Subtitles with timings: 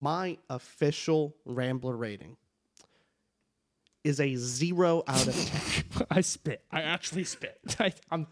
[0.00, 2.36] My official Rambler rating
[4.06, 6.06] is a zero out of ten.
[6.10, 6.62] I spit.
[6.70, 7.58] I actually spit.
[7.80, 8.28] I, I'm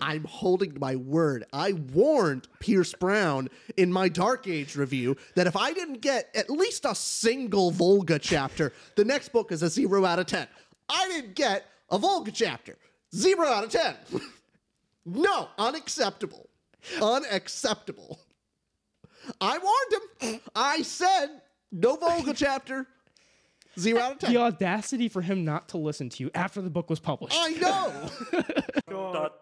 [0.00, 1.44] I'm holding my word.
[1.52, 6.48] I warned Pierce Brown in my Dark Age review that if I didn't get at
[6.48, 10.46] least a single Volga chapter, the next book is a zero out of ten.
[10.88, 12.76] I didn't get a Volga chapter.
[13.12, 13.96] Zero out of ten.
[15.04, 16.48] no, unacceptable.
[17.02, 18.20] Unacceptable.
[19.40, 20.40] I warned him.
[20.54, 21.40] I said
[21.72, 22.86] no Volga chapter.
[23.78, 24.32] Zero out of ten.
[24.32, 27.36] the audacity for him not to listen to you after the book was published.
[27.38, 27.92] I know.
[28.88, 29.32] Welcome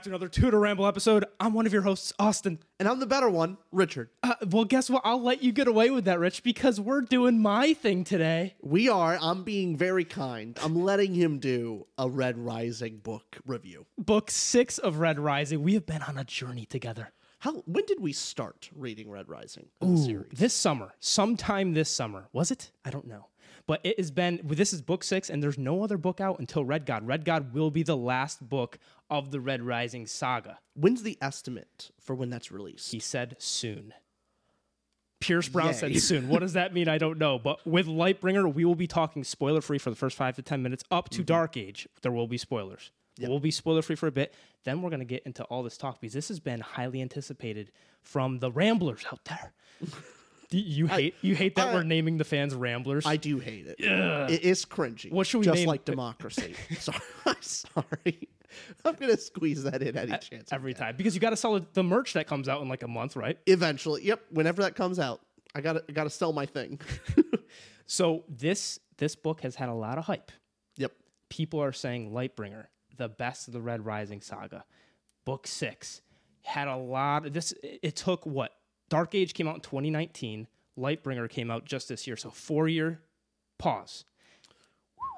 [0.00, 1.26] back to another 2 To Ramble episode.
[1.38, 2.58] I'm one of your hosts, Austin.
[2.78, 4.08] and I'm the better one, Richard.
[4.22, 5.02] Uh, well, guess what?
[5.04, 8.54] I'll let you get away with that, Rich, because we're doing my thing today.
[8.62, 9.18] We are.
[9.20, 10.58] I'm being very kind.
[10.62, 13.84] I'm letting him do a Red Rising book review.
[13.98, 15.62] Book six of Red Rising.
[15.62, 17.12] We have been on a journey together.
[17.40, 17.56] How?
[17.66, 19.66] When did we start reading Red Rising?
[19.84, 20.30] Ooh, series?
[20.32, 22.70] this summer, sometime this summer, was it?
[22.86, 23.26] I don't know.
[23.70, 26.64] But it has been, this is book six, and there's no other book out until
[26.64, 27.06] Red God.
[27.06, 30.58] Red God will be the last book of the Red Rising saga.
[30.74, 32.90] When's the estimate for when that's released?
[32.90, 33.94] He said soon.
[35.20, 36.28] Pierce Brown said soon.
[36.28, 36.88] What does that mean?
[36.88, 37.38] I don't know.
[37.38, 40.64] But with Lightbringer, we will be talking spoiler free for the first five to 10
[40.64, 41.26] minutes up to mm-hmm.
[41.26, 41.88] Dark Age.
[42.02, 42.90] There will be spoilers.
[43.20, 44.34] We'll be spoiler free for a bit.
[44.64, 47.70] Then we're going to get into all this talk because this has been highly anticipated
[48.02, 49.52] from the Ramblers out there.
[50.50, 53.06] Do you hate you hate that I- we're naming the fans Ramblers?
[53.06, 53.76] I do hate it.
[53.78, 54.28] Yeah.
[54.28, 55.10] It is cringy.
[55.12, 56.54] What should we Just name- like democracy.
[56.78, 56.98] sorry.
[57.26, 58.28] I'm sorry.
[58.84, 60.52] I'm gonna squeeze that in any chance.
[60.52, 62.88] Every time because you got to sell the merch that comes out in like a
[62.88, 63.38] month, right?
[63.46, 64.04] Eventually.
[64.04, 64.20] Yep.
[64.30, 65.20] Whenever that comes out,
[65.54, 66.80] I gotta I gotta sell my thing.
[67.86, 70.30] So this this book has had a lot of hype.
[70.76, 70.92] yep.
[71.28, 74.64] people are saying Lightbringer, the best of the Red Rising saga.
[75.24, 76.00] Book six
[76.42, 77.52] had a lot of this.
[77.64, 78.52] It took what?
[78.90, 80.46] Dark Age came out in 2019.
[80.78, 82.16] Lightbringer came out just this year.
[82.16, 83.00] So four year
[83.58, 84.04] pause.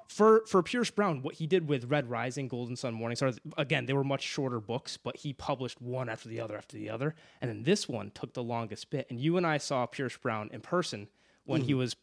[0.08, 3.86] For for Pierce Brown, what he did with Red Rising, Golden Son, Morning Star, again,
[3.86, 7.14] they were much shorter books, but he published one after the other after the other.
[7.40, 9.06] And then this one took the longest bit.
[9.08, 11.08] And you and I saw Pierce Brown in person
[11.44, 11.78] when he hmm.
[11.78, 11.96] was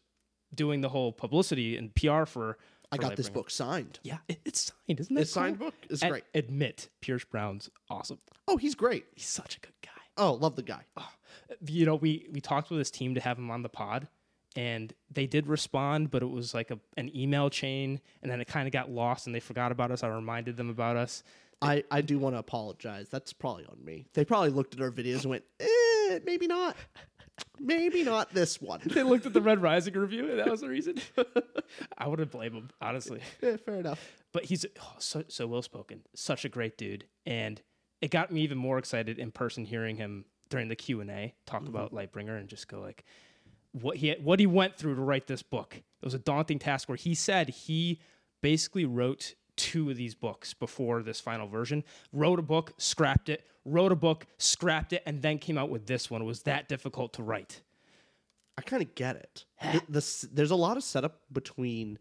[0.52, 2.58] doing the whole publicity and PR for.
[2.92, 4.00] I got this book signed.
[4.02, 5.20] Yeah, it, it's signed, isn't it?
[5.20, 5.74] It's signed book.
[5.88, 6.24] It's Ad- great.
[6.34, 8.18] Admit, Pierce Brown's awesome.
[8.48, 9.04] Oh, he's great.
[9.14, 9.99] He's such a good guy.
[10.16, 10.84] Oh, love the guy.
[11.66, 14.08] You know, we we talked with his team to have him on the pod,
[14.56, 18.48] and they did respond, but it was like a, an email chain, and then it
[18.48, 20.02] kind of got lost, and they forgot about us.
[20.02, 21.22] I reminded them about us.
[21.62, 23.08] I, I do want to apologize.
[23.10, 24.06] That's probably on me.
[24.14, 26.76] They probably looked at our videos and went, eh, maybe not.
[27.58, 28.80] Maybe not this one.
[28.84, 30.96] They looked at the Red Rising review, and that was the reason.
[31.98, 33.20] I wouldn't blame him, honestly.
[33.42, 34.00] Yeah, fair enough.
[34.32, 37.60] But he's oh, so so well spoken, such a great dude, and
[38.00, 41.34] it got me even more excited in person hearing him during the Q and A
[41.46, 41.74] talk mm-hmm.
[41.74, 43.04] about Lightbringer and just go like
[43.72, 45.76] what he what he went through to write this book.
[45.76, 48.00] It was a daunting task where he said he
[48.42, 51.84] basically wrote two of these books before this final version.
[52.12, 53.46] Wrote a book, scrapped it.
[53.66, 56.22] Wrote a book, scrapped it, and then came out with this one.
[56.22, 57.60] It was that difficult to write.
[58.56, 59.44] I kind of get it.
[59.60, 61.98] It- the there's a lot of setup between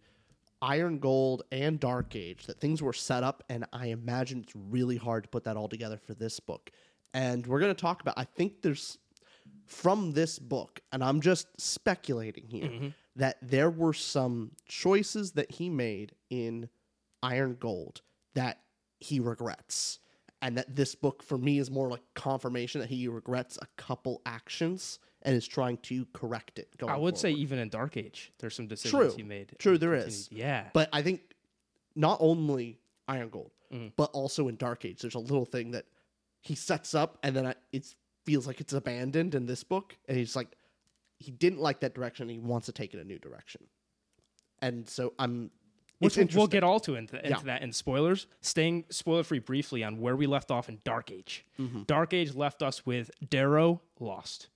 [0.62, 4.98] Iron Gold and Dark Age that things were set up, and I imagine it's really
[4.98, 6.72] hard to put that all together for this book.
[7.14, 8.16] And we're going to talk about.
[8.18, 8.98] I think there's
[9.66, 12.88] from this book, and I'm just speculating here mm-hmm.
[13.16, 16.70] that there were some choices that he made in
[17.24, 18.02] Iron Gold
[18.36, 18.60] that
[19.00, 20.00] he regrets.
[20.42, 24.22] And that this book for me is more like confirmation that he regrets a couple
[24.26, 26.70] actions and is trying to correct it.
[26.78, 29.18] Going I would say even in Dark Age, there's some decisions True.
[29.18, 29.54] he made.
[29.60, 30.30] True, there continued- is.
[30.32, 30.70] Yeah.
[30.74, 31.22] But I think
[31.96, 33.92] not only Iron Gold, Mm.
[33.96, 35.86] but also in Dark Age, there's a little thing that
[36.42, 37.94] he sets up, and then it
[38.26, 40.56] feels like it's abandoned in this book, and he's like,
[41.20, 42.24] he didn't like that direction.
[42.24, 43.62] And he wants to take it a new direction,
[44.62, 45.52] and so I'm.
[46.00, 47.44] Which we'll get all to into, into Yeah.
[47.44, 48.26] that in spoilers.
[48.40, 51.46] Staying spoiler free briefly on where we left off in Dark Age.
[51.60, 51.84] Mm-hmm.
[51.84, 54.48] Dark Age left us with Darrow lost.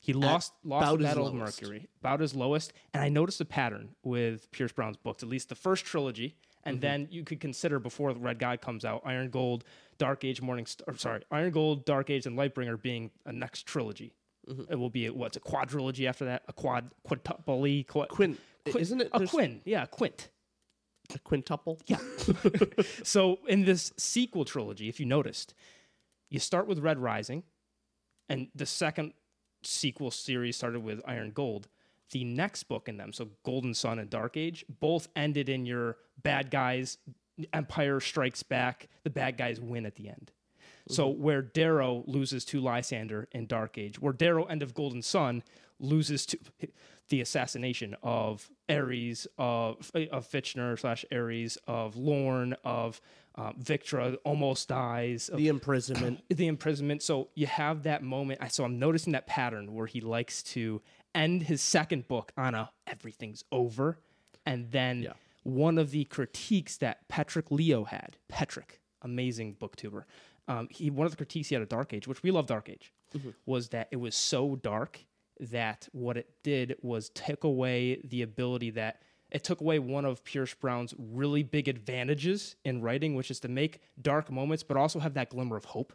[0.00, 1.34] He lost lost about Battle of.
[1.34, 2.72] Mercury, about his lowest.
[2.94, 6.76] And I noticed a pattern with Pierce Brown's books, at least the first trilogy, and
[6.76, 6.80] Mm-hmm.
[6.80, 9.64] then you could consider before the Red God comes out, Iron Gold,
[9.98, 10.96] Dark Age, Morning Star.
[10.96, 14.14] Sorry, Iron Gold, Dark Age, and Lightbringer being a next trilogy.
[14.48, 14.72] Mm-hmm.
[14.72, 18.38] It will be a, what's a quadrilogy after that, a quad quintuple, qu- Quin,
[18.70, 19.10] Qui- isn't it?
[19.12, 19.60] a there's quin?
[19.64, 20.30] Yeah, a quint.
[21.14, 21.80] a quintuple.
[21.86, 21.98] Yeah.
[23.02, 25.54] so in this sequel trilogy, if you noticed,
[26.30, 27.42] you start with Red Rising,
[28.28, 29.12] and the second
[29.62, 31.68] sequel series started with Iron Gold.
[32.10, 35.98] The next book in them, so Golden Son and Dark Age, both ended in your
[36.22, 36.98] bad guys,
[37.52, 40.32] Empire strikes back, the bad guys win at the end.
[40.88, 45.42] So where Darrow loses to Lysander in Dark Age, where Darrow end of Golden Son
[45.80, 46.38] loses to
[47.08, 53.00] the assassination of Ares, of of Fitchner slash Ares, of Lorne, of
[53.36, 56.22] um, Victra almost dies, of The imprisonment.
[56.28, 57.02] the imprisonment.
[57.02, 58.40] So you have that moment.
[58.42, 60.82] I so I'm noticing that pattern where he likes to
[61.14, 63.98] end his second book on a everything's over,
[64.44, 65.12] and then Yeah.
[65.44, 70.04] one of the critiques that Patrick Leo had, Patrick, amazing booktuber,
[70.48, 72.68] um, he one of the critiques he had of Dark Age, which we love Dark
[72.68, 72.92] Age,
[73.46, 75.04] was that it was so dark
[75.38, 80.24] that what it did was take away the ability that it took away one of
[80.24, 84.98] Pierce Brown's really big advantages in writing, which is to make dark moments, but also
[84.98, 85.92] have that glimmer of hope.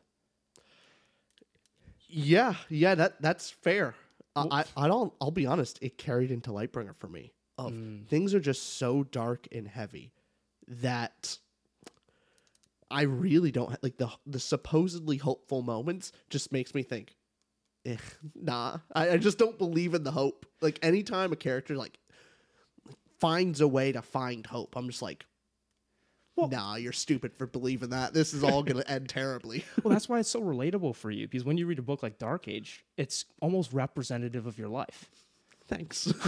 [2.07, 3.95] Yeah, yeah, that that's fair.
[4.35, 5.13] I I don't.
[5.19, 5.79] I'll be honest.
[5.81, 7.33] It carried into Lightbringer for me.
[7.57, 7.73] Of
[8.07, 10.11] things are just so dark and heavy
[10.67, 11.37] that
[12.93, 16.11] I really don't like the the supposedly hopeful moments.
[16.29, 17.15] Just makes me think,
[17.85, 17.97] eh,
[18.35, 18.77] nah.
[18.95, 20.45] I, I just don't believe in the hope.
[20.61, 21.97] Like anytime a character like
[23.19, 25.25] finds a way to find hope, I'm just like.
[26.37, 28.13] nah, you're stupid for believing that.
[28.13, 29.63] This is all going to end terribly.
[29.83, 32.17] Well, that's why it's so relatable for you because when you read a book like
[32.17, 35.09] Dark Age, it's almost representative of your life.
[35.67, 36.11] Thanks.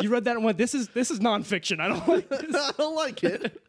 [0.00, 1.78] You read that and went, "This is this is nonfiction.
[1.78, 3.62] I don't like this." I don't like it.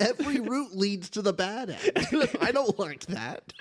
[0.00, 2.28] Every route leads to the bad end.
[2.40, 3.52] I don't like that.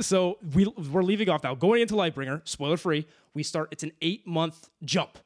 [0.00, 1.54] So we we're leaving off now.
[1.54, 3.06] Going into Lightbringer, spoiler free.
[3.34, 3.68] We start.
[3.70, 5.18] It's an eight month jump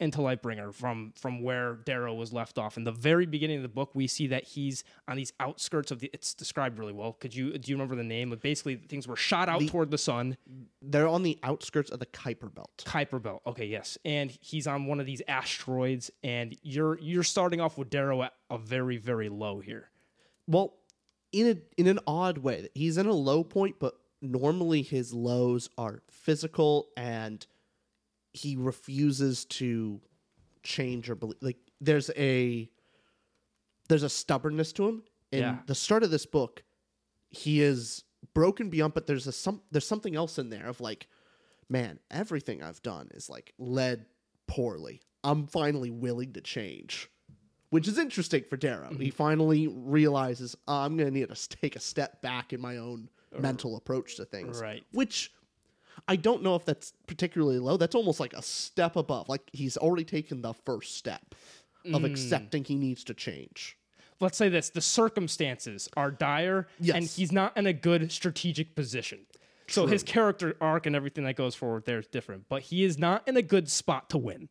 [0.00, 2.76] into Lightbringer from from where Darrow was left off.
[2.76, 6.00] In the very beginning of the book, we see that he's on these outskirts of
[6.00, 6.10] the.
[6.12, 7.12] It's described really well.
[7.12, 8.30] Could you do you remember the name?
[8.30, 10.36] Like basically, things were shot out toward the sun.
[10.82, 12.84] They're on the outskirts of the Kuiper Belt.
[12.86, 13.42] Kuiper Belt.
[13.46, 17.90] Okay, yes, and he's on one of these asteroids, and you're you're starting off with
[17.90, 19.90] Darrow at a very very low here.
[20.46, 20.74] Well,
[21.32, 25.70] in a in an odd way, he's in a low point, but normally his lows
[25.78, 27.46] are physical, and
[28.34, 30.00] he refuses to
[30.62, 31.38] change or believe.
[31.40, 32.68] Like there's a
[33.88, 35.02] there's a stubbornness to him.
[35.32, 35.58] In Yeah.
[35.66, 36.62] the start of this book,
[37.30, 41.08] he is broken beyond, but there's a some there's something else in there of like,
[41.68, 44.06] man, everything I've done is like led
[44.46, 45.00] poorly.
[45.22, 47.08] I'm finally willing to change
[47.70, 48.90] which is interesting for Darrow.
[48.90, 49.16] He mm-hmm.
[49.16, 53.08] finally realizes "Oh, I'm going to need to take a step back in my own
[53.36, 54.60] mental approach to things.
[54.60, 54.84] Right.
[54.92, 55.32] Which
[56.06, 57.76] I don't know if that's particularly low.
[57.76, 59.28] That's almost like a step above.
[59.28, 61.34] Like he's already taken the first step
[61.92, 62.04] of hmm.
[62.06, 63.76] accepting he needs to change.
[64.20, 69.18] let's say this the circumstances are dire and he's not in a good strategic position
[69.68, 72.98] so his character arc and everything that goes forward there is different but he is
[72.98, 74.48] not in a good spot to win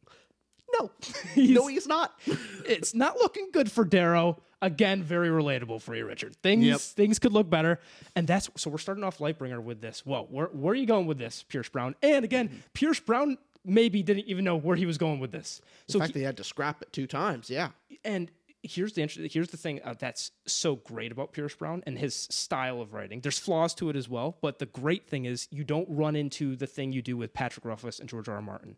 [0.80, 0.92] No,
[1.36, 2.20] no, he's not.
[2.66, 6.80] it's not looking good for darrow again very relatable for you richard things Yep.
[6.80, 7.80] things could look better
[8.16, 11.06] and that's so we're starting off lightbringer with this whoa where, where are you going
[11.06, 14.98] with this pierce brown and again pierce brown maybe didn't even know where he was
[14.98, 17.50] going with this so In fact, he- they had to scrap it two times.
[17.50, 17.70] Yeah.
[18.04, 18.32] and
[18.66, 22.16] here's the interesting here's the thing uh, that's so great about Pierce Brown and his
[22.16, 23.20] style of writing.
[23.20, 26.56] There's flaws to it as well, but the great thing is you don't run into
[26.56, 28.36] the thing you do with Patrick Rothfuss and George R.
[28.36, 28.42] R.
[28.42, 28.78] Martin,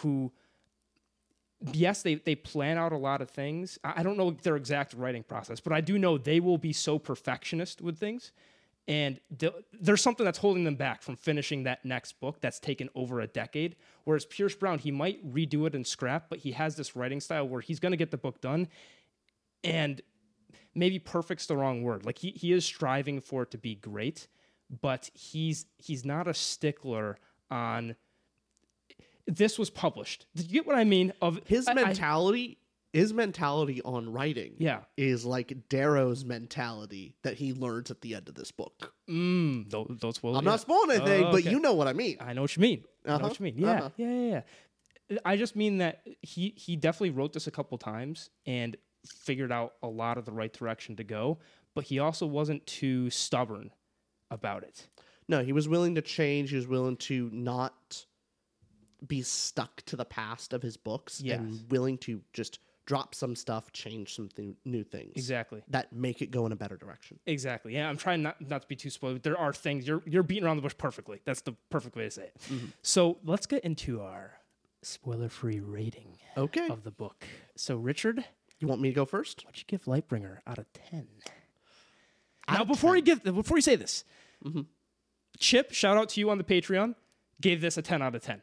[0.00, 0.32] who
[1.72, 3.78] yes, they they plan out a lot of things.
[3.82, 6.98] I don't know their exact writing process, but I do know they will be so
[6.98, 8.32] perfectionist with things,
[8.86, 9.20] and
[9.80, 13.26] there's something that's holding them back from finishing that next book that's taken over a
[13.26, 13.76] decade.
[14.04, 17.46] Whereas Pierce Brown, he might redo it and scrap, but he has this writing style
[17.48, 18.68] where he's going to get the book done,
[19.64, 20.00] and
[20.74, 22.06] maybe perfect's the wrong word.
[22.06, 24.28] Like he he is striving for it to be great,
[24.80, 27.18] but he's he's not a stickler
[27.50, 27.96] on.
[29.28, 30.26] This was published.
[30.34, 31.12] Did you get what I mean?
[31.22, 32.58] Of His I- I- mentality,
[32.94, 34.80] his mentality on writing, Yeah.
[34.96, 38.94] is like Darrow's mentality that he learns at the end of this book.
[39.08, 40.34] Mm, those, those will.
[40.36, 40.50] I'm yeah.
[40.52, 42.16] not spoiling anything, Oh, but you know what I mean.
[42.20, 42.84] I know what you mean.
[43.04, 43.58] I know Uh-huh, what you mean.
[43.58, 43.90] Yeah, uh-huh.
[43.98, 44.42] yeah, yeah,
[45.10, 45.18] yeah.
[45.24, 49.74] I just mean that he he definitely wrote this a couple times and figured out
[49.82, 51.38] a lot of the right direction to go,
[51.74, 53.70] but he also wasn't too stubborn
[54.30, 54.88] about it.
[55.28, 56.50] No, he was willing to change.
[56.50, 58.06] He was willing to not
[59.06, 61.38] be stuck to the past of his books Yes.
[61.38, 65.62] and willing to just drop some stuff, change some th- new things Exactly.
[65.68, 67.18] that make it go in a better direction.
[67.26, 67.74] Exactly.
[67.74, 69.22] Yeah, I'm trying not not to be too spoiled.
[69.22, 71.20] There are things you're you're beating around the bush perfectly.
[71.24, 72.36] That's the perfect way to say it.
[72.50, 72.66] Mm-hmm.
[72.82, 74.32] So let's get into our
[74.82, 76.68] spoiler-free rating Okay.
[76.68, 77.26] of the book.
[77.56, 78.24] So Richard,
[78.58, 79.44] You want me to go first?
[79.44, 81.08] what'd you give Lightbringer out of ten?
[82.48, 84.04] now, before you give before you say this,
[84.44, 84.62] Mm-hmm.
[85.38, 86.94] Chip, shout out to you on the Patreon,
[87.40, 88.40] gave this a ten out of ten.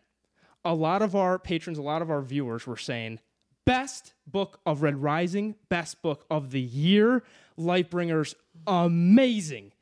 [0.66, 3.20] A lot of our patrons, a lot of our viewers were saying
[3.66, 7.24] best book of Red Rising, best book of the year.
[7.58, 8.36] Lightbringer's
[8.68, 9.74] amazing.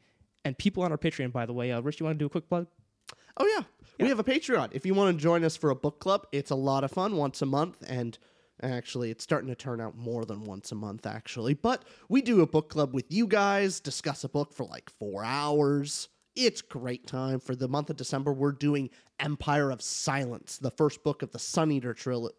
[0.45, 2.29] And people on our Patreon, by the way, uh, Rich, you want to do a
[2.29, 2.67] quick plug?
[3.37, 3.63] Oh yeah.
[3.99, 4.69] We have a Patreon.
[4.73, 7.15] If you want to join us for a book club, it's a lot of fun
[7.15, 8.17] once a month and
[8.61, 11.53] actually it's starting to turn out more than once a month actually.
[11.53, 15.23] But we do a book club with you guys, discuss a book for like 4
[15.23, 16.09] hours.
[16.35, 18.33] It's great time for the month of December.
[18.33, 22.35] We're doing Empire of Silence, the first book of the Sun Eater trilogy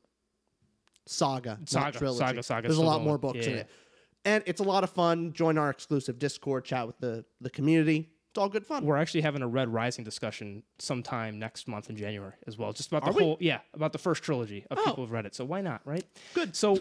[1.07, 2.19] saga, Saga, trilogy.
[2.19, 3.71] saga, saga, There's a lot more books in it.
[4.25, 5.35] And it's a lot of fun.
[5.35, 8.09] Join our exclusive Discord, chat with the the community.
[8.31, 8.85] It's all good fun.
[8.85, 12.73] We're actually having a Red Rising discussion sometime next month in January as well.
[12.73, 13.23] Just about the Are we?
[13.23, 14.85] whole, yeah, about the first trilogy of Oh.
[14.85, 15.35] people who've read it.
[15.37, 16.05] So why not, right?
[16.33, 16.57] Good.
[16.57, 16.81] So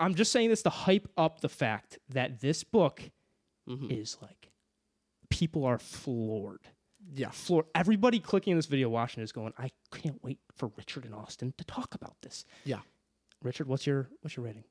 [0.00, 3.00] I'm just saying this to hype up the fact that this book
[3.68, 3.92] Mm-hmm.
[3.92, 4.48] is like
[5.42, 6.60] people are floored.
[7.12, 7.30] Yeah.
[7.30, 7.66] Floored.
[7.74, 11.64] Everybody clicking this video, watching is going, I can't wait for Richard and Austin to
[11.64, 12.44] talk about this.
[12.64, 12.78] Yeah.
[13.42, 14.62] Richard, what's your what's your rating?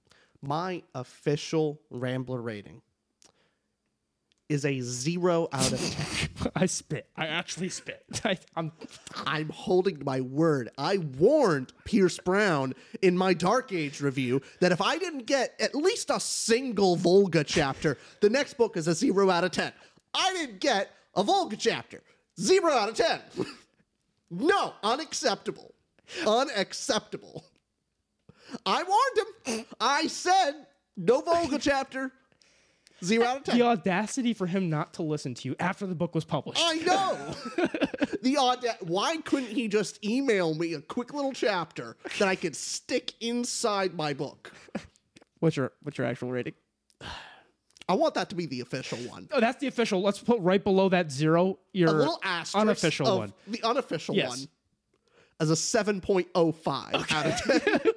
[0.42, 2.82] My official Rambler rating
[4.48, 6.52] is a zero out of ten.
[6.56, 7.08] I spit.
[7.18, 8.06] I actually spit.
[8.24, 8.72] I, I'm
[9.26, 10.70] I'm holding my word.
[10.78, 15.76] I warned Pierce Brown in my Dark Age review that if I didn't get at
[15.76, 19.74] least a single Volga chapter, the next book is a zero out of ten.
[20.14, 22.02] I didn't get a Volga chapter.
[22.40, 23.20] Zero out of ten.
[24.30, 25.74] no, unacceptable.
[26.26, 27.46] Unacceptable.
[28.66, 29.66] I warned him.
[29.80, 30.54] I said
[30.98, 32.12] no Volga chapter.
[33.04, 33.58] Zero out of ten.
[33.58, 36.62] the audacity for him not to listen to you after the book was published.
[36.64, 37.18] I know.
[38.22, 42.56] the auda- Why couldn't he just email me a quick little chapter that I could
[42.56, 44.52] stick inside my book?
[45.40, 46.54] What's your what's your actual rating?
[47.92, 49.28] I want that to be the official one.
[49.32, 50.02] Oh, that's the official.
[50.02, 51.60] Let's put right below that zero.
[51.74, 53.34] Your A little asterisk unofficial of one.
[53.48, 54.30] The unofficial Yes.
[54.30, 54.40] one
[55.42, 57.64] as a 7.05 out of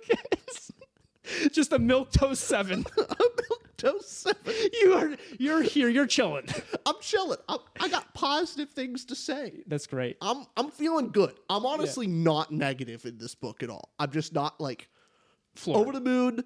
[1.37, 1.51] 10.
[1.53, 2.85] Just a milk toast seven.
[3.77, 4.37] Toast 7.
[4.81, 5.89] you are you're here.
[5.89, 6.47] You're chilling.
[6.87, 7.39] I'm chilling.
[7.49, 9.63] I'm, I got positive things to say.
[9.67, 10.17] That's great.
[10.23, 11.35] I'm I'm feeling good.
[11.51, 13.91] I'm honestly not negative in this book at all.
[13.99, 14.89] I'm just not like
[15.55, 15.81] Floored.
[15.81, 16.45] over the moon.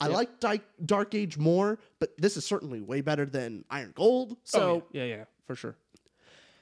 [0.00, 4.36] I like Di- Dark Age more, but this is certainly way better than Iron Gold.
[4.44, 5.04] So Oh, yeah.
[5.04, 5.76] yeah, yeah, for sure.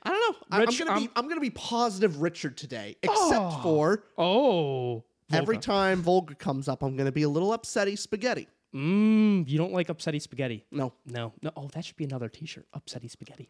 [0.03, 0.39] I don't know.
[0.51, 5.59] I, am gonna be I'm- I'm gonna be positive Richard today, except for Oh, every
[5.59, 8.47] time Volga comes up, I'm gonna be a little upsetty spaghetti.
[8.75, 10.65] Mm, you don't like upsetty spaghetti?
[10.71, 11.51] No, No, no.
[11.57, 12.67] Oh, that should be another T-shirt.
[12.77, 13.49] Upsetty spaghetti.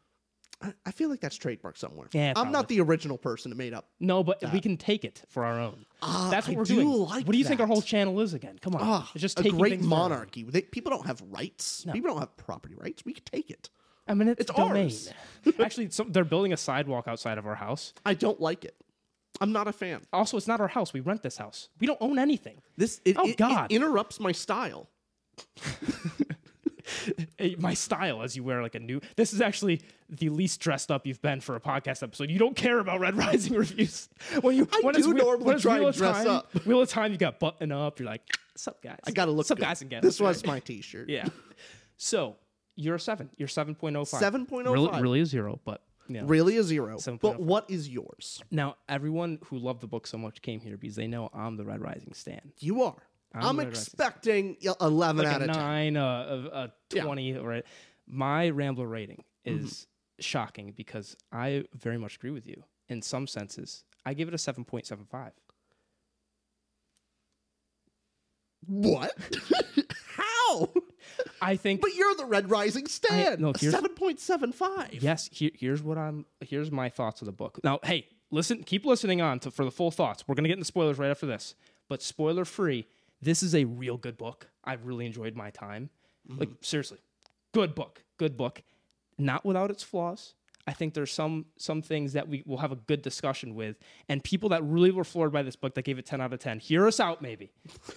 [0.63, 2.07] I, I feel like that's trademark somewhere.
[2.13, 3.89] Yeah, I'm not the original person who made up.
[4.01, 5.85] No, but we can take it for our own.
[6.03, 6.89] Ah, That's what I we're do doing.
[6.89, 8.59] like what do you think our whole channel is again?
[8.61, 10.11] Come on, Ah, it's just a taking great things for our own.
[10.11, 10.43] monarchy.
[10.45, 11.85] They, people don't have rights.
[11.93, 13.05] People don't have property rights.
[13.05, 13.69] We can take it.
[14.07, 14.85] I mean, it's, It's domain.
[14.85, 15.13] ours.
[15.61, 17.93] Actually, some, they're building a sidewalk outside of our house.
[18.05, 18.77] I don't like it.
[19.41, 20.03] I'm not a fan.
[20.13, 20.93] Also, it's not our house.
[20.93, 21.69] We rent this house.
[21.81, 22.61] We don't own anything.
[22.77, 23.73] This it, Oh, it- it God.
[23.73, 24.89] interrupts my style.
[27.39, 29.01] Eh, My style, as you wear like a new.
[29.17, 29.81] This is actually
[30.11, 32.31] the least dressed up you've been for a podcast episode.
[32.31, 34.09] You don't care about Red Rising reviews.
[34.43, 36.29] When you I when it's do Wheel- normally when it's try Wheel and dress Time-
[36.29, 36.55] up.
[36.67, 37.99] Wheel of Time, you got button up.
[37.99, 38.99] You're like, "What's up, guys?
[39.07, 39.39] I gotta look.
[39.39, 39.65] What's up, good.
[39.65, 40.29] guys and gals?" This right?
[40.29, 41.09] was my T-shirt.
[41.09, 41.27] Yeah.
[41.97, 42.37] So
[42.77, 43.31] you're a seven.
[43.37, 44.21] You're seven point oh five.
[44.21, 44.73] 7.05.
[44.73, 46.27] Really, really a zero, but you know.
[46.27, 46.97] Really a zero.
[46.99, 47.21] 7.05.
[47.21, 48.43] But what is yours?
[48.51, 51.65] Now everyone who loved the book so much came here because they know I'm the
[51.65, 52.53] Red Rising stan.
[52.59, 52.97] You are.
[53.33, 55.57] I'm, Red Rising expecting y- 11 like out a of 10.
[55.57, 56.03] nine, uh,
[56.53, 57.03] a, a Yeah.
[57.05, 57.65] twenty, right?
[58.07, 59.65] My Rambler rating Mm-hmm.
[59.67, 59.87] is
[60.21, 63.85] shocking because I very much agree with you in some senses.
[64.07, 65.33] I give it a seven point seven five.
[68.67, 69.13] What?
[70.17, 70.71] How?
[71.43, 73.41] I think But you're the Red Rising stand.
[73.41, 75.03] no, here's- 7.75.
[75.03, 75.29] yes.
[75.31, 76.25] Here, here's what I'm.
[76.41, 77.61] Here's my thoughts of the book.
[77.63, 78.63] Now, hey, listen.
[78.63, 80.27] Keep listening on to, for the full thoughts.
[80.27, 81.55] We're gonna get into spoilers right after this,
[81.89, 82.87] but spoiler free.
[83.21, 84.49] This is a real good book.
[84.65, 85.91] I've really enjoyed my time.
[86.29, 86.57] Like mm-hmm.
[86.63, 86.99] seriously,
[87.53, 88.03] good book.
[88.17, 88.63] Good book.
[89.19, 90.35] Not without its flaws.
[90.67, 93.77] I think there's some some things that we will have a good discussion with,
[94.09, 96.39] and people that really were floored by this book that gave it 10 out of
[96.41, 96.59] 10.
[96.59, 97.53] Hear us out, maybe.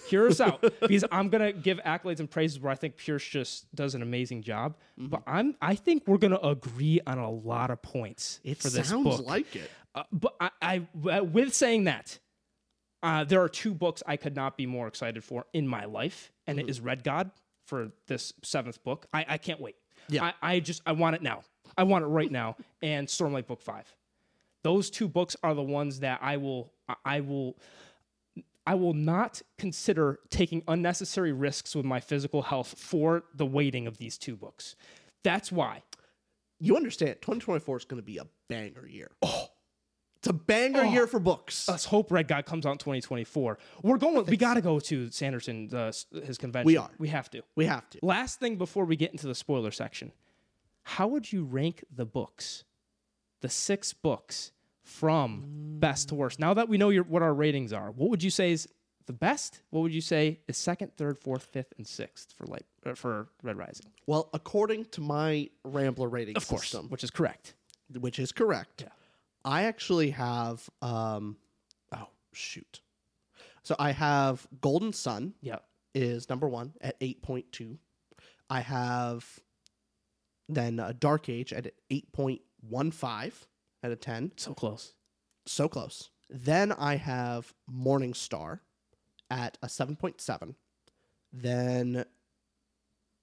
[0.06, 3.74] Hear us out, because I'm gonna give accolades and praises where I think Pierce just
[3.74, 4.76] does an amazing job.
[4.98, 8.88] But I'm I think we're gonna agree on a lot of points It for this
[8.90, 9.26] sounds book.
[9.26, 9.70] like it.
[9.94, 12.18] Uh, but I, I, with saying that,
[13.02, 16.32] uh, there are two books I could not be more excited for in my life,
[16.46, 17.30] and it is Red God
[17.66, 19.06] for this seventh book.
[19.14, 19.76] I, I can't wait.
[20.08, 20.24] Yeah.
[20.42, 21.42] I, I just I want it now.
[21.76, 22.56] I want it right now.
[22.82, 23.92] And Stormlight Book Five.
[24.64, 27.56] Those two books are the ones that I will I- I will
[28.66, 33.96] I will not consider taking unnecessary risks with my physical health for the waiting of
[33.98, 34.76] these two books.
[35.24, 35.82] That's why.
[36.60, 39.10] You understand, 2024 is going to be a banger year.
[39.22, 39.46] Oh.
[40.18, 41.68] It's a banger year for books.
[41.68, 43.58] Let's hope Red God comes out in 2024.
[43.82, 44.24] We're going.
[44.26, 45.92] We got to go to Sanderson uh,
[46.24, 46.66] his convention.
[46.66, 46.90] We are.
[46.98, 47.42] We have to.
[47.54, 47.98] we have to.
[48.02, 50.12] Last thing before we get into the spoiler section,
[50.82, 52.64] how would you rank the books,
[53.42, 54.50] the six books
[54.82, 55.44] from
[55.78, 56.40] best to worst?
[56.40, 58.66] Now that we know your, what our ratings are, what would you say is
[59.06, 59.62] the best?
[59.70, 63.28] What would you say is second, third, fourth, fifth, and sixth for light uh, for
[63.44, 63.86] Red Rising?
[64.06, 67.54] Well, according to my Rambler rating Of course, system, which is correct.
[68.00, 68.88] which is correct, Yeah.
[69.48, 71.38] I actually have, um,
[71.94, 72.82] oh, shoot.
[73.62, 75.60] So I have Golden Son Yeah.
[75.94, 77.78] is number one at 8.2.
[78.50, 79.40] I have
[80.50, 83.32] then uh, Dark Age at 8.15
[83.82, 84.32] out of 10.
[84.36, 84.92] So close.
[85.46, 86.10] So close.
[86.28, 88.60] Then I have Morning Star
[89.30, 90.54] at a 7.7.
[91.32, 92.04] Then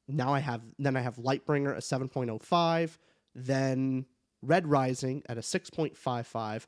[0.08, 2.97] now I have then I have Lightbringer a 7.05,
[3.36, 4.06] then
[4.47, 6.67] Red Rising at a 6.55,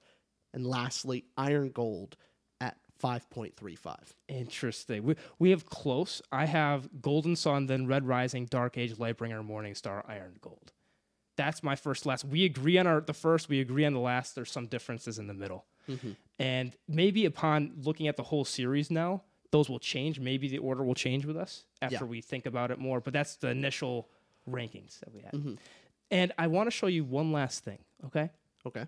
[0.54, 2.16] and lastly Iron Gold
[2.60, 3.98] at 5.35.
[4.28, 5.04] Interesting.
[5.04, 6.22] We we have close.
[6.32, 10.72] I have Golden Son, then Red Rising, Dark Age, Lightbringer, Morning Star, Iron Gold.
[11.36, 12.26] That's my first last.
[12.26, 13.48] We agree on our the first.
[13.50, 14.34] We agree on the last.
[14.34, 16.12] There's some differences in the middle, mm-hmm.
[16.40, 20.20] and maybe upon looking at the whole series now, those will change.
[20.20, 22.04] Maybe the order will change with us after Yeah.
[22.04, 23.00] we think about it more.
[23.02, 24.10] But that's the initial
[24.50, 25.34] rankings that we had.
[25.34, 25.54] Mm-hmm.
[26.12, 27.80] And I want to show you one last thing.
[28.06, 28.30] Okay
[28.66, 28.86] Okay.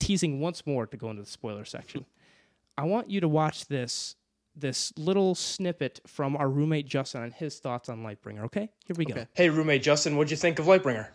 [0.00, 2.04] teasing once more to go into the spoiler section.
[2.76, 4.16] I want you to watch this
[4.56, 8.42] this little snippet from our roommate Justin and his thoughts on Lightbringer.
[8.46, 9.24] Okay, here we go.
[9.34, 11.08] Hey, roommate Justin, what'd you think of Lightbringer?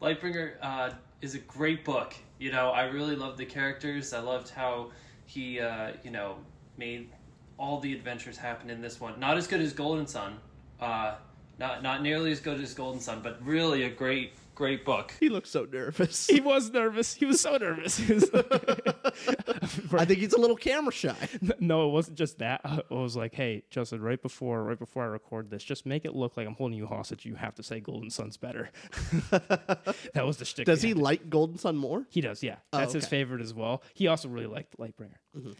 [0.00, 0.90] Lightbringer uh,
[1.20, 2.14] is a great book.
[2.38, 4.14] You know, I really loved the characters.
[4.14, 4.90] I loved how
[5.26, 6.36] he, uh, you know,
[6.78, 7.10] made
[7.58, 9.20] all the adventures happen in this one.
[9.20, 10.38] Not as good as Golden Son,
[10.80, 11.16] uh,
[11.58, 15.14] not not nearly as good as Golden Son, but really a great great book.
[15.20, 16.26] He looks so nervous.
[16.26, 17.14] He was nervous.
[17.14, 17.96] He was so nervous.
[17.96, 21.14] He was I think he's a little camera shy.
[21.60, 22.60] no, it wasn't just that.
[22.64, 26.04] Uh, I was like, "Hey, Justin, right before right before I record this, just make
[26.04, 27.24] it look like I'm holding you hostage.
[27.24, 28.70] You have to say Golden Son's better."
[29.30, 30.66] that was the shtick.
[30.66, 32.04] Does he like Golden Son more?
[32.10, 32.56] He does, yeah.
[32.72, 33.10] Oh, That's his okay.
[33.10, 33.82] favorite as well.
[33.94, 35.18] He also really liked Lightbringer.
[35.36, 35.52] Mm-hmm.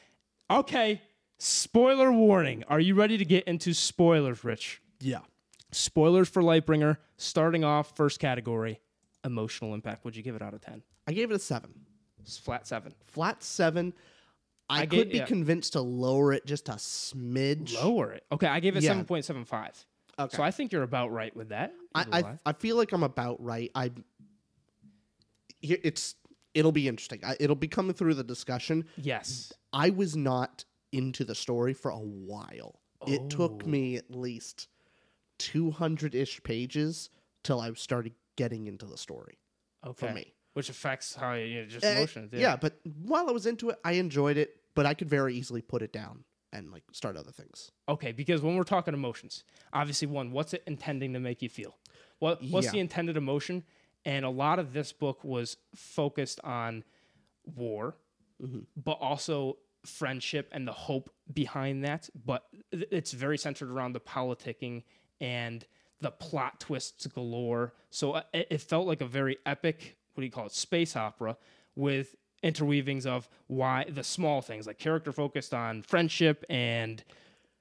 [0.50, 1.00] Okay,
[1.38, 2.64] spoiler warning.
[2.68, 4.82] Are you ready to get into spoilers, Rich?
[5.00, 5.20] Yeah.
[5.70, 6.96] Spoilers for Lightbringer.
[7.16, 8.80] Starting off, first category,
[9.24, 10.04] emotional impact.
[10.04, 10.82] Would you give it out of 10?
[11.06, 11.72] I gave it a seven.
[12.20, 12.94] It's flat 7.
[13.04, 13.94] Flat seven.
[14.70, 15.24] I, I could gave- be yeah.
[15.24, 17.74] convinced to lower it just a smidge.
[17.82, 18.24] Lower it.
[18.30, 18.94] Okay, I gave it Yeah.
[18.94, 19.84] 7.75.
[20.20, 20.36] Okay.
[20.36, 21.72] So I think you're about right with that.
[21.94, 22.38] I, I.
[22.46, 23.70] I feel like I'm about right.
[23.74, 23.92] I
[25.62, 26.14] it's
[26.54, 27.20] it'll be interesting.
[27.24, 28.84] I, it'll be coming through the discussion.
[28.96, 29.52] yes.
[29.72, 32.80] I was not into the story for a while.
[33.06, 33.68] It took Oh.
[33.68, 34.68] me at least
[35.38, 37.10] 200 ish pages
[37.44, 39.38] till I started getting into the story.
[39.86, 40.12] Okay.
[40.14, 40.34] me.
[40.54, 42.30] Which affects how you, know, just Uh, emotion.
[42.32, 45.60] yeah, but while I was into it, I enjoyed it, but I could very easily
[45.60, 47.70] put it down and like start other things.
[47.88, 51.76] Okay, because when we're talking emotions, obviously, one, what's it intending to make you feel?
[52.20, 52.72] What what's Yeah.
[52.72, 53.64] the intended emotion?
[54.04, 56.84] And a lot of this book was focused on
[57.44, 57.96] war,
[58.42, 58.60] Mm-hmm.
[58.76, 62.08] but also friendship and the hope behind that.
[62.14, 64.84] But it's very centered around the politicking
[65.20, 65.64] and
[66.00, 67.72] the plot twists galore.
[67.90, 71.36] So uh, it, felt like a very epic, what do you call it, space opera
[71.74, 77.02] with interweavings of why the small things like character focused on friendship and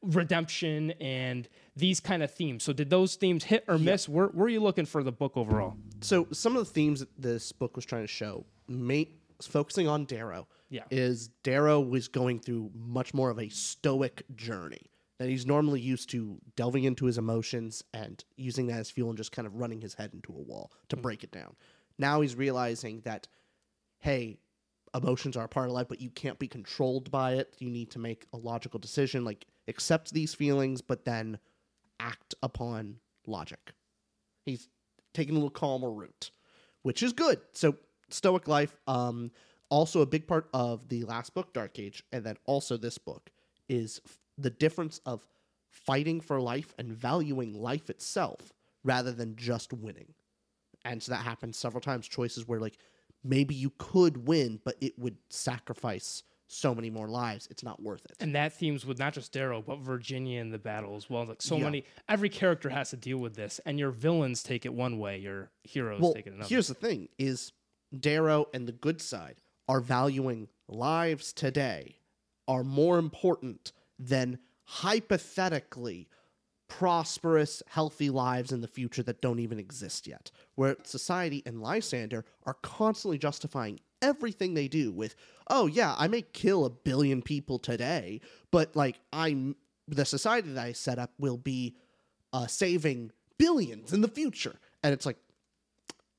[0.01, 2.63] redemption and these kind of themes.
[2.63, 4.07] So did those themes hit or miss?
[4.07, 5.75] Where, where are you looking for the book overall?
[6.01, 10.05] So some of the themes that this book was trying to show, mate, focusing on
[10.05, 10.83] Darrow, Yeah.
[10.91, 16.09] is Darrow was going through much more of a stoic journey that he's normally used
[16.11, 19.81] to delving into his emotions and using that as fuel and just kind of running
[19.81, 21.55] his head into a wall to break it down.
[21.97, 23.27] Now he's realizing that,
[23.99, 24.37] hey,
[24.93, 27.55] emotions are a part of life, but you can't be controlled by it.
[27.59, 31.39] You need to make a logical decision, like accept these feelings, but then
[31.99, 33.73] act upon logic.
[34.45, 34.69] He's
[35.13, 36.29] taking a little calmer route,
[36.83, 37.39] which is good.
[37.53, 37.75] So
[38.09, 39.31] Stoic life, um,
[39.69, 43.31] also a big part of the last book, Dark Age, and then also this book
[43.67, 43.99] is
[44.37, 45.25] the difference of
[45.69, 50.13] fighting for life and valuing life itself rather than just winning.
[50.85, 52.07] And so that happens several times.
[52.07, 52.77] Choices where like
[53.23, 57.47] maybe you could win, but it would sacrifice so many more lives.
[57.51, 58.15] It's not worth it.
[58.21, 61.25] And that themes with not just Darrow, but Virginia in the battle as well.
[61.25, 61.65] Like so Yeah.
[61.65, 65.17] many, every character has to deal with this, and your villains take it one way,
[65.17, 66.47] your heroes well, take it another.
[66.47, 67.51] here's the thing: is
[67.99, 71.97] Darrow and the good side are valuing lives today
[72.47, 76.07] are more important than hypothetically
[76.67, 80.31] prosperous, healthy lives in the future that don't even exist yet.
[80.55, 85.15] Where society and Lysander are constantly justifying everything they do with,
[85.49, 89.55] oh yeah, I may kill a billion people today, but like I'm
[89.87, 91.77] the society that I set up will be
[92.33, 94.55] uh, saving billions in the future.
[94.83, 95.17] And it's like,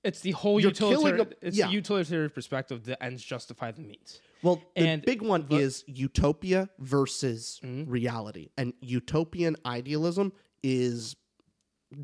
[0.03, 1.21] It's the whole utilitarian.
[1.21, 1.67] a- It's yeah.
[1.67, 4.21] the utilitarian perspective that ends justify the means.
[4.43, 7.91] Well, the And- big one is utopia versus Mm-hmm.
[7.91, 8.51] reality.
[8.57, 11.17] And utopian idealism is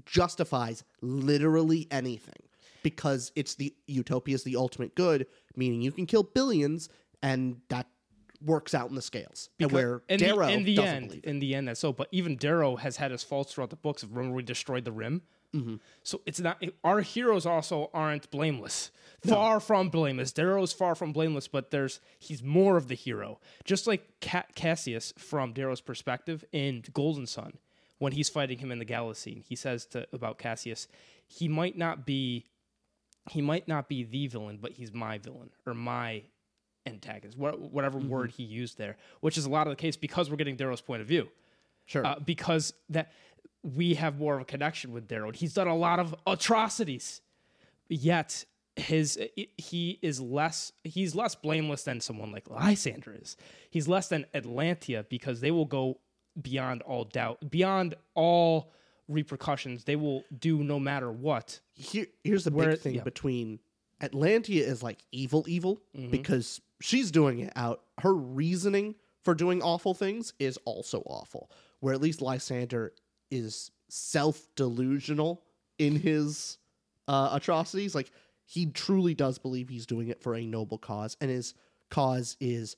[0.06, 2.48] justifies literally anything
[2.82, 6.88] because it's the utopia is the ultimate good, meaning you can kill billions
[7.22, 7.86] and that
[8.44, 9.48] works out in the scales.
[9.58, 11.92] and where in Darrow the, in the doesn't end, in the end, that's so.
[11.92, 14.02] But even Darrow has had his faults throughout the books.
[14.02, 15.22] Of remember, we destroyed the rim.
[15.54, 15.76] Mm-hmm.
[16.02, 18.90] So it's not our heroes also aren't blameless.
[19.24, 20.32] Far from blameless.
[20.32, 23.38] Darrow's far from blameless, but there's he's more of the hero.
[23.64, 27.54] Just like Ca- Cassius from Darrow's perspective in Golden Son,
[27.98, 30.88] when he's fighting him in the Galasine, he says to about Cassius,
[31.26, 32.44] he might not be
[33.30, 36.24] he might not be the villain, but he's my villain or my
[36.84, 38.08] antagonist, wha- whatever Mm-hmm.
[38.10, 40.82] word he used there, which is a lot of the case because we're getting Darrow's
[40.82, 41.28] point of view.
[41.86, 42.04] Sure.
[42.04, 43.10] Uh, because that
[43.64, 45.30] we have more of a connection with Darrow.
[45.32, 47.20] He's done a lot of atrocities,
[47.88, 48.44] yet
[48.76, 49.18] his
[49.56, 53.36] he is less he's less blameless than someone like Lysander is.
[53.70, 55.98] He's less than Atlantia because they will go
[56.40, 58.72] beyond all doubt, beyond all
[59.08, 59.84] repercussions.
[59.84, 61.60] They will do no matter what.
[61.72, 63.02] Here, here's the Where- big thing yeah.
[63.02, 63.60] between
[64.00, 66.10] Atlantia is like evil, evil Mm-hmm.
[66.10, 67.82] because she's doing it out.
[68.00, 71.48] Her reasoning for doing awful things is also awful.
[71.80, 72.92] Where at least Lysander
[73.30, 75.42] is self delusional
[75.78, 76.58] in his
[77.08, 77.94] uh, atrocities.
[77.94, 78.10] Like
[78.46, 81.54] he truly does believe he's doing it for a noble cause, and his
[81.90, 82.76] cause is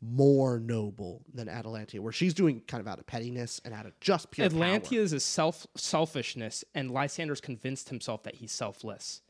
[0.00, 3.98] more noble than Atalantia, where she's doing kind of out of pettiness and out of
[4.00, 4.58] just pure power.
[4.60, 9.22] Atlantia is a self selfishness, and Lysander's convinced himself that he's selfless,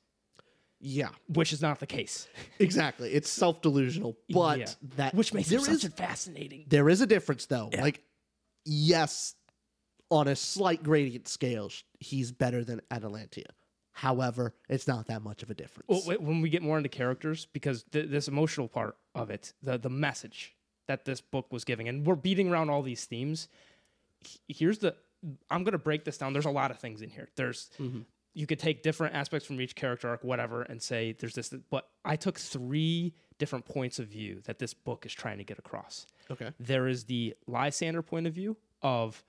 [0.81, 2.27] Yeah, which is not the case.
[2.59, 3.13] exactly.
[3.13, 4.67] It's self delusional, but Yeah.
[4.97, 6.65] that which makes there him is fascinating.
[6.69, 7.71] there is a difference though.
[7.79, 8.03] Like,
[8.65, 9.35] yes,
[10.11, 13.47] on a slight gradient scale, he's better than Atalantia.
[13.93, 15.87] However, it's not that much of a difference.
[15.89, 19.53] Well, wait, when we get more into characters, because th- this emotional part of it,
[19.63, 20.57] the the message
[20.89, 23.49] that this book was giving, and we're beating around all these themes.
[24.25, 24.97] H- Here's the.
[25.49, 26.33] I'm gonna break this down.
[26.33, 27.29] There's a lot of things in here.
[27.37, 27.71] There's.
[27.79, 28.01] Mm-hmm.
[28.37, 31.55] You could take different aspects from each character arc, whatever, and say there's this.
[31.71, 35.57] But I took three different points of view that this book is trying to get
[35.61, 36.07] across.
[36.33, 36.51] okay.
[36.59, 39.23] There is the Lysander point of view of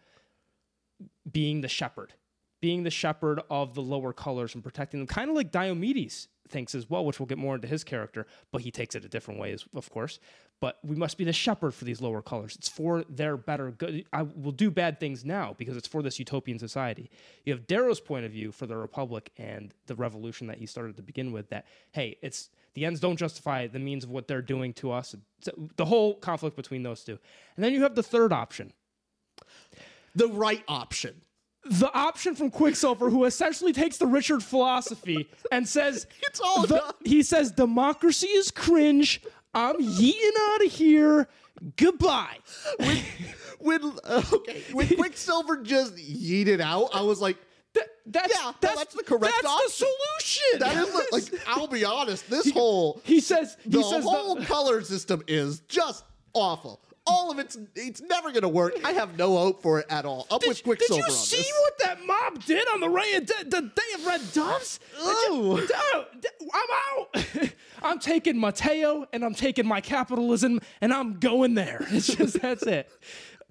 [1.30, 2.14] being the shepherd,
[2.62, 6.76] being the shepherd of the lower colors and protecting them, kind of like Diomedes thinks
[6.76, 9.40] as well, which we'll get more into his character, but he takes it a different
[9.40, 10.20] way, of course.
[10.62, 12.56] But we must be the shepherd for these lower colors.
[12.56, 14.06] It's for their better good.
[14.14, 17.10] I will do bad things now because it's for this utopian society.
[17.44, 20.96] You have Darrow's point of view for the Republic and the revolution that he started
[20.96, 21.50] to begin with.
[21.50, 25.14] That hey, it's the ends don't justify the means of what they're doing to us.
[25.76, 27.20] The whole conflict between those two,
[27.58, 28.72] and then you have the third option,
[30.16, 31.22] The right option.
[31.66, 36.78] the option from Quicksilver, who essentially takes the Richard philosophy and says, It's all the-
[36.80, 36.94] done.
[37.04, 39.22] He says, democracy is cringe.
[39.54, 41.28] I'm yeeting out of here.
[41.78, 42.38] Goodbye.
[43.60, 47.38] When uh, okay, when Quicksilver just yeeted out, I was like,
[47.74, 49.88] That, that's, Yeah, no, that's, that's the correct That's option.
[50.20, 50.60] the solution.
[50.60, 51.42] that is like.
[51.48, 52.30] I'll be honest.
[52.30, 56.82] This whole he says, he the says, whole the, color system is just awful.
[57.08, 58.74] All of it's it's never gonna work.
[58.84, 60.26] I have no hope for it at all.
[60.32, 61.02] Up with Quicksilver.
[61.02, 61.54] Did you see this.
[61.62, 64.80] what that mob did on the Ray of the, the Day of Red Doves?
[64.98, 65.58] Oh.
[66.20, 67.50] Did I'm out.
[67.84, 71.86] I'm taking Matteo and I'm taking my capitalism and I'm going there.
[71.92, 72.90] It's just that's it.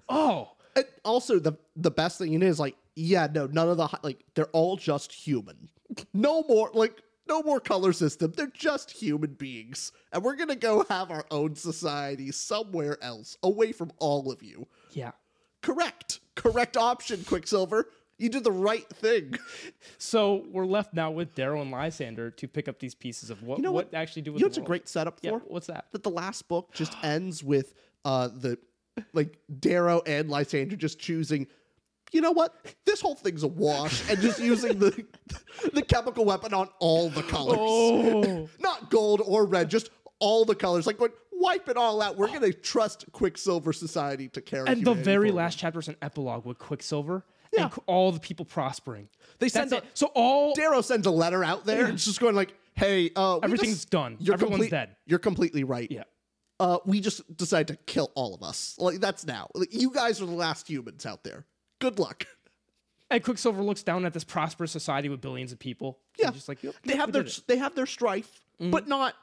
[0.09, 3.77] Oh, And also, the the best thing you know is like, yeah, no, none of
[3.77, 5.69] the like they're all just human.
[6.13, 8.33] No more like no more color system.
[8.35, 13.71] They're just human beings, and we're gonna go have our own society somewhere else, away
[13.71, 14.67] from all of you.
[14.91, 15.11] yeah.
[15.61, 17.87] Correct, correct option, Quicksilver.
[18.19, 19.35] You did the right thing.
[19.97, 23.57] So we're left now with Darrow and Lysander to pick up these pieces of what
[23.57, 23.97] You know what, what?
[23.99, 25.39] actually do with You know the what's a great setup Yeah, for?
[25.47, 25.85] what's that?
[25.91, 28.57] That the last book just ends with uh the
[29.13, 31.47] like Darrow and Lysander just choosing.
[32.15, 32.55] You know what?
[32.85, 35.05] This whole thing's a wash, and just using the
[35.73, 40.55] the chemical weapon on all the colors, Oh, not gold or red, just all the
[40.55, 40.87] colors.
[40.87, 42.15] Like, going, wipe it all out.
[42.15, 44.67] We're gonna trust Quicksilver Society to carry.
[44.69, 45.37] and the very forward.
[45.43, 47.63] last chapter is an epilogue with Quicksilver Yeah.
[47.65, 49.09] and all the people prospering.
[49.39, 51.87] They send a- So all Darrow sends a letter out there.
[51.89, 54.15] It's just going like, "Hey, uh, Everything's just- done.
[54.21, 55.91] You're Everyone's complete- dead." You're completely right.
[55.91, 56.03] yeah.
[56.61, 58.75] uh, we just decided to kill all of us.
[58.79, 59.49] Like that's now.
[59.53, 61.45] Like, you guys are the last humans out there.
[61.79, 62.25] Good luck.
[63.09, 65.99] And Quicksilver looks down at this prosperous society with billions of people.
[66.17, 68.71] Yeah, just like yep, they yep, have their they have their strife, mm-hmm.
[68.71, 69.13] but not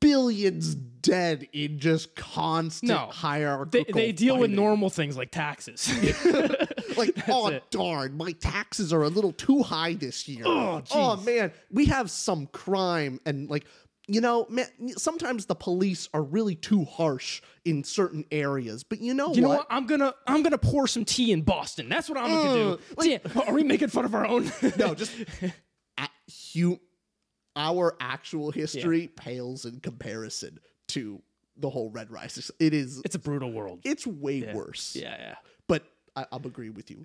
[0.00, 3.06] billions dead in just constant No.
[3.06, 3.92] hierarchical.
[3.92, 5.92] They, they deal with normal things like taxes.
[6.96, 7.62] Like, oh it.
[7.70, 10.42] darn, my taxes are a little too high this year.
[10.44, 13.64] Oh, oh man, we have some crime and like.
[14.12, 19.14] You know, man, sometimes the police are really too harsh in certain areas, but you
[19.14, 19.58] know you know what?
[19.58, 19.66] what?
[19.70, 21.88] I'm gonna I'm gonna pour some tea in Boston.
[21.88, 22.78] That's what I'm gonna do.
[22.98, 24.50] Uh, Damn, are we making fun of our own?
[24.78, 25.12] no, just
[25.98, 26.08] a,
[26.52, 26.80] hu-
[27.54, 31.22] our actual history pales in comparison to
[31.56, 32.42] the whole Red Rising.
[32.58, 33.80] It is, it's a brutal world.
[33.84, 34.96] it's way worse.
[34.96, 35.34] Yeah, yeah.
[35.68, 35.84] But
[36.16, 37.04] I, I'm agree with you.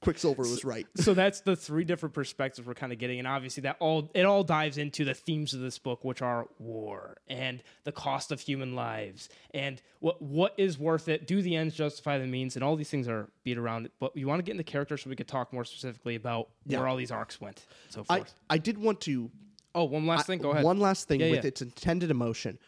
[0.00, 0.86] Quicksilver was right.
[0.96, 4.24] so that's the three different perspectives we're kind of getting and obviously that all it
[4.24, 8.40] all dives into the themes of this book which are war and the cost of
[8.40, 12.64] human lives and what what is worth it do the ends justify the means and
[12.64, 15.10] all these things are beat around it but you want to get into characters so
[15.10, 16.78] we could talk more specifically about Yeah.
[16.78, 19.30] where all these arcs went so I, forth I did want to.
[19.74, 21.48] oh one last thing go ahead One last thing Yeah, with yeah.
[21.48, 22.58] its intended emotion.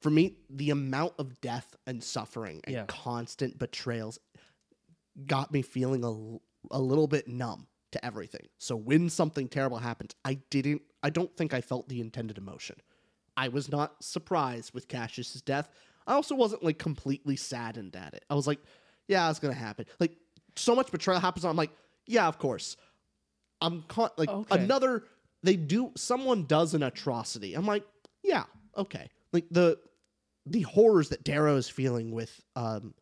[0.00, 4.18] For me, the amount of death and suffering and constant betrayals
[5.26, 6.38] got me feeling a,
[6.70, 8.46] a little bit numb to everything.
[8.58, 12.76] So when something terrible happens, I didn't I don't think I felt the intended emotion.
[13.36, 15.68] I was not surprised with Cassius's death.
[16.06, 18.24] I also wasn't like completely saddened at it.
[18.28, 18.58] I was like,
[19.08, 19.86] yeah, it's going to happen.
[19.98, 20.16] Like
[20.56, 21.70] so much betrayal happens I'm like,
[22.06, 22.76] yeah, of course.
[23.60, 24.62] I'm con- like Okay.
[24.62, 25.04] another
[25.42, 27.54] they do someone does an atrocity.
[27.54, 27.84] I'm like,
[28.22, 28.44] yeah,
[28.76, 29.08] okay.
[29.32, 29.78] Like the
[30.46, 32.94] the horrors that Darrow is feeling with um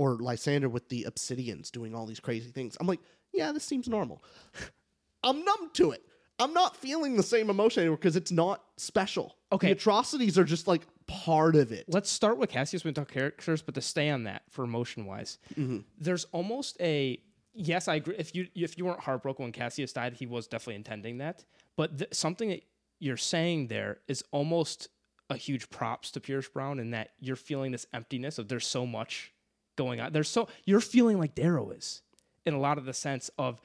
[0.00, 2.74] or Lysander with the obsidians doing all these crazy things.
[2.80, 3.00] I'm like,
[3.34, 4.24] yeah, this seems normal.
[5.22, 6.02] I'm numb to it.
[6.38, 9.36] I'm not feeling the same emotion anymore because it's not special.
[9.52, 9.66] Okay.
[9.66, 11.84] The atrocities are just like part of it.
[11.86, 15.80] let's start with Cassius talk characters, but to stay on that for emotion wise, mm-hmm.
[15.98, 17.20] there's almost a
[17.52, 18.14] yes, I agree.
[18.16, 21.44] If you if you weren't heartbroken when Cassius died, he was definitely intending that.
[21.76, 22.62] But th- something that
[23.00, 24.88] you're saying there is almost
[25.28, 28.86] a huge props to Pierce Brown in that you're feeling this emptiness of there's so
[28.86, 29.34] much
[29.80, 30.12] going on.
[30.12, 32.02] There's so you're feeling like Darrow is
[32.44, 33.60] in a lot of the sense of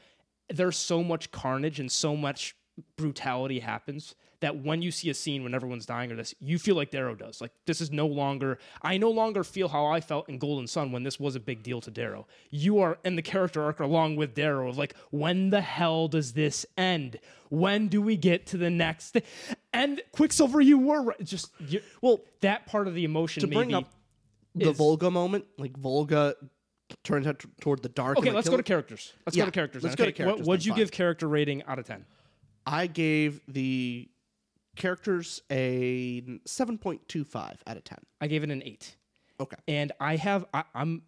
[0.50, 2.56] there's so much carnage and so much
[2.96, 6.76] brutality happens that when you see a scene when everyone's dying or this, you feel
[6.76, 7.42] like Darrow does.
[7.42, 10.94] Like this is no longer I no longer feel how I felt in Golden Son
[10.94, 12.28] when this was a big deal to Darrow.
[12.50, 16.32] You are in the character arc along with Darrow of like, when the hell does
[16.32, 17.20] this end?
[17.50, 19.18] When do we get to the next
[19.74, 21.26] and Quicksilver, you were right.
[21.26, 23.92] just you, well, that part of the emotion to bring up
[24.56, 26.36] the is- Volga moment, like Volga
[27.04, 28.18] turns out t- toward the dark.
[28.18, 29.14] Okay, let's go to characters.
[29.26, 29.84] Let's Yeah, go to characters.
[29.84, 30.78] let's go to Okay, what- characters What'd you fine.
[30.80, 32.06] give character rating out of ten?
[32.66, 34.10] I gave the
[34.76, 37.98] characters a 7.25 out of 10.
[38.20, 38.98] I gave it an eight.
[39.40, 39.58] Okay.
[39.68, 41.04] and I have I, I'm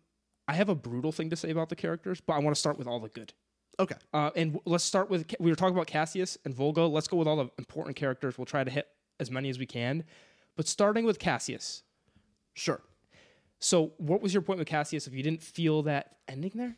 [0.50, 2.78] I have a brutal thing to say about the characters, but I want to start
[2.78, 3.34] with all the good.
[3.80, 3.96] Okay.
[4.14, 6.82] Uh, and w- let's start with we were talking about Cassius and Volga.
[6.88, 8.38] Let's go with all the important characters.
[8.38, 8.88] We'll try to hit
[9.20, 10.04] as many as we can,
[10.58, 11.84] but starting with Cassius.
[12.54, 12.82] Sure.
[13.60, 15.08] So, what was your point with Cassius?
[15.08, 16.76] If you didn't feel that ending there,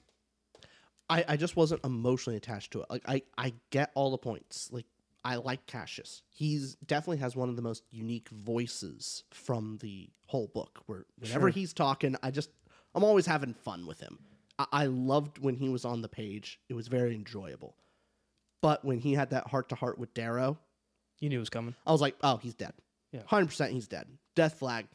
[1.10, 2.88] I, I just wasn't emotionally attached to it.
[2.89, 4.70] Like I, I get all the points.
[4.72, 4.86] Like
[5.26, 6.22] I like Cassius.
[6.30, 10.80] He's definitely has one of the most unique voices from the whole book.
[10.86, 12.50] Where whenever he's talking, I just
[12.96, 14.20] I'm always having fun with him.
[14.58, 16.60] I, I loved when he was on the page.
[16.70, 17.76] It was very enjoyable.
[18.62, 20.58] But when he had that heart to heart with Darrow,
[21.20, 21.76] you knew it was coming.
[21.88, 22.74] I was like, oh, he's dead.
[23.12, 23.22] Yeah.
[23.26, 24.06] hundred percent, he's dead.
[24.36, 24.86] Death flag,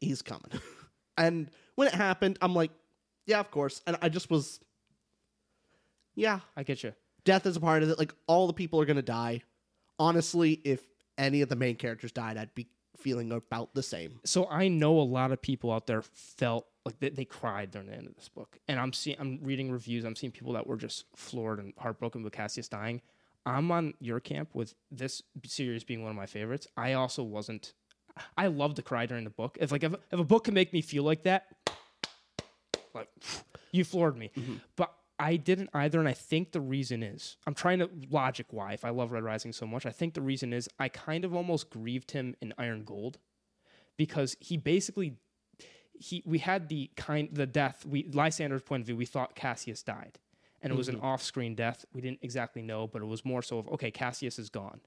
[0.00, 0.50] he's coming.
[1.16, 2.70] And when it happened, I'm like,
[3.26, 3.82] yeah, of course.
[3.86, 4.60] And I just was,
[6.14, 6.92] yeah, I get you.
[7.24, 7.98] death is a part of it.
[7.98, 9.42] Like all the people are gonna die.
[9.98, 10.86] Honestly, if
[11.18, 14.20] any of the main characters died, I'd be feeling about the same.
[14.24, 17.88] So I know a lot of people out there felt like they, they cried during
[17.88, 20.04] the end of this book, and I'm seeing, I'm reading reviews.
[20.04, 23.02] I'm seeing people that were just floored and heartbroken with Cassius dying.
[23.44, 26.66] I'm on your camp with this series being one of my favorites.
[26.76, 27.74] I also wasn't.
[28.36, 29.58] I love to cry during the book.
[29.60, 31.46] If like if, if a book can make me feel like that,
[32.94, 33.08] like
[33.72, 34.30] you floored me.
[34.36, 34.56] Mm-hmm.
[34.76, 38.72] But I didn't either, and I think the reason is I'm trying to logic why.
[38.72, 41.34] If I love Red Rising so much, I think the reason is I kind of
[41.34, 43.18] almost grieved him in Iron Gold
[43.96, 45.16] because he basically
[45.98, 49.82] he we had the kind the death we Lysander's point of view we thought Cassius
[49.82, 50.18] died
[50.62, 51.06] and it was an mm-hmm.
[51.06, 54.50] off-screen death we didn't exactly know but it was more so of okay Cassius is
[54.50, 54.80] gone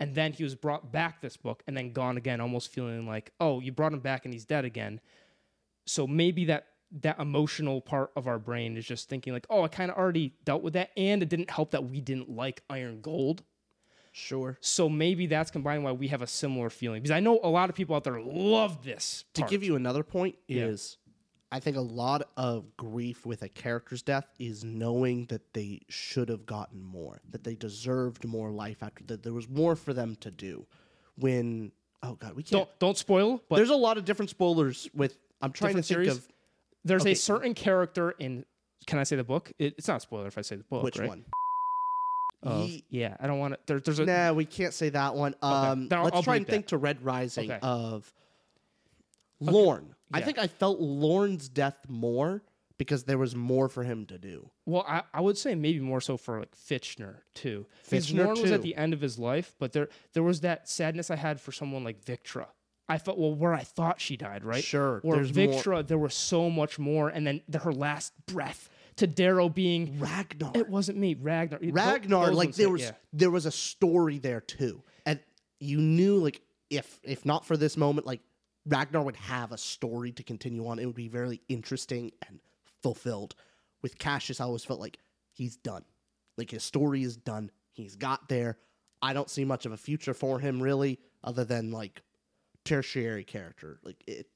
[0.00, 3.32] and then he was brought back this book and then gone again almost feeling like
[3.40, 5.00] oh you brought him back and he's dead again.
[5.86, 6.66] So maybe that
[7.02, 10.34] that emotional part of our brain is just thinking like oh I kind of already
[10.44, 13.42] dealt with that and it didn't help that we didn't like Iron Gold.
[14.10, 14.58] Sure.
[14.60, 17.00] so maybe that's combined why we have a similar feeling.
[17.00, 20.02] Because I know a lot of people out there love this To give you another
[20.02, 20.98] point is
[21.50, 26.28] I think a lot of grief with a character's death is knowing that they should
[26.28, 30.16] have gotten more, that they deserved more life after that there was more for them
[30.20, 30.66] to do.
[31.16, 34.88] When oh god, we can't don't don't spoil but There's a lot of different spoilers
[34.94, 36.08] with I'm trying to think series?
[36.16, 36.28] of
[36.84, 37.12] there's okay.
[37.12, 38.44] a certain character in
[38.86, 40.82] can I say the book it, it's not a spoiler if I say the book
[40.82, 41.08] which right?
[41.08, 41.24] one.
[42.42, 45.14] Of- Ye- yeah I don't want to there, there's a Nah, we can't say that
[45.16, 45.34] one.
[45.42, 47.58] Um, I'll- let's I'll try and think to Red Rising Okay.
[47.62, 48.12] of
[49.40, 49.94] Lorn.
[50.12, 52.42] I think I felt Lorn's death more
[52.78, 54.50] because there was more for him to do.
[54.64, 57.66] Well, I, I would say maybe more so for like Fitchner too.
[57.84, 60.68] Because Fitchner, Lorn was at the end of his life, but there there was that
[60.68, 62.46] sadness I had for someone like Victra.
[62.88, 64.64] I felt well where I thought she died, right?
[64.64, 68.70] Sure, there's more- Victra, there was so much more, and then the, her last breath
[68.96, 70.52] to Darrow being Ragnar.
[70.54, 71.60] it wasn't me, Ragnar.
[71.62, 72.92] Ragnar, those like ones there hit, was yeah.
[73.12, 75.20] there was a story there too, and
[75.60, 78.20] you knew like if if not for this moment, like
[78.68, 80.78] Ragnar would have a story to continue on.
[80.78, 82.40] It would be very interesting and
[82.82, 83.34] fulfilled.
[83.82, 84.98] With Cassius, I always felt like
[85.32, 85.84] he's done,
[86.36, 87.50] like his story is done.
[87.72, 88.58] He's got there.
[89.00, 92.02] I don't see much of a future for him really, other than like
[92.64, 93.78] tertiary character.
[93.84, 94.26] Like it,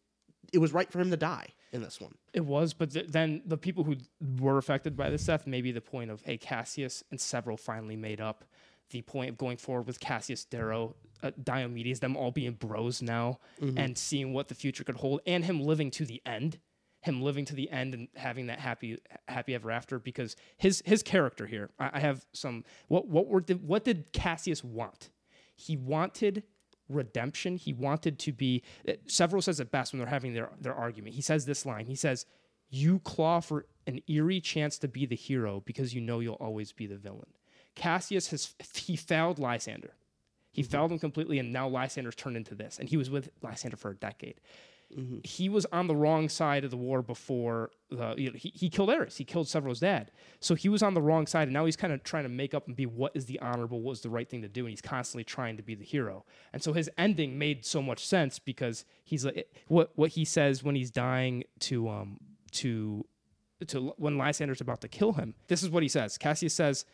[0.53, 2.15] it was right for him to die in this one.
[2.33, 3.97] It was, but th- then the people who
[4.39, 8.21] were affected by this death, maybe the point of, hey, Cassius and Sevro finally made
[8.21, 8.45] up.
[8.91, 13.39] The point of going forward with Cassius, Darrow, uh, Diomedes, them all being bros now
[13.61, 16.59] and seeing what the future could hold, and him living to the end,
[17.01, 19.99] him living to the end and having that happy, happy ever after.
[19.99, 22.65] Because his his character here, I, I have some.
[22.89, 25.11] What what were the, what did Cassius want?
[25.55, 26.43] He wanted
[26.89, 27.57] redemption.
[27.57, 28.63] He wanted to be.
[28.89, 31.15] uh, Sevro says it best when they're having their their argument.
[31.15, 31.87] He says this line.
[31.87, 32.27] He says,
[32.69, 36.73] "You claw for an eerie chance to be the hero because you know you'll always
[36.73, 37.29] be the villain."
[37.75, 39.95] Cassius has he failed Lysander.
[40.53, 42.79] He failed him completely, and now Lysander's turned into this.
[42.79, 44.41] And he was with Lysander for a decade.
[45.25, 48.69] He was on the wrong side of the war before the you know, he, he
[48.69, 49.17] killed Eris.
[49.17, 50.11] He killed Sevro's dad.
[50.41, 52.53] So he was on the wrong side, and now he's kind of trying to make
[52.53, 54.71] up and be what is the honorable, what is the right thing to do, and
[54.71, 56.27] he's constantly trying to be the hero.
[56.53, 60.63] And so his ending made so much sense because he's like what what he says
[60.63, 62.19] when he's dying to um
[62.51, 63.07] to
[63.69, 65.35] to when Lysander's about to kill him.
[65.49, 66.19] This is what he says.
[66.19, 66.85] Cassius says,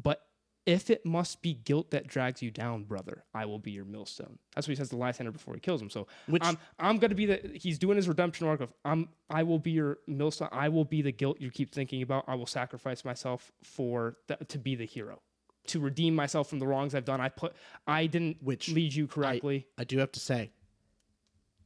[0.00, 0.24] "But
[0.66, 4.38] if it must be guilt that drags you down, brother, I will be your millstone."
[4.54, 5.90] That's what he says to Lysander before he kills him.
[5.90, 9.42] So Which- I'm I'm gonna be the he's doing his redemption arc of I'm I
[9.42, 10.48] will be your millstone.
[10.52, 12.24] I will be the guilt you keep thinking about.
[12.28, 15.20] I will sacrifice myself for the, to be the hero.
[15.68, 17.54] To redeem myself from the wrongs I've done, I put
[17.86, 19.66] I didn't Which lead you correctly.
[19.76, 20.50] I do have to say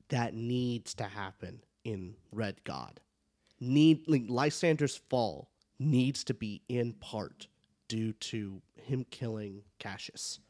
[0.08, 3.00] that needs to happen in Red God.
[3.60, 7.46] Need like Lysander's fall needs to be in part
[7.92, 10.40] due to him killing Cassius.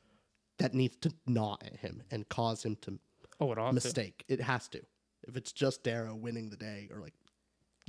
[0.59, 3.01] That needs to gnaw at him and cause him to
[3.41, 3.73] oh, it ought to.
[3.73, 4.25] mistake.
[4.29, 4.81] It has to.
[5.27, 7.15] If it's just Darrow winning the day or like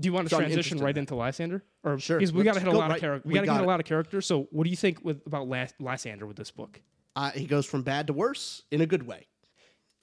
[0.01, 1.63] Do you want to So transition right in into Lysander?
[1.83, 3.25] Or Sure, because we got to hit a lot of right- characters.
[3.25, 4.25] We, we got to got hit a lot of characters.
[4.25, 6.81] So, what do you think with about Lys- Lysander with this book?
[7.15, 9.27] uh, he goes from bad to worse in a good way,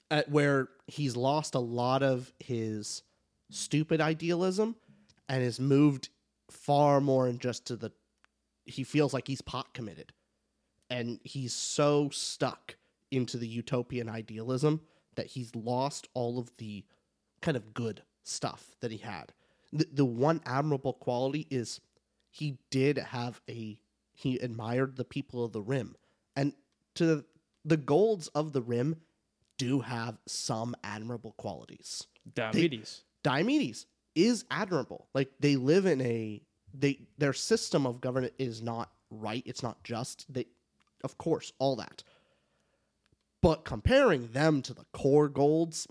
[0.09, 3.03] at where he's lost a lot of his
[3.49, 4.77] stupid idealism
[5.27, 6.07] and is moved
[6.49, 7.91] far more in just to the.
[8.71, 10.13] He feels like he's pot committed,
[10.89, 12.75] and he's so stuck
[13.11, 14.81] into the utopian idealism
[15.15, 16.85] that he's lost all of the
[17.41, 19.33] kind of good stuff that he had.
[19.73, 21.81] The, the one admirable quality is
[22.29, 23.79] he did have a
[24.13, 25.95] he admired the people of the rim
[26.35, 26.53] and
[26.95, 27.25] to
[27.65, 28.97] the golds of the rim
[29.57, 33.01] do have some admirable qualities Diomedes.
[33.23, 35.07] Diomedes is admirable.
[35.13, 36.41] Like they live in a
[36.73, 39.43] they their system of government is not right.
[39.45, 40.25] It's not just.
[40.33, 40.45] They,
[41.03, 42.03] of course, all that.
[43.41, 45.87] But comparing them to the core golds,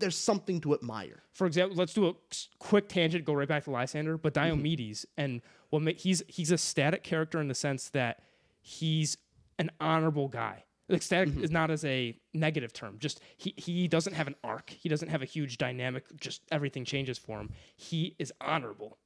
[0.00, 1.22] there's something to admire.
[1.32, 2.14] For example, let's do a
[2.58, 4.60] quick tangent, go right back to Lysander, but Mm-hmm.
[4.60, 5.40] Diomedes, and
[5.70, 8.20] what ma- he's he's a static character in the sense that
[8.60, 9.16] he's
[9.58, 10.64] an honorable guy.
[10.88, 11.44] Like static Mm-hmm.
[11.44, 12.96] is not as a negative term.
[12.98, 14.68] Just he he doesn't have an arc.
[14.70, 16.04] He doesn't have a huge dynamic.
[16.20, 17.50] Just everything changes for him.
[17.76, 18.98] He is honorable.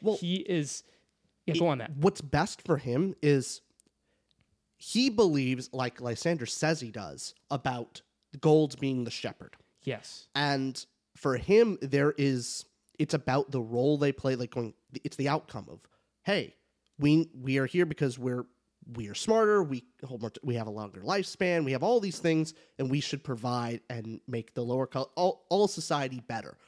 [0.00, 0.84] Well, he is.
[1.46, 1.96] Yeah, go on that.
[1.96, 3.62] What's best for him is
[4.76, 8.02] he believes, like Lysander says he does, about
[8.40, 9.56] golds being the shepherd.
[9.84, 10.26] Yes.
[10.34, 10.84] and
[11.16, 12.66] for him there is
[12.98, 15.80] it's about the role they play like going it's the outcome of
[16.24, 16.54] hey
[16.98, 18.44] we we are here because we're
[18.96, 22.18] we are smarter we hold more we have a longer lifespan we have all these
[22.18, 26.58] things and we should provide and make the lower col- all, all society better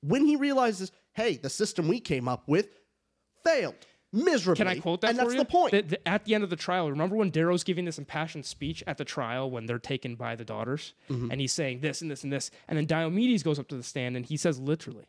[0.00, 2.79] when he realizes hey the system we came up with
[3.44, 3.74] failed
[4.12, 5.38] miserably Can I quote that and for that's you?
[5.40, 7.96] the point The- the- at the end of the trial, remember when Darrow's giving this
[7.98, 11.30] impassioned speech at the trial when they're taken by the daughters, Mm-hmm.
[11.30, 13.84] and he's saying this and this and this, and then Diomedes goes up to the
[13.84, 15.04] stand and he says literally,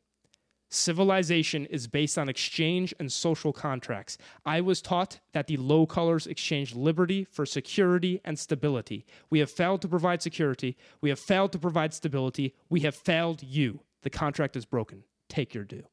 [0.69, 4.17] "Civilization is based on exchange and social contracts.
[4.45, 9.05] I was taught that the low colors exchanged liberty for security and stability.
[9.29, 10.77] We have failed to provide security.
[11.01, 12.53] We have failed to provide stability.
[12.69, 13.81] We have failed you.
[14.03, 15.03] The contract is broken.
[15.27, 15.87] Take your due."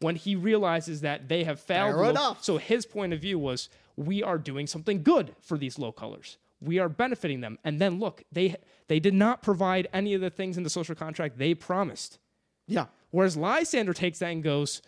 [0.00, 1.94] When he realizes that they have failed.
[1.96, 2.42] Fair enough.
[2.44, 6.38] So his point of view was, we are doing something good for these low colors.
[6.60, 7.58] We are benefiting them.
[7.64, 8.56] And then look, they
[8.88, 12.18] they did not provide any of the things in the social contract they promised.
[12.66, 14.82] yeah Whereas Lysander takes that and goes,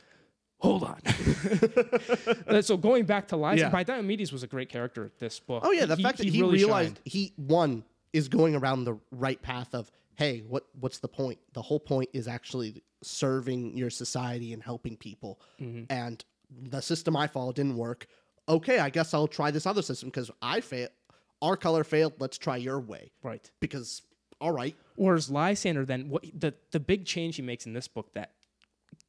[0.60, 1.00] hold on.
[2.62, 3.70] So going back to Lysander, Yeah.
[3.70, 5.62] by Diomedes was a great character in this book.
[5.64, 7.00] Oh yeah, the He- fact that he, really realized shined.
[7.04, 11.38] he one is going around the right path of hey, what what's the point?
[11.52, 15.40] The whole point is actually serving your society and helping people.
[15.60, 15.84] Mm-hmm.
[15.90, 18.06] And the system I followed didn't work.
[18.48, 20.90] Okay, I guess I'll try this other system because I failed.
[21.40, 22.14] Our color failed.
[22.18, 23.12] Let's try your way.
[23.22, 23.48] Right.
[23.60, 24.02] Because
[24.40, 28.12] all right, Whereas Lysander, then what the the big change he makes in this book
[28.14, 28.32] that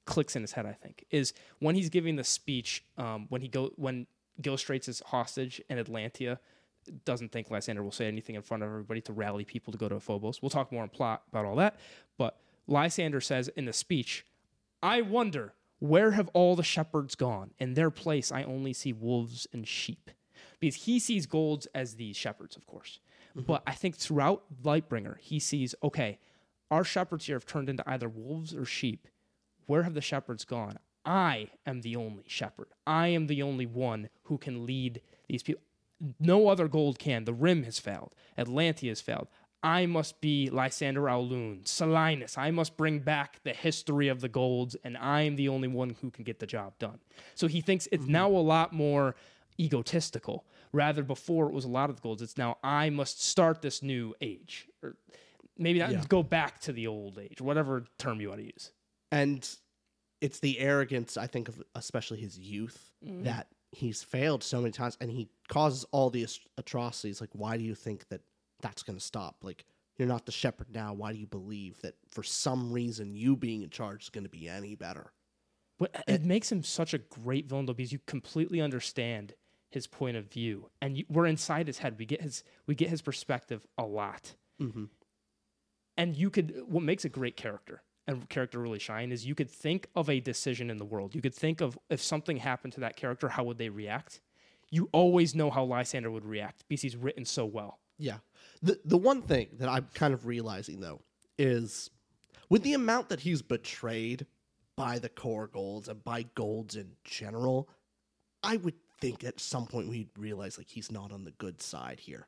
[0.06, 3.48] clicks in his head, I think, is when he's giving the speech um, when he
[3.48, 4.06] go when
[4.40, 6.38] Gilstrates is hostage in Atlantia.
[7.06, 9.90] Doesn't think Lysander will say anything in front of everybody to rally people to go
[9.90, 10.42] to Phobos.
[10.42, 11.80] We'll talk more in plot about all that.
[12.18, 12.40] But
[12.70, 14.26] Lysander says in the speech,
[14.82, 17.52] I wonder where have all the shepherds gone?
[17.58, 20.12] In their place, I only see wolves and sheep.
[20.60, 23.00] Because he sees golds as these shepherds, of course.
[23.32, 23.46] Mm-hmm.
[23.46, 26.20] But I think throughout Lightbringer, he sees, okay,
[26.70, 29.08] our shepherds here have turned into either wolves or sheep.
[29.66, 30.80] Where have the shepherds gone?
[31.06, 32.68] I am the only shepherd.
[32.86, 35.64] I am the only one who can lead these people.
[36.20, 37.26] No other gold can.
[37.26, 38.14] The rim has failed.
[38.38, 39.28] Atlantia has failed.
[39.62, 42.38] I must be Lysander au Lune, Silenus.
[42.38, 45.98] I must bring back the history of the golds, and I am the only one
[46.02, 47.00] who can get the job done.
[47.36, 49.16] So he thinks it's now a lot more
[49.60, 50.46] egotistical.
[50.72, 53.82] Rather, before it was a lot of the golds, it's now I must start this
[53.84, 54.68] new age.
[54.84, 54.96] Or
[55.58, 58.72] maybe not go back to the old age, whatever term you want to use.
[59.12, 59.48] and
[60.22, 63.24] it's the arrogance I think of, especially his youth, Mm-hmm.
[63.24, 67.22] that he's failed so many times and he causes all these atrocities.
[67.22, 68.20] Like, why do you think that
[68.62, 69.38] that's going to stop?
[69.42, 69.66] Like,
[69.98, 70.94] you're not the shepherd now.
[70.94, 74.30] Why do you believe that for some reason you being in charge is going to
[74.30, 75.12] be any better?
[75.78, 79.34] But it makes him such a great villain though, because you completely understand
[79.70, 81.96] his point of view, and you, we're inside his head.
[81.98, 84.86] We get his we get his perspective a lot, mm-hmm.
[85.96, 89.52] and you could what makes a great character and character really shine is you could
[89.52, 91.14] think of a decision in the world.
[91.14, 94.22] You could think of if something happened to that character, how would they react?
[94.72, 97.80] You always know how Lysander would react because he's written so well.
[98.00, 98.18] Yeah.
[98.64, 101.02] The the one thing that I'm kind of realizing though
[101.38, 101.90] is
[102.50, 104.26] with the amount that he's betrayed
[104.76, 107.70] by the core golds and by golds in general,
[108.42, 112.00] I would think at some point we'd realize like he's not on the good side
[112.00, 112.28] here.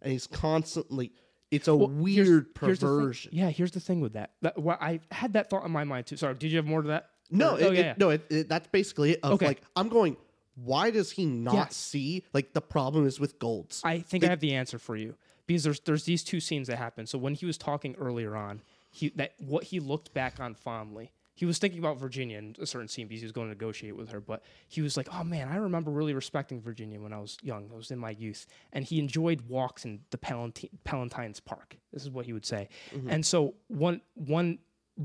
[0.00, 1.12] And he's constantly
[1.50, 3.30] it's a Well, here's- weird here's perversion.
[3.34, 4.32] Yeah, here's the thing with that.
[4.42, 6.16] that well, I had that thought in my mind too.
[6.16, 7.10] Sorry, did you have more to that?
[7.30, 7.94] No, Or- it, oh, yeah, it- yeah.
[7.98, 9.20] no, it, that's basically it.
[9.22, 9.46] Of Okay.
[9.46, 10.16] like I'm going,
[10.64, 13.80] why does he not see like the problem is with golds?
[13.84, 15.14] I think I have the answer for you
[15.46, 17.06] because there's there's these two scenes that happen.
[17.06, 21.12] So when he was talking earlier on, he that what he looked back on fondly.
[21.34, 23.96] He was thinking about Virginia in a certain scene because he was going to negotiate
[23.96, 24.20] with her.
[24.20, 27.70] But he was like, "Oh man, I remember really respecting Virginia when I was young.
[27.72, 31.76] I was in my youth, and he enjoyed walks in the Palantine, Palatine's Park.
[31.92, 32.68] This is what he would say.
[32.92, 33.10] Mm-hmm.
[33.10, 34.58] And so one one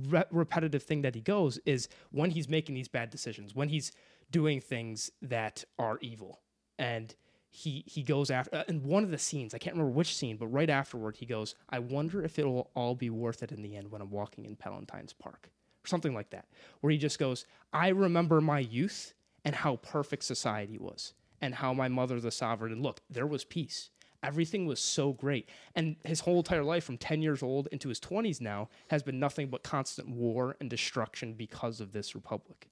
[0.10, 3.92] re- repetitive thing that he goes is when he's making these bad decisions, when he's
[4.34, 6.42] doing things that are evil,
[6.78, 7.16] and
[7.50, 10.38] he he goes after uh, in one of the scenes i can't remember which scene
[10.38, 13.76] but right afterward he goes i wonder if it'll all be worth it in the
[13.76, 15.52] end when i'm walking in palatine's park
[15.84, 16.46] or something like that,
[16.82, 19.14] where he just goes, I remember my youth
[19.44, 23.44] and how perfect society was and how my mother, the sovereign, and look, there was
[23.44, 23.90] peace.
[24.24, 25.50] Everything was so great.
[25.76, 29.20] And his whole entire life, from 10 years old into his 20s now, has been
[29.20, 32.70] nothing but constant war and destruction because of this republic.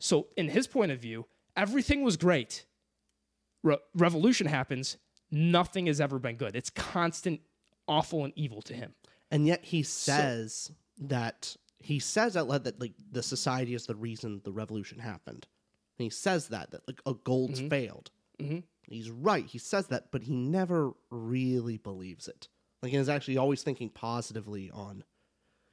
[0.00, 1.26] So, in his point of view,
[1.56, 2.64] everything was great.
[3.62, 4.96] Re- revolution happens,
[5.30, 6.56] nothing has ever been good.
[6.56, 7.40] It's constant
[7.86, 8.94] awful and evil to him.
[9.30, 13.94] And yet he says that he says out loud that like the society is the
[13.94, 15.46] reason the revolution happened.
[15.98, 18.10] And he says that that like a gold's failed.
[18.40, 18.64] Mhm.
[18.82, 19.46] He's right.
[19.46, 22.48] He says that, but he never really believes it.
[22.82, 25.04] Like he's actually always thinking positively on.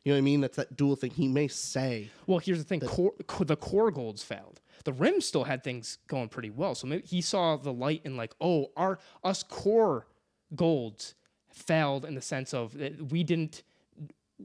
[0.08, 0.40] You know what I mean?
[0.40, 1.12] That's that dual thing.
[1.12, 4.62] He may say, Well, here's the thing: core, co- the core golds failed.
[4.86, 6.76] The rim still had things going pretty well.
[6.76, 10.08] So maybe he saw the light in like, oh, our us core
[10.56, 11.14] golds
[11.50, 13.64] failed in the sense of that we didn't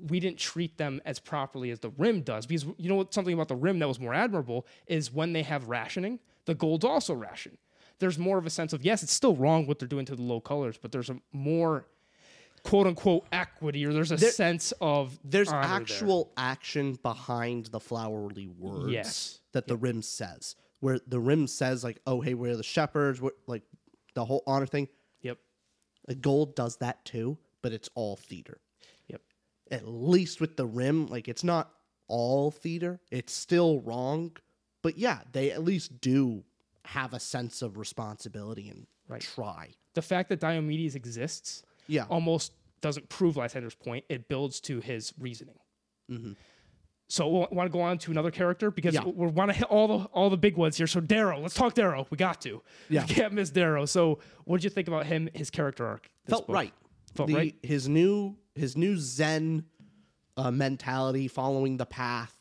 [0.09, 2.45] we didn't treat them as properly as the rim does.
[2.45, 3.15] Because you know what?
[3.15, 6.85] Something about the rim that was more admirable is when they have rationing, the golds
[6.85, 7.57] also ration.
[8.01, 10.23] There's more of a sense of yes, it's still wrong what they're doing to the
[10.23, 11.87] low colors, but there's a more
[12.65, 15.71] quote unquote equity or there's a sense of "There's honor there.
[15.77, 19.41] actual action behind the flowery words Yes.
[19.53, 23.31] that the rim says." Where the rim says, "Like, oh hey, we're the shepherds," we're,
[23.47, 23.63] like
[24.15, 24.89] the whole honor thing.
[25.23, 25.39] Yep.
[26.21, 28.61] Gold does that too, but it's all theater.
[29.09, 29.21] Yep.
[29.71, 31.73] at least with the rim, like it's not
[32.09, 33.01] all theater.
[33.11, 34.37] It's still wrong,
[34.83, 36.45] but yeah, they at least do
[36.85, 39.21] have a sense of responsibility and Right.
[39.23, 39.75] try.
[39.95, 41.63] the fact that Diomedes exists
[41.93, 42.05] Yeah.
[42.09, 44.05] almost doesn't prove Lysander's point.
[44.09, 45.59] It builds to his reasoning.
[47.09, 49.05] So we want to go on to another character because Yeah.
[49.05, 50.87] we want to hit all the all the big ones here.
[50.87, 52.07] So Darrow, let's talk Darrow.
[52.11, 52.63] We got to.
[52.89, 53.05] Yeah.
[53.07, 53.85] We can't miss Darrow.
[53.87, 55.29] So what did you think about him?
[55.35, 56.09] His character arc.
[56.27, 56.55] Felt book?
[56.55, 56.73] right.
[57.15, 57.55] Felt The- right.
[57.63, 59.65] His new his new Zen
[60.39, 62.35] uh, mentality, following the path,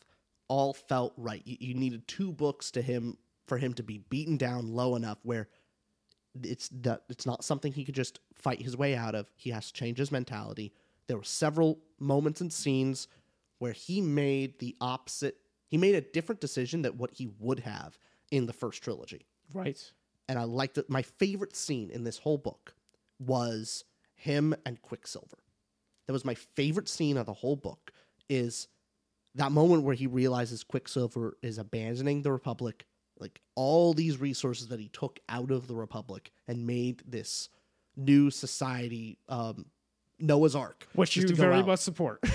[0.47, 1.41] all felt right.
[1.45, 5.17] You, you needed two books to him for him to be beaten down low enough
[5.23, 5.49] where
[6.43, 9.29] it's that it's not something he could just fight his way out of.
[9.35, 10.73] He has to change his mentality.
[11.07, 13.07] There were several moments and scenes
[13.59, 15.37] where he made the opposite.
[15.67, 17.97] He made a different decision than what he would have
[18.31, 19.91] in the first trilogy Right.
[20.29, 20.89] and I liked it.
[20.89, 22.73] My favorite scene in this whole book
[23.19, 23.83] was
[24.15, 25.37] him and Quicksilver.
[26.07, 27.91] That was my favorite scene of the whole book.
[28.29, 28.67] Is
[29.35, 32.85] that moment where he realizes Quicksilver is abandoning the Republic,
[33.21, 37.49] like all these resources that he took out of the Republic and made this
[37.95, 39.65] new society, um,
[40.19, 41.67] Noah's Ark, Which you very out.
[41.67, 42.23] much support.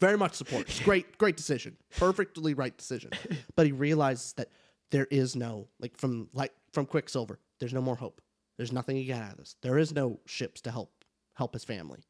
[0.00, 0.62] Very much support.
[0.68, 1.76] It's great, great decision.
[1.96, 3.10] Perfectly right decision.
[3.56, 4.48] But he realizes that
[4.90, 7.38] there is no like from like from Quicksilver.
[7.58, 8.20] There's no more hope.
[8.56, 9.56] There's nothing to get out of this.
[9.62, 11.04] There is no ships to help
[11.34, 12.00] help his family.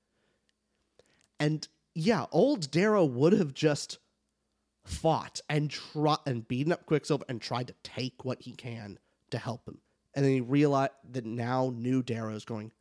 [1.39, 3.99] And yeah, old Darrow would have just
[4.85, 8.99] fought and try and beaten up Quicksilver and tried to take what he can
[9.31, 9.79] to help him.
[10.15, 12.73] And then he realized that now new Darrow is going,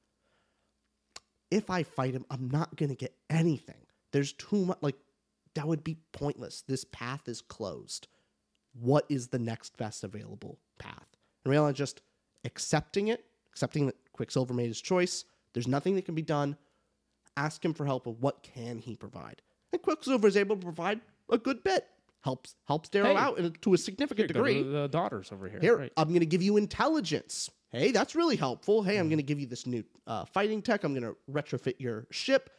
[1.50, 3.86] if I fight him, I'm not going to get anything.
[4.12, 4.98] There's too much, like,
[5.56, 6.64] that would be pointless.
[6.68, 8.08] This path is closed.
[8.74, 11.08] What is the next best available path?
[11.44, 12.02] And realize just
[12.44, 15.26] accepting it, accepting that Quicksilver made his choice.
[15.54, 16.58] There's nothing that can be done.
[17.38, 19.42] Ask him for help of what can he provide.
[19.72, 21.88] And Quicksilver is able to provide a good bit.
[22.22, 23.16] Helps helps Darrow Hey.
[23.18, 24.64] out to a significant Here, degree.
[24.64, 25.60] the daughters over here.
[25.60, 25.92] Here, Right.
[25.98, 27.50] I'm going to give you intelligence.
[27.70, 28.82] Hey, that's really helpful.
[28.84, 28.98] Hey.
[28.98, 30.84] I'm going to give you this new uh, fighting tech.
[30.86, 32.50] I'm going to retrofit your ship.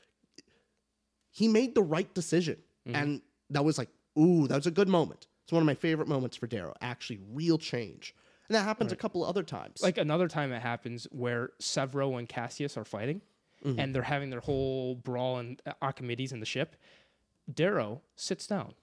[1.30, 2.58] He made the right decision.
[2.86, 2.96] Mm-hmm.
[2.96, 3.88] And that was like,
[4.18, 5.26] ooh, that was a good moment.
[5.44, 6.74] It's one of my favorite moments for Darrow.
[6.80, 8.14] Actually, real change.
[8.48, 9.82] And that happens a couple other times.
[9.82, 13.20] like another time it happens where Sevro and Cassius are fighting
[13.64, 13.80] Mm-hmm.
[13.80, 16.76] and they're having their whole brawl and Archimedes in the ship.
[17.52, 18.74] Darrow sits down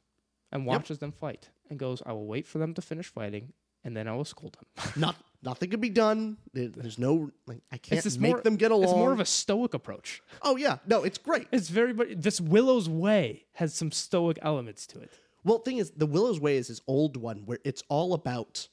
[0.51, 3.53] and watches them fight and goes, I will wait for them to finish fighting
[3.84, 4.91] and then I will scold them.
[4.95, 6.38] Not, nothing can be done.
[6.53, 8.84] There's no, like, I can't make more- them get along.
[8.84, 10.22] It's more of a stoic approach.
[10.41, 10.78] oh, yeah.
[10.86, 11.47] No, it's great.
[11.51, 15.12] It's very, but this Willow's Way has some stoic elements to it.
[15.43, 18.68] Well, thing is, the Willow's Way is his old one where it's all about.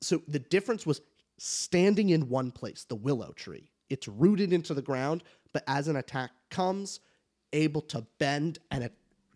[0.00, 1.02] So the difference was
[1.38, 3.70] standing in one place, the willow tree.
[3.90, 7.00] It's rooted into the ground, but as an attack comes,
[7.54, 8.90] able to bend and a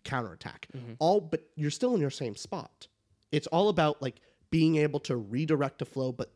[0.04, 0.68] counterattack.
[0.76, 0.94] Mm-hmm.
[0.98, 2.88] All, but you're still in your same spot.
[3.32, 6.32] It's all about like being able to redirect a flow, but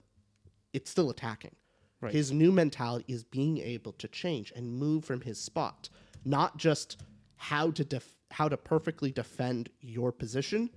[0.72, 1.54] it's still attacking.
[2.00, 2.12] Right.
[2.12, 5.88] His new mentality is being able to change and move from his spot,
[6.24, 7.00] not just
[7.36, 10.70] how to def- how to perfectly defend your position,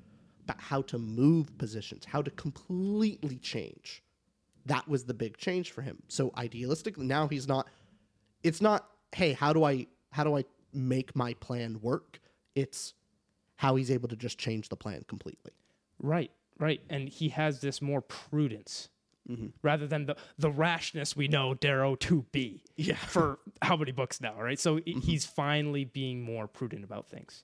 [0.46, 4.04] but how to move positions, how to completely change.
[4.66, 6.02] That was the big change for him.
[6.08, 7.68] So idealistically, now he's not.
[8.44, 8.88] It's not.
[9.14, 10.46] Hey, how do I how do I
[10.76, 12.20] make my plan work?
[12.56, 12.94] It's
[13.58, 15.52] how he's able to just change the plan completely.
[16.00, 16.82] Right, right.
[16.90, 18.90] And he has this more prudence
[19.28, 19.48] Mm-hmm.
[19.64, 22.62] rather than the, the rashness we know Darrow to be.
[22.76, 22.94] Yeah.
[22.94, 23.06] Mm-hmm.
[23.08, 24.60] For how many books now, right?
[24.60, 27.44] So i- he's finally being more prudent about things.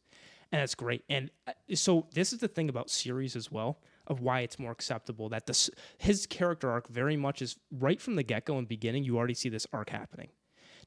[0.51, 1.03] And that's great.
[1.09, 4.71] And uh, so this is the thing about series as well of why it's more
[4.71, 9.03] acceptable that this his character arc very much is right from the get-go and beginning
[9.03, 10.29] you already see this arc happening.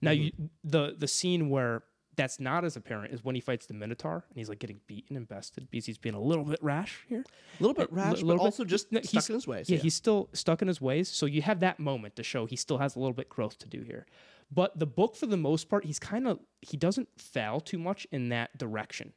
[0.00, 0.30] Now you
[0.62, 1.82] the the scene where
[2.16, 5.16] that's not as apparent is when he fights the Minotaur and he's like getting beaten
[5.16, 7.24] and bested because he's being a little bit rash here.
[7.58, 9.68] A little bit rash, li- but bit- also just stuck he's- in his ways.
[9.68, 11.08] Yeah, he's still stuck in his ways.
[11.08, 13.68] So you have that moment to show he still has a little bit growth to
[13.68, 14.06] do here.
[14.50, 18.06] But the book, for the most part, he's kind of he doesn't fail too much
[18.12, 19.12] in that direction.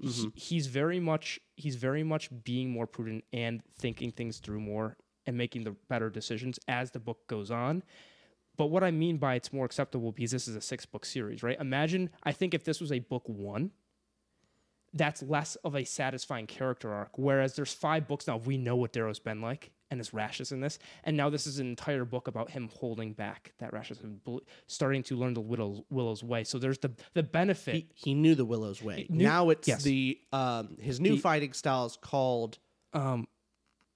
[0.00, 0.28] He, mm-hmm.
[0.34, 4.96] he's very much he's very much being more prudent and thinking things through more
[5.26, 7.82] and making the better decisions as the book goes on.
[8.58, 11.42] But what I mean by it's more acceptable because this is a six book series,
[11.42, 11.58] right?
[11.58, 13.70] Imagine I think if this was a book one,
[14.92, 17.10] that's less of a satisfying character arc.
[17.16, 20.60] Whereas there's five books now, we know what Darrow's been like and his rashes in
[20.60, 24.22] this, and now this is an entire book about him holding back that rashes and
[24.24, 26.44] bel- starting to learn the Willow's, Willow's way.
[26.44, 27.74] So there's the the benefit.
[27.74, 29.06] he, he knew the Willow's way.
[29.08, 29.82] knew- now it's yes.
[29.82, 32.58] the um his new The- fighting style is called
[32.92, 33.28] um,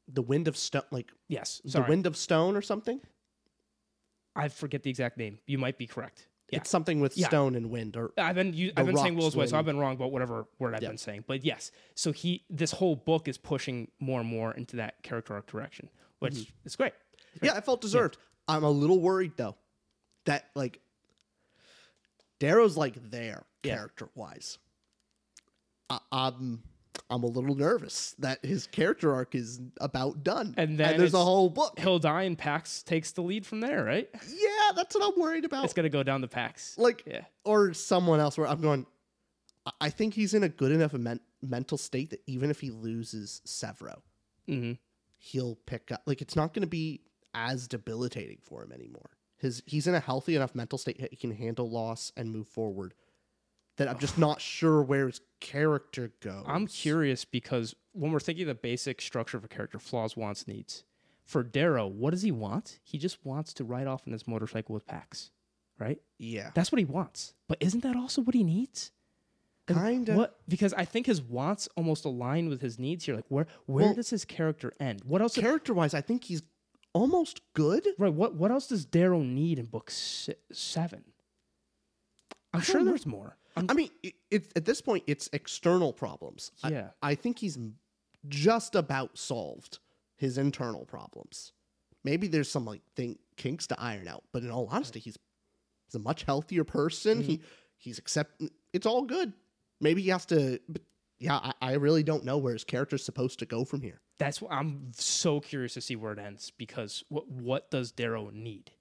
[0.09, 3.01] the Wind of Stone, like yes, the Wind of Stone or something.
[4.35, 5.39] I forget the exact name.
[5.47, 6.27] You might be correct.
[6.51, 6.59] Yeah.
[6.59, 7.29] It's something with Yeah.
[7.29, 9.79] stone and wind, or I've been you, I've been saying Willow's way, so I've been
[9.79, 10.89] wrong about whatever word I've Yeah.
[10.89, 11.25] been saying.
[11.27, 15.35] But yes, so he this whole book is pushing more and more into that character
[15.35, 16.67] arc direction, which Mm-hmm.
[16.67, 16.93] is great.
[17.43, 18.19] yeah, I felt deserved.
[18.49, 19.57] I'm a little worried though
[20.27, 20.81] that like
[22.39, 24.59] Darrow's like there character wise.
[25.89, 26.63] I, I'm
[27.09, 31.25] I'm a little nervous that his character arc is about done, And then there's a
[31.25, 31.79] whole book.
[31.79, 34.09] He'll die, and Pax takes the lead from there, right?
[34.13, 35.65] Yeah, that's what I'm worried about.
[35.65, 36.77] It's gonna go down to Pax.
[36.79, 37.23] like yeah.
[37.45, 38.87] or someone else where I'm going.
[39.81, 43.41] I- think he's in a good enough men- mental state that even if he loses
[43.47, 44.01] Sevro,
[44.47, 44.73] hmm
[45.19, 46.03] he'll pick up.
[46.05, 47.01] Like it's not going to be
[47.33, 49.11] as debilitating for him anymore.
[49.39, 52.49] His he's in a healthy enough mental state that he can handle loss and move
[52.49, 52.95] forward.
[53.77, 56.45] That I'm just not sure where his character goes.
[56.47, 60.85] I'm curious because when we're thinking the basic structure of a character, flaws, wants, needs.
[61.25, 62.81] For Darrow, what does he want?
[62.83, 65.31] He just wants to ride off on his motorcycle with Pax,
[65.79, 65.99] right?
[66.19, 67.33] Yeah, That's what he wants.
[67.49, 68.91] But isn't that also what he needs?
[69.67, 70.17] Kind of.
[70.17, 70.39] What?
[70.49, 73.15] Because I think his wants almost align with his needs here.
[73.15, 75.03] Like where where Well, does his character end?
[75.07, 75.35] What else?
[75.35, 76.43] Character wise, I think he's
[76.93, 77.87] almost good.
[77.99, 78.13] right.
[78.13, 81.05] What what else does Darrow need in book se- seven?
[82.53, 82.87] I'm I sure know.
[82.87, 83.37] there's more.
[83.57, 86.53] I'm, I mean, it, it, at this point, it's external problems.
[86.63, 86.89] I- Yeah.
[87.03, 87.59] I, think he's
[88.29, 89.79] just about solved
[90.17, 91.53] his internal problems.
[92.05, 95.17] Maybe there's some like thing kinks to iron out, but in all honesty, he's
[95.87, 97.23] he's a much healthier person.
[97.23, 97.47] He mm-hmm.
[97.77, 98.43] he's accept.
[98.73, 99.33] It's all good.
[99.81, 100.59] Maybe he has to.
[100.69, 100.83] But
[101.21, 104.01] yeah, I, I really don't know where his character's supposed to go from here.
[104.19, 108.31] that's what I'm so curious to see where it ends because what what does Darrow
[108.33, 108.73] need?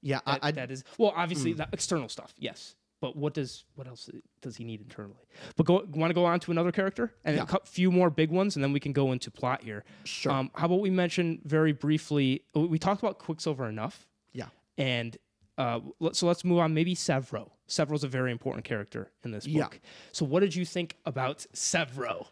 [0.00, 1.58] Yeah, That, I, I that is well, obviously mm.
[1.58, 2.74] the external stuff, yes.
[3.02, 4.08] But what does what else
[4.42, 5.26] does he need internally?
[5.56, 7.46] But go want to go on to another character and Yeah.
[7.50, 9.82] a few more big ones, and then we can go into plot here.
[10.04, 10.30] Sure.
[10.30, 12.44] Um, how about we mention very briefly?
[12.54, 14.46] We talked about Quicksilver enough, yeah.
[14.78, 15.16] and
[15.58, 15.80] uh,
[16.12, 16.74] so let's move on.
[16.74, 17.50] Maybe Sevro.
[17.68, 19.80] Sevro's a very important character in this book.
[19.82, 19.88] Yeah.
[20.12, 22.28] So what did you think about Sevro?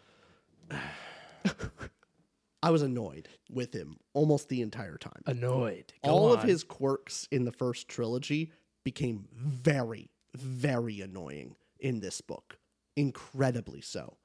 [2.62, 5.22] I was annoyed with him almost the entire time.
[5.26, 5.92] Annoyed.
[6.04, 8.52] Go all of his quirks in the first trilogy
[8.84, 12.58] became very, very annoying in this book.
[12.96, 14.16] Incredibly so.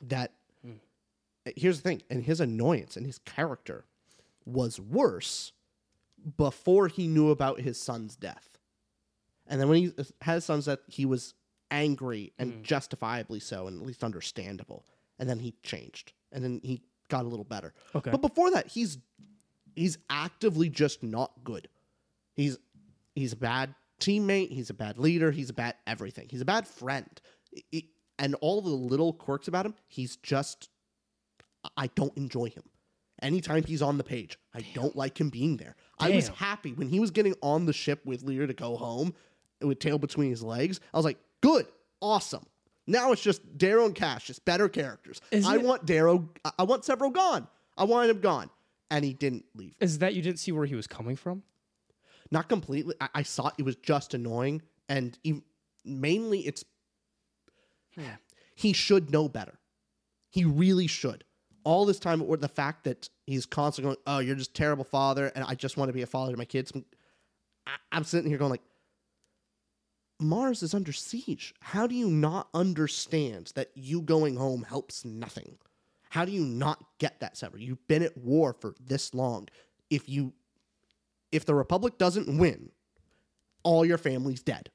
[0.00, 0.32] That
[0.64, 0.74] hmm.
[1.46, 3.84] eh, here's the thing, and his annoyance and his character
[4.44, 5.52] was worse
[6.36, 8.58] before he knew about his son's death.
[9.46, 11.34] And then when he uh, had his son's death, he was
[11.70, 12.62] angry and hmm.
[12.62, 14.86] justifiably so, and at least understandable.
[15.18, 16.12] And then he changed.
[16.32, 17.74] And then he got a little better.
[17.94, 18.10] Okay.
[18.10, 18.98] But before that, he's
[19.74, 21.68] he's actively just not good.
[22.34, 22.58] He's
[23.14, 24.50] he's a bad teammate.
[24.50, 25.30] He's a bad leader.
[25.30, 26.26] He's a bad everything.
[26.30, 27.08] He's a bad friend.
[27.56, 27.84] I- I-
[28.18, 30.68] and all the little quirks about him, he's just.
[31.76, 32.64] I don't enjoy him.
[33.22, 35.76] Anytime he's on the page, I don't like him being there.
[35.98, 39.12] I was happy when he was getting on the ship with Lear to go home
[39.60, 40.80] with tail between his legs.
[40.94, 41.66] I was like, good,
[42.00, 42.46] awesome.
[42.86, 45.20] Now it's just Darrow and Cash, just better characters.
[45.30, 46.30] Isn't I it- want Darrow.
[46.46, 47.46] I- I want Sevro gone.
[47.76, 48.48] I wanted him gone,
[48.90, 49.74] and he didn't leave.
[49.80, 51.42] Is that you didn't see where he was coming from?
[52.30, 52.94] Not completely.
[53.00, 55.42] I, I saw it was just annoying, and ev-
[55.84, 56.64] mainly it's
[57.94, 58.04] hmm.
[58.54, 59.58] he should know better.
[60.30, 61.24] He really should.
[61.64, 64.84] All this time, or the fact that he's constantly going, "Oh, you're just a terrible
[64.84, 66.72] father," and I just want to be a father to my kids.
[67.66, 68.62] I, I'm sitting here going like,
[70.20, 71.54] Mars is under siege.
[71.60, 75.56] How do you not understand that you going home helps nothing?
[76.10, 77.58] How do you not get that, Sever?
[77.58, 79.48] You've been at war for this long.
[79.88, 80.34] If you
[81.32, 82.70] if the Republic doesn't win,
[83.62, 84.70] all your family's dead.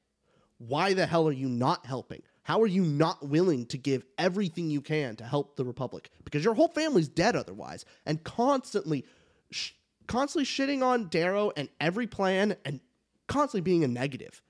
[0.57, 2.21] Why the hell are you not helping?
[2.43, 6.09] How are you not willing to give everything you can to help the Republic?
[6.23, 9.03] Because your whole family's dead otherwise, and constantly,
[9.51, 9.71] sh-
[10.07, 12.79] constantly shitting on Darrow and every plan, and
[13.27, 14.41] constantly being a negative.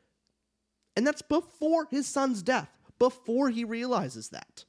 [0.97, 4.65] And that's before his son's death, before he realizes that.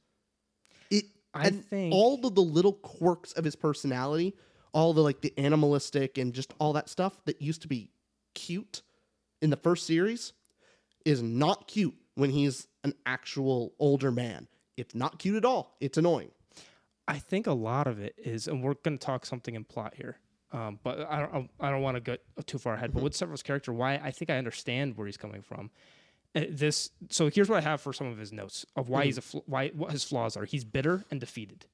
[0.89, 4.35] It I and think- all of the little quirks of his personality,
[4.77, 7.89] all the like the animalistic and just all that stuff that used to be
[8.35, 8.83] cute
[9.41, 10.33] in the first series
[11.03, 14.47] is not cute when he's an actual older man.
[14.77, 15.75] It's not cute at all.
[15.79, 16.29] It's annoying.
[17.07, 19.95] I think a lot of it is, and we're going to talk something in plot
[19.95, 20.19] here,
[20.51, 22.93] um, but I don't, I don't want to get too far ahead.
[22.93, 25.71] But with Severus' character, why I think I understand where he's coming from.
[26.35, 29.17] Uh, This, so here's what I have for some of his notes of why he's
[29.17, 30.45] a fl- why what his flaws are.
[30.45, 31.65] He's bitter and defeated,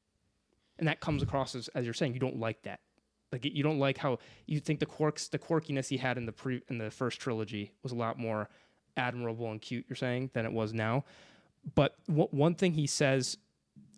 [0.79, 2.79] and that comes across as, as you're saying you don't like that.
[3.33, 6.31] Like you don't like how you think the quirks, the quirkiness he had in the
[6.31, 8.47] pre in the first trilogy was a lot more
[8.95, 9.85] admirable and cute.
[9.89, 11.03] You're saying than it was now.
[11.75, 13.37] But w- one thing he says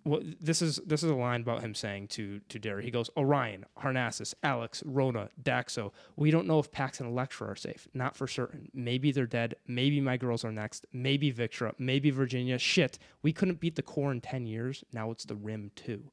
[0.05, 2.83] well, this is this is a line about him saying to to Derry.
[2.83, 5.91] He goes, Orion, Harnassus, Alex, Rhonna, Daxo.
[6.15, 7.87] We don't know if Pax and Electra are safe.
[7.93, 8.69] Not for certain.
[8.73, 9.55] Maybe they're dead.
[9.67, 10.85] Maybe my girls are next.
[10.93, 11.73] Maybe Victra.
[11.79, 12.59] Maybe Virginia.
[12.59, 14.83] Shit, we couldn't beat the core in ten years.
[14.93, 16.03] Now it's the Rim too.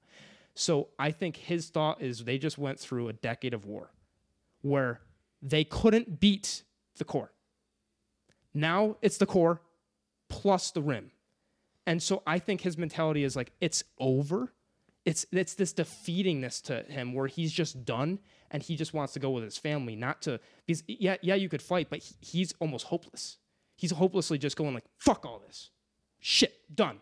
[0.55, 3.93] So I think his thought is they just went through a decade of war,
[4.61, 5.01] where
[5.41, 6.63] they couldn't beat
[6.97, 7.33] the core.
[8.55, 9.63] Now it's the core
[10.29, 11.11] plus the rim.
[11.87, 14.53] And so I think his mentality is like it's over.
[15.05, 19.19] It's it's this defeatingness to him where he's just done and he just wants to
[19.19, 22.55] go with his family, not to because yeah, yeah, you could fight, but he, he's
[22.61, 23.39] almost hopeless.
[23.77, 25.71] He's hopelessly just going like, fuck all this.
[26.21, 27.01] Shit, done.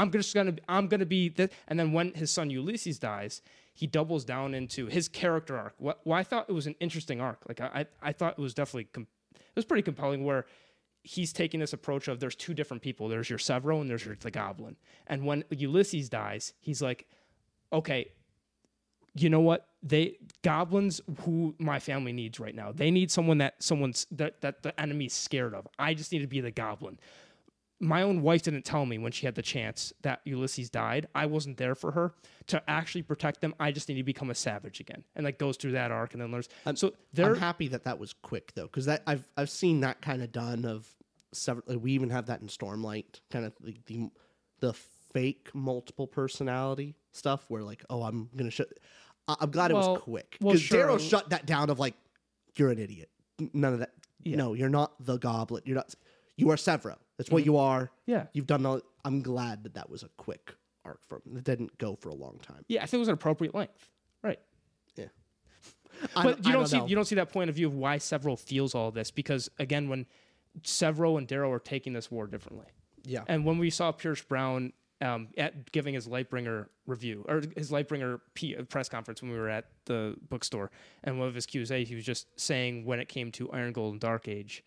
[0.00, 3.42] I'm just gonna I'm gonna be this and then when his son Ulysses dies,
[3.74, 5.74] he doubles down into his character arc.
[5.78, 7.40] What well, I thought it was an interesting arc.
[7.46, 10.46] Like I I, thought it was definitely com- it was pretty compelling where
[11.02, 13.08] he's taking this approach of there's two different people.
[13.08, 14.76] There's your Sevro and there's your the Goblin.
[15.06, 17.06] And when Ulysses dies, he's like,
[17.72, 18.12] okay,
[19.14, 19.66] you know what?
[19.82, 22.72] They goblins who my family needs right now.
[22.72, 25.66] They need someone that someone's that that the enemy's scared of.
[25.78, 26.98] I just need to be the goblin.
[27.82, 31.08] My own wife didn't tell me when she had the chance that Ulysses died.
[31.14, 32.12] I wasn't there for her
[32.48, 33.54] to actually protect them.
[33.58, 36.20] I just need to become a savage again, and like goes through that arc and
[36.20, 36.48] then learns.
[36.74, 40.02] so they're I'm happy that that was quick though, because that I've I've seen that
[40.02, 40.86] kind of done of
[41.32, 41.64] several.
[41.66, 44.10] Like we even have that in Stormlight, kind of the the,
[44.60, 44.72] the
[45.12, 48.68] fake multiple personality stuff, where like, oh, I'm gonna shut.
[49.28, 51.94] I'm glad it was quick well, because Darrow shut that down of like,
[52.56, 53.10] you're an idiot.
[53.52, 53.92] None of that.
[54.24, 54.36] Yeah.
[54.36, 55.66] No, you're not the goblet.
[55.66, 55.94] You're not.
[56.36, 56.96] You are Sevro.
[57.20, 57.34] That's Mm-hmm.
[57.34, 57.90] what you are.
[58.06, 58.26] Yeah.
[58.32, 58.80] You've done all.
[59.04, 60.54] I'm glad that that was a quick
[60.86, 61.20] arc from.
[61.36, 62.64] It didn't go for a long time.
[62.66, 63.90] yeah, I think it was an appropriate length,
[64.22, 64.38] right?
[64.96, 65.06] Yeah.
[66.14, 66.86] But you I don't, see know.
[66.86, 69.90] you don't see that point of view of why Sevro feels all this because again,
[69.90, 70.06] when
[70.62, 72.66] Sevro and Darrow are taking this war differently,
[73.04, 73.24] Yeah.
[73.28, 78.20] and when we saw Pierce Brown um, at giving his Lightbringer review or his Lightbringer
[78.32, 80.70] P- uh, press conference when we were at the bookstore,
[81.04, 83.92] and one of his Q&A, he was just saying when it came to Iron Gold
[83.92, 84.64] and Dark Age,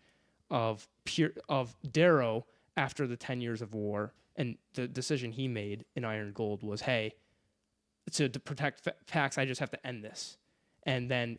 [0.50, 5.84] of pure of Darrow after the ten years of war, and the decision he made
[5.94, 7.14] in Iron Gold was, hey,
[8.12, 10.36] to, to protect Fa- Pax, I just have to end this.
[10.84, 11.38] And then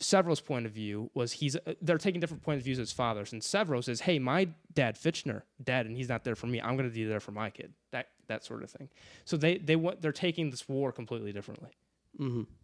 [0.00, 3.32] Sevro's point of view was he's uh, they're taking different point of views as fathers.
[3.32, 6.60] And Sevro says, "Hey, my dad Fitchner dead, and he's not there for me.
[6.60, 8.88] I'm going to be there for my kid." That that sort of thing.
[9.24, 11.70] So they they want they're taking this war completely differently.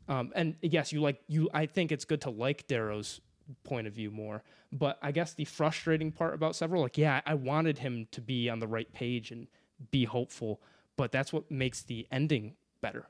[0.09, 1.51] Um, and yes, you like you.
[1.53, 3.21] I think it's good to like Darrow's
[3.65, 4.43] point of view more.
[4.77, 8.51] But I guess the frustrating part about Sevro, like, yeah, I wanted him to be
[8.51, 9.47] on the right page and
[9.93, 10.61] be hopeful,
[10.97, 13.07] but that's what makes the ending better.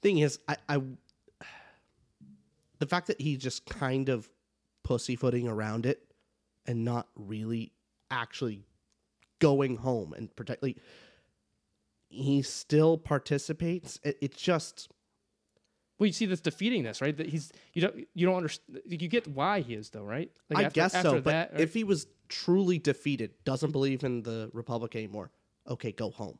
[0.00, 0.82] thing is, I, I
[2.78, 4.30] the fact that he just kind of
[4.82, 6.02] pussyfooting around it
[6.66, 7.72] and not really
[8.10, 8.64] actually
[9.40, 10.78] going home and protect like
[12.08, 14.00] he still participates.
[14.02, 14.88] It, it's just
[15.98, 17.16] Well, you see this defeating this, right?
[17.16, 18.80] That he's you don't you don't understand.
[18.86, 20.30] You get why he is though, right?
[20.50, 21.14] Like I after- guess after so.
[21.20, 25.30] But that, if he was truly defeated, doesn't believe in the Republic anymore,
[25.68, 26.38] okay, go home,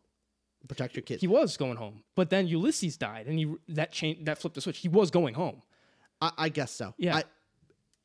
[0.68, 1.20] protect your kids.
[1.20, 4.60] he was going home, but then Ulysses died, and he that changed that flipped the
[4.60, 4.78] switch.
[4.78, 5.62] He was going home.
[6.20, 6.94] I, I guess so.
[6.98, 7.16] Yeah.
[7.16, 7.24] I,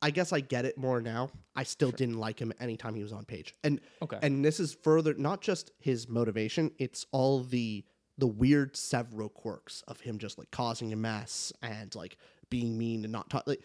[0.01, 1.29] I guess I get it more now.
[1.55, 3.55] I still didn't like him anytime he was on page.
[3.63, 4.17] And Okay.
[4.21, 7.85] and this is further not just his motivation, it's all the
[8.17, 12.17] the weird Sevro quirks of him just like causing a mess and like
[12.49, 13.61] being mean and not talk like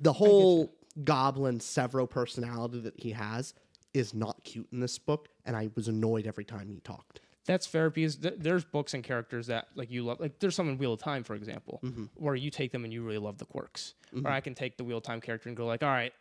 [0.00, 0.74] the whole
[1.04, 3.54] goblin Sevro personality that he has
[3.94, 7.20] is not cute in this book, and I was annoyed every time he talked.
[7.46, 10.20] That's fair because th- there's books and characters that like you love.
[10.20, 12.04] Like there's some in Wheel of Time, for example, Mm-hmm.
[12.14, 13.94] where you take them and you really love the quirks.
[14.24, 16.12] Or I can take the Wheel of Time character and go like, all right,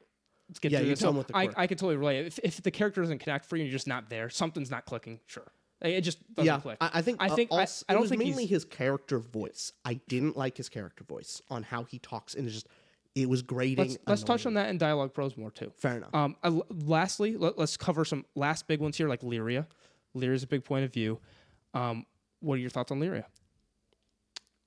[0.48, 1.02] let's get Yeah, through you this.
[1.02, 2.26] So 'em what the I, I can totally relate.
[2.26, 4.30] If, if the character doesn't connect for you, you're just not there.
[4.32, 5.20] Something's not clicking.
[5.28, 5.46] Sure,
[5.82, 6.78] it just doesn't yeah, click.
[6.82, 7.22] I, I think.
[7.22, 7.52] I uh, think.
[7.52, 9.72] I, also- I it don't think mainly his character voice.
[9.86, 12.68] I didn't like his character voice on how he talks, and it's just
[13.16, 13.78] it was grating.
[13.78, 15.72] Let's, let's touch on that in dialogue pros more too.
[15.78, 16.14] Fair enough.
[16.14, 19.66] Um, uh, lastly, let, us cover some last big ones here, like Lyria.
[20.16, 21.20] Lyria's a big point of view.
[21.74, 22.06] Um,
[22.40, 23.26] what are your thoughts on Lyria?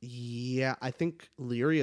[0.03, 1.83] yeah, I think Lyria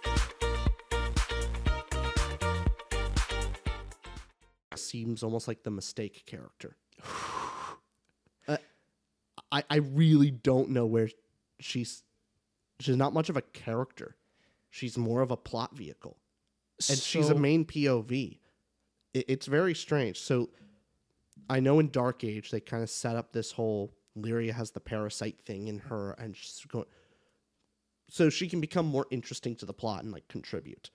[4.91, 6.75] Seems almost like the mistake character.
[8.47, 8.57] uh,
[9.51, 11.09] I I really don't know where
[11.59, 12.03] she's.
[12.79, 14.15] She's not much of a character.
[14.69, 16.17] She's more of a plot vehicle,
[16.89, 18.39] and she's a main POV.
[19.13, 20.19] It, it's very strange.
[20.19, 20.49] So,
[21.49, 24.79] I know in Dark Age they kind of set up this whole Lyria has the
[24.79, 26.87] parasite thing in her, and she's going.
[28.09, 30.89] So she can become more interesting to the plot and like contribute.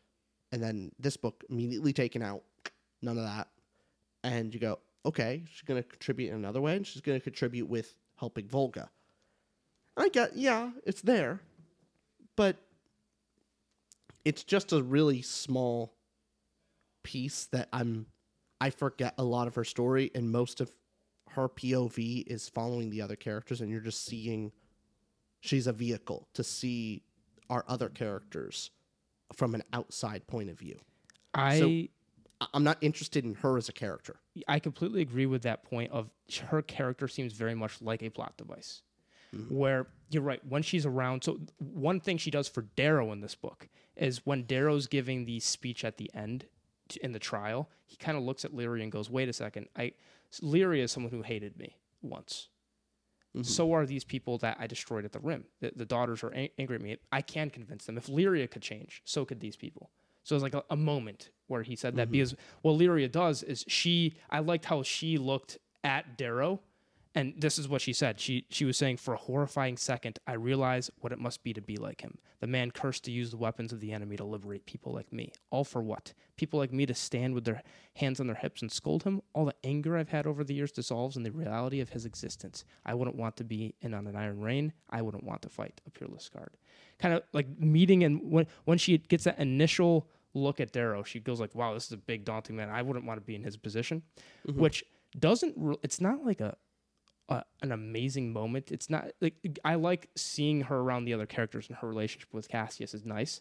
[0.53, 2.43] And then this book immediately taken out.
[3.01, 3.49] None of that
[4.27, 7.23] and you go, okay, she's going to contribute in another way, and she's going to
[7.23, 8.91] contribute with helping Volga.
[9.97, 11.41] I get, yeah, it's there,
[12.35, 12.57] but
[14.25, 15.95] it's just a really small
[17.05, 18.07] piece that I'm,
[18.61, 20.73] I forget a lot of her story, and most of
[21.31, 24.51] her POV is following the other characters, and you're just seeing
[25.41, 27.03] she's a vehicle to see
[27.49, 28.71] our other characters
[29.35, 30.79] from an outside point of view.
[31.33, 31.89] I
[32.53, 34.17] I'm not interested in her as a character.
[34.47, 36.11] I completely agree with that point of
[36.49, 38.83] her character seems very much like a plot device.
[39.35, 39.55] Mm-hmm.
[39.57, 41.25] Where you're right, when she's around.
[41.25, 45.41] So one thing she does for Darrow in this book is when Darrow's giving the
[45.41, 46.47] speech at the end
[46.89, 49.69] t- in the trial, he kind of looks at Lyria and goes, "Wait a second,
[49.75, 49.93] I
[50.43, 52.49] Lyria is someone who hated me once.
[53.37, 53.43] Mm-hmm.
[53.43, 55.45] So are these people that I destroyed at the rim.
[55.61, 56.97] The, the daughters are ang- angry at me.
[57.13, 57.99] I can convince them.
[57.99, 59.91] If Lyria could change, so could these people.
[60.27, 62.13] So it was like a, a moment where he said that mm-hmm.
[62.13, 64.17] because what Lyria does is she.
[64.29, 66.61] I liked how she looked at Darrow,
[67.15, 68.19] and this is what she said.
[68.19, 71.63] She she was saying, for a horrifying second, I realize what it must be to
[71.63, 72.19] be like him.
[72.41, 75.33] The man cursed to use the weapons of the enemy to liberate people like me.
[75.51, 76.13] All for what?
[76.37, 77.63] People like me to stand with their
[77.95, 79.23] hands on their hips and scold him.
[79.33, 82.65] All the anger I've had over the years dissolves in the reality of his existence.
[82.85, 84.73] I wouldn't want to be in on an iron rain.
[84.91, 86.57] I wouldn't want to fight a Peerless Scarred.
[86.99, 91.21] Kind of like meeting and when when she gets that initial look at Darrow, she
[91.21, 92.69] goes like, "Wow, this is a big daunting man.
[92.69, 94.03] I wouldn't want to be in his position,"
[94.47, 94.61] mm-hmm.
[94.61, 94.85] which
[95.19, 95.55] doesn't.
[95.57, 96.57] Re- it's not like a
[97.29, 98.71] a, an amazing moment.
[98.71, 99.35] It's not like
[99.65, 103.41] I like seeing her around the other characters and her relationship with Cassius is nice,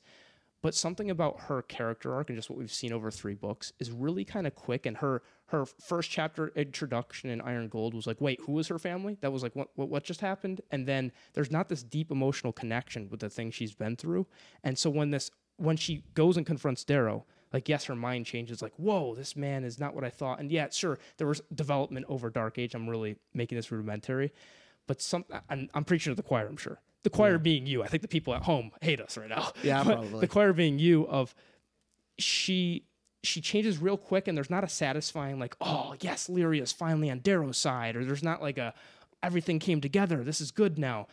[0.61, 3.91] but something about her character arc and just what we've seen over three books is
[3.91, 4.85] really kind of quick.
[4.85, 8.79] And her her first chapter introduction in Iron Gold was like, wait, who was her
[8.79, 9.17] family?
[9.21, 10.61] That was like what what, what just happened?
[10.71, 14.25] And then there's not this deep emotional connection with the things she's been through.
[14.63, 18.61] And so when this when she goes and confronts Darrow, like yes, her mind changes.
[18.61, 20.39] Like whoa, this man is not what I thought.
[20.39, 22.75] And yeah, sure, there was development over Dark Age.
[22.75, 24.33] I'm really making this rudimentary,
[24.87, 26.47] but some I'm, I'm preaching to the choir.
[26.47, 27.83] I'm sure the choir being you.
[27.83, 29.51] I think the people at home hate us right now.
[29.63, 30.19] Yeah, But probably.
[30.21, 31.33] The choir being you of
[32.17, 32.85] she
[33.23, 37.19] she changes real quick and there's not a satisfying like oh yes Lyria's finally on
[37.19, 38.73] Darrow's side or there's not like a
[39.23, 41.07] everything came together this is good now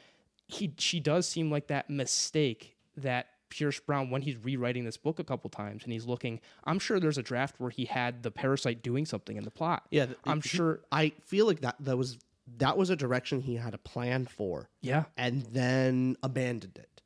[0.46, 5.18] he she does seem like that mistake that Pierce Brown when he's rewriting this book
[5.18, 8.30] a couple times and he's looking I'm sure there's a draft where he had the
[8.30, 11.76] parasite doing something in the plot Yeah, th- I'm he- sure I feel like that
[11.80, 12.18] that was
[12.58, 17.02] that was a direction he had a plan for, yeah and then abandoned it.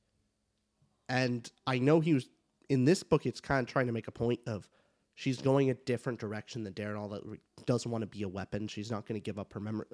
[1.08, 2.28] And I know he was
[2.68, 3.26] in this book.
[3.26, 4.68] It's kind of trying to make a point of
[5.14, 7.00] she's going a different direction than Darrow.
[7.02, 7.22] All that
[7.66, 8.66] doesn't want to be a weapon.
[8.66, 9.86] She's not going to give up her memory.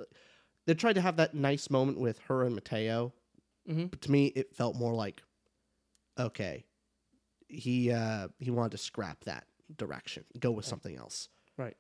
[0.67, 3.13] they tried to have that nice moment with her and Matteo.
[3.69, 3.91] Mhm.
[3.91, 5.23] But to me, it felt more like,
[6.19, 6.65] okay,
[7.49, 9.45] he uh, he wanted to scrap that
[9.77, 11.29] direction, go with something else.
[11.57, 11.77] Right.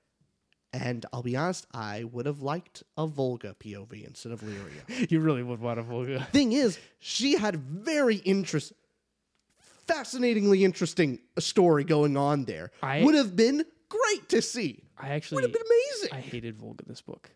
[0.74, 5.11] And I'll be honest, I would have liked a Volga POV instead of Lyria.
[5.11, 6.24] You really would want a Volga.
[6.33, 8.72] Thing is, she had very interest,
[9.87, 12.70] fascinatingly interesting story going on there.
[12.83, 14.83] I- would have been great to see.
[14.97, 16.16] I actually Would have been amazing.
[16.16, 17.30] I hated Volga this book.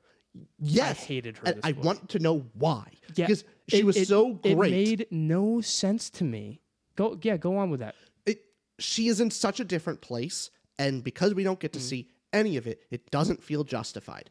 [0.59, 1.85] yes, hated her this I book.
[1.85, 2.87] want to know why.
[3.15, 4.73] Yeah, because she it- was it- so great.
[4.73, 6.61] It made no sense to me.
[6.97, 7.95] Go yeah, go on with that.
[8.27, 8.41] it,
[8.79, 11.81] she is in such a different place, and because we don't get Mm-hmm.
[11.81, 14.31] to see any of it, it doesn't feel justified.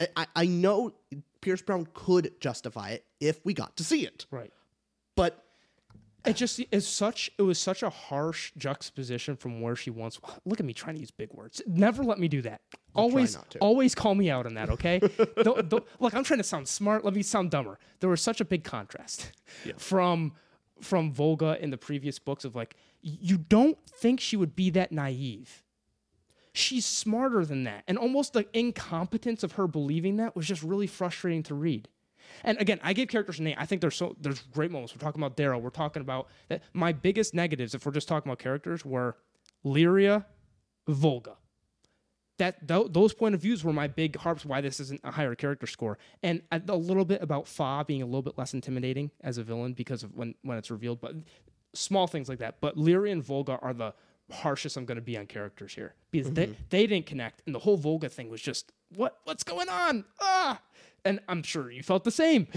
[0.00, 0.92] I, I, I know
[1.40, 4.52] Pierce Brown could justify it if we got to see it, Right.
[5.14, 5.42] but
[6.26, 10.58] It just is such it was such a harsh juxtaposition from where she once look
[10.60, 11.62] at me trying to use big words.
[11.66, 12.60] Never let me do that.
[12.94, 13.58] always not to.
[13.60, 14.98] always call me out on that, okay?
[15.42, 17.04] Don't- don't- look, I'm trying to sound smart.
[17.04, 17.78] Let me sound dumber.
[18.00, 19.30] There was such a big contrast
[19.78, 20.32] from
[20.80, 24.92] from Volga in the previous books of like you don't think she would be that
[24.92, 25.62] naive.
[26.52, 27.84] She's smarter than that.
[27.86, 31.88] And almost the incompetence of her believing that was just really frustrating to read.
[32.42, 33.56] And again, I gave characters a name.
[33.58, 34.94] I think there's so there's great moments.
[34.94, 35.58] We're talking about Darrow.
[35.58, 36.62] We're talking about that.
[36.72, 39.16] My biggest negatives, if we're just talking about characters, were
[39.64, 40.24] Lyria,
[40.88, 41.36] Volga.
[42.38, 44.44] That th- those point of views were my big harps.
[44.44, 48.02] Why this isn't a higher character score, and a, a little bit about Fa being
[48.02, 51.00] a little bit less intimidating as a villain because of when when it's revealed.
[51.00, 51.14] But
[51.74, 52.60] small things like that.
[52.60, 53.94] But Lyria and Volga are the
[54.30, 57.60] harshest I'm going to be on characters here because they they didn't connect, and the
[57.60, 60.60] whole Volga thing was just what what's going on ah,
[61.04, 62.48] and I'm sure you felt the same.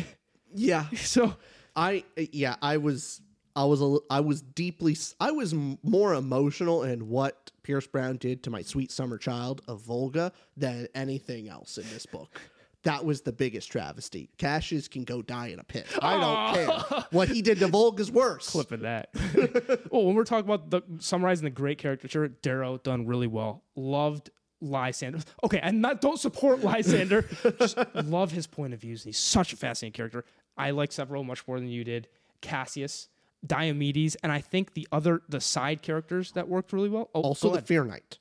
[0.53, 1.35] yeah, so
[1.75, 3.21] I yeah I was
[3.59, 8.41] I was a, I was deeply I was more emotional in what Pierce Brown did
[8.43, 12.39] to my sweet summer child of Volga than anything else in this book.
[12.83, 14.29] That was the biggest travesty.
[14.37, 15.87] Cassius can go die in a pit.
[16.01, 17.03] I don't care.
[17.11, 18.49] What he did to Volga's worse.
[18.49, 19.09] clipping that.
[19.91, 23.65] well, when we're talking about the summarizing the great caricature, Darrow done really well.
[23.75, 24.29] Loved
[24.61, 25.19] Lysander.
[25.43, 27.23] Okay, and not don't support Lysander.
[27.59, 29.03] just love his point of views.
[29.03, 30.23] He's such a fascinating character.
[30.55, 32.07] I like Sevro much more than you did.
[32.39, 33.09] Cassius,
[33.45, 37.09] Diomedes, and I think the other the side characters that worked really well.
[37.15, 37.61] Oh, Also, the.
[37.61, 38.17] Fear Knight.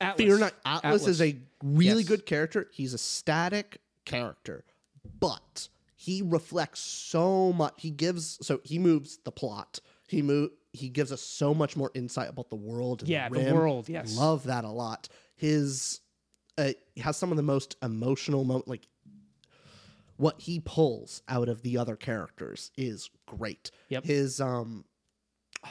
[0.00, 0.26] Atlas.
[0.26, 0.52] Fear Knight.
[0.64, 2.08] Atlas, is a really Yes.
[2.08, 2.68] good character.
[2.72, 4.64] He's a static character,
[5.18, 7.74] but he reflects so much.
[7.78, 9.80] He gives so he moves the plot.
[10.08, 10.50] He move.
[10.72, 13.02] He gives us so much more insight about the world.
[13.06, 13.54] Yeah, the Rim.
[13.54, 14.16] world, yes.
[14.16, 15.08] love that a lot.
[15.36, 16.00] His
[16.58, 18.68] uh, has some of the most emotional moment.
[18.68, 18.86] Like
[20.20, 23.70] what he pulls out of the other characters is great.
[23.88, 24.04] Yep.
[24.04, 24.84] His um.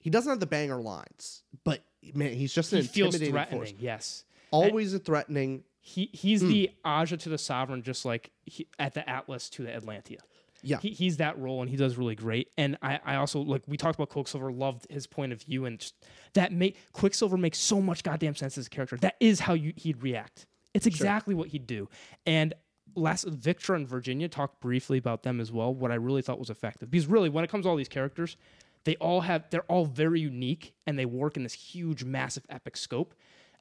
[0.00, 1.82] He doesn't have the banger lines, but
[2.14, 3.58] man, he's just an He feels intimidating threatening.
[3.60, 4.24] force Yes.
[4.52, 5.64] always a threatening.
[5.80, 6.48] He he's Hmm.
[6.48, 10.18] the Aja to the Sovereign, just like he, at the Atlas to the Atlantia.
[10.62, 10.78] Yeah.
[10.80, 12.50] he, he's that role, and he does really great.
[12.56, 15.80] And I, I also like we talked about Quicksilver, loved his point of view, and
[15.80, 15.94] just
[16.34, 18.96] that make Quicksilver makes so much goddamn sense as a character.
[18.98, 20.46] That is how you, he'd react.
[20.74, 21.88] It's exactly what he'd do.
[22.24, 22.54] And
[22.94, 25.74] last, Victor and Virginia talked briefly about them as well.
[25.74, 28.36] What I really thought was effective, because really, when it comes to all these characters,
[28.84, 32.76] they all have they're all very unique, and they work in this huge, massive, epic
[32.76, 33.14] scope.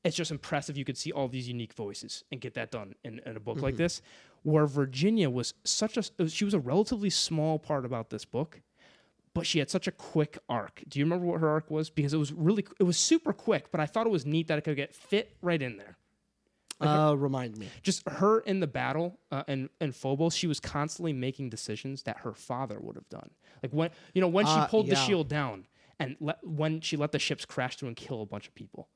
[0.03, 3.19] It's just impressive you could see all these unique voices and get that done in,
[3.25, 3.83] in a book like mm-hmm.
[3.83, 4.01] this.
[4.43, 8.61] Where virginia was such a uh, she was a relatively small part about this book
[9.33, 10.81] but she had such a quick arc.
[10.87, 11.91] Do you remember what her arc was?
[11.91, 14.57] Because it was really it was super quick but i thought it was neat that
[14.57, 15.97] it could get fit right in there
[16.79, 17.67] Uh, remind me.
[17.81, 22.17] just her in the battle uh, and and Phobos, she was constantly making decisions that
[22.19, 23.31] her father would have done.
[23.63, 25.05] Like when you know when she Uh, pulled the yeah.
[25.05, 25.65] shield down
[25.99, 28.89] and let, when she let the ships crash through and kill a bunch of people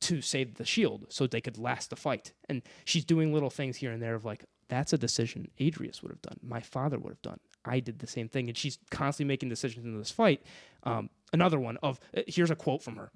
[0.00, 2.32] to save the shield so they could last the fight.
[2.48, 6.10] And she's doing little things here and there of like that's a decision Adrius would
[6.10, 6.38] have done.
[6.42, 7.40] My father would have done.
[7.66, 10.42] I did the same thing, and she's constantly making decisions in this fight.
[10.84, 13.10] Um, another one of uh, here's a quote from her.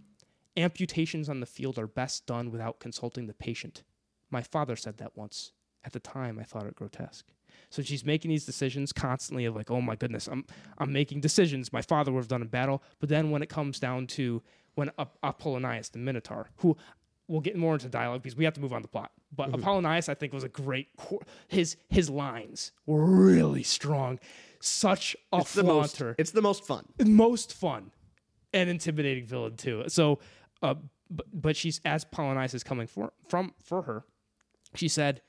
[0.58, 3.84] Amputations on the field are best done without consulting the patient.
[4.30, 5.52] My father said that once.
[5.84, 7.26] At the time, I thought it grotesque.
[7.70, 10.44] So she's making these decisions constantly of like, oh my goodness, I'm
[10.78, 12.82] I'm making decisions my father would have done in battle.
[12.98, 14.42] But then when it comes down to
[14.74, 16.76] when Ap- Apollonius, the Minotaur, who
[17.28, 19.12] we'll get more into dialogue because we have to move on the plot.
[19.34, 19.62] But mm-hmm.
[19.62, 20.88] Apollonius, I think, was a great.
[20.96, 24.18] Cor- his his lines were really strong.
[24.60, 26.02] Such a It's the most.
[26.18, 26.84] It's the most fun.
[27.04, 27.92] most fun
[28.52, 29.84] and intimidating villain too.
[29.88, 30.18] So,
[30.62, 30.74] uh,
[31.10, 34.04] but, but she's as Apollonius is coming for from for her.
[34.74, 35.22] She said,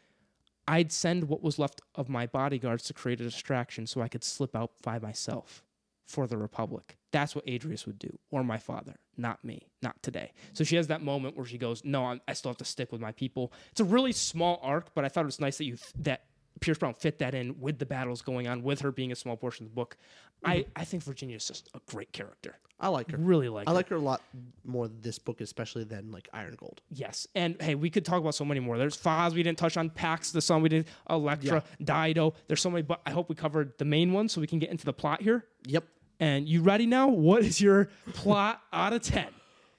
[0.67, 4.23] "I'd send what was left of my bodyguards to create a distraction so I could
[4.23, 5.63] slip out by myself
[6.05, 6.97] for the Republic.
[7.11, 10.87] That's what Adrius would do, or my father, not me, not today." So she has
[10.87, 13.53] that moment where she goes, "No, I'm, I still have to stick with my people."
[13.71, 16.23] It's a really small arc, but I thought it was nice that you that
[16.59, 19.37] Pierce Brown fit that in with the battles going on, with her being a small
[19.37, 19.97] portion of the book.
[20.43, 20.69] I, mm-hmm.
[20.75, 22.57] I think Virginia is just a great character.
[22.81, 23.17] I like her.
[23.17, 23.75] Really like I her.
[23.75, 24.21] like her a lot
[24.63, 26.81] more this book, especially than like Iron Gold.
[26.89, 28.77] Yes, and hey, we could talk about so many more.
[28.77, 32.33] There's Foz we didn't touch on, Pax the Sun we did, Electra, Dido.
[32.47, 34.69] There's so many, but I hope we covered the main ones so we can get
[34.69, 35.45] into the plot here.
[35.65, 35.83] Yep.
[36.21, 37.09] And you ready now?
[37.09, 39.27] What is your plot out of ten?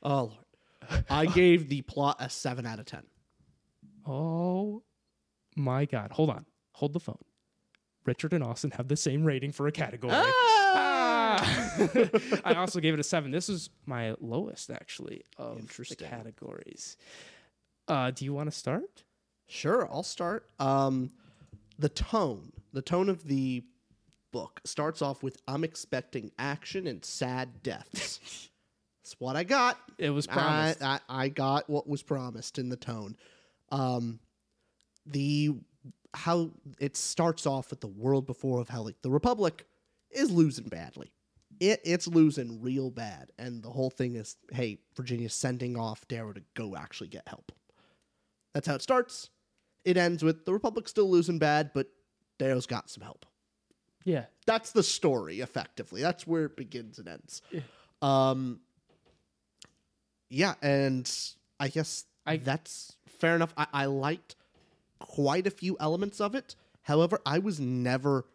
[0.03, 1.05] Oh lord.
[1.09, 3.03] I gave the plot a seven out of ten.
[4.07, 4.83] Oh
[5.55, 6.11] my God!
[6.11, 6.47] Hold on,
[6.81, 7.25] hold the phone.
[8.07, 10.15] Richard and Austin have the same rating for a category.
[10.15, 10.81] Ah!
[12.45, 13.31] I also gave it a seven.
[13.31, 16.97] This is my lowest actually of the categories.
[17.87, 19.05] Uh, do you want to start?
[19.47, 20.49] Sure, I'll start.
[20.59, 21.11] Um,
[21.79, 23.63] the tone, the tone of the
[24.33, 28.49] book starts off with "I'm expecting action and sad deaths."
[29.03, 29.79] That's what I got.
[29.99, 30.83] It was I, promised.
[30.83, 33.17] I, I got what was promised in the tone.
[33.71, 34.21] Um,
[35.07, 35.55] the
[36.15, 36.51] how
[36.81, 39.67] it starts off with the world before of how like the Republic
[40.11, 41.13] is losing badly.
[41.61, 46.33] It it's losing real bad, and the whole thing is, hey, Virginia's sending off Darrow
[46.33, 47.53] to go actually get help.
[48.55, 49.31] That's how it starts.
[49.85, 51.89] It ends with the Republic still losing bad, but
[52.39, 53.27] Darrow's got some help.
[54.05, 54.25] yeah.
[54.47, 56.01] That's the story, effectively.
[56.03, 57.41] That's where it begins and ends.
[58.03, 58.61] Um,
[60.29, 61.11] yeah, and
[61.61, 63.53] I guess I- that's fair enough.
[63.57, 64.37] I, I liked
[65.01, 66.55] quite a few elements of it.
[66.83, 68.27] However, I was never,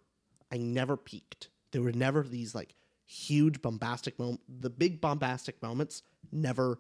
[0.52, 1.50] I never peaked.
[1.72, 4.44] There were never these like huge bombastic moments.
[4.48, 6.02] The big bombastic moments
[6.32, 6.80] never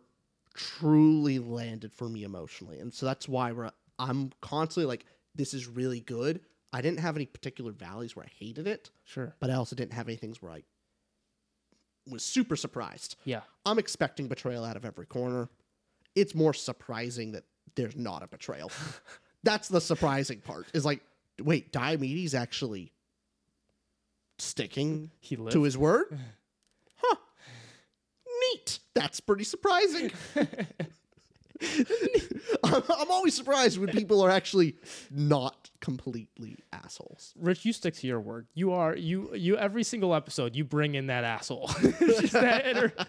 [0.54, 3.72] truly landed for me emotionally, and so that's why we're.
[3.98, 5.06] I'm constantly like,
[5.36, 6.42] this is really good.
[6.74, 9.34] I didn't have any particular valleys where I hated it Sure.
[9.40, 10.64] but I also didn't have any things where I
[12.06, 13.16] was super surprised.
[13.24, 13.42] Yeah.
[13.66, 15.48] I'm expecting betrayal out of every corner.
[16.16, 18.70] It's more surprising that there's not a betrayal.
[19.46, 20.68] That's the surprising part.
[20.74, 21.02] Is like,
[21.42, 22.92] wait, Diomedes actually
[24.40, 25.54] sticking He lived.
[25.54, 26.08] to his word?
[26.98, 27.16] Huh.
[28.54, 28.80] Neat.
[28.94, 30.12] That's pretty surprising.
[32.64, 34.76] I'm, I'm always surprised when people are actually
[35.12, 37.34] not completely assholes.
[37.40, 38.48] Rich, you stick to your word.
[38.54, 41.70] You are you you every single episode you bring in that asshole.
[42.32, 43.08] That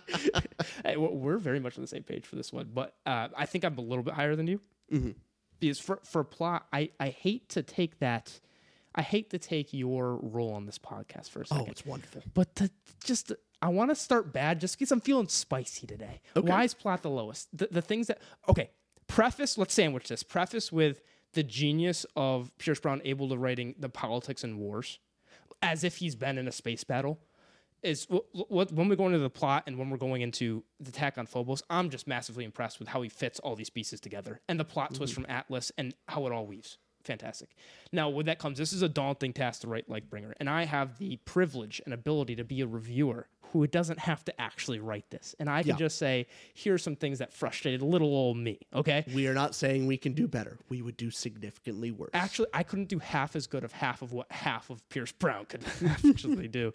[0.85, 3.65] hey, we're- very much on the same page for this one, but uh, I think
[3.65, 4.61] I'm a little bit higher than you
[5.61, 8.41] because for for plot, I I hate to take that.
[8.95, 11.67] I hate to take your role on this podcast for a oh, second.
[11.69, 12.23] Oh, it's wonderful.
[12.33, 12.71] But the,
[13.05, 13.31] just
[13.61, 16.21] I want to start bad just because I'm feeling spicy today.
[16.35, 17.49] Why is plot the lowest?
[17.57, 18.71] The, the things that okay.
[19.07, 19.57] Preface.
[19.57, 20.23] Let's sandwich this.
[20.23, 21.03] Preface with
[21.35, 24.99] the genius of Pierce Brown able to writing the politics and wars,
[25.63, 27.21] as if he's been in a space battle.
[27.87, 28.07] Is
[28.49, 31.63] when we go into the plot and when we're going into the attack on Phobos,
[31.71, 34.95] I'm just massively impressed with how he fits all these pieces together and the plot
[34.95, 35.23] twist mm-hmm.
[35.23, 37.51] from Atlas and how it all weaves fantastic.
[37.93, 40.99] Now, when that comes, this is a daunting task to write Lightbringer, and I have
[40.99, 45.35] the privilege and ability to be a reviewer who doesn't have to actually write this,
[45.39, 45.77] and I can Yeah.
[45.77, 48.59] just say, here's some things that frustrated a little old me.
[48.75, 50.59] Okay, We are not saying we can do better.
[50.69, 52.11] We would do significantly worse.
[52.13, 55.47] actually, I couldn't do half as good of half of what half of Pierce Brown
[55.47, 55.65] could
[56.05, 56.75] actually do,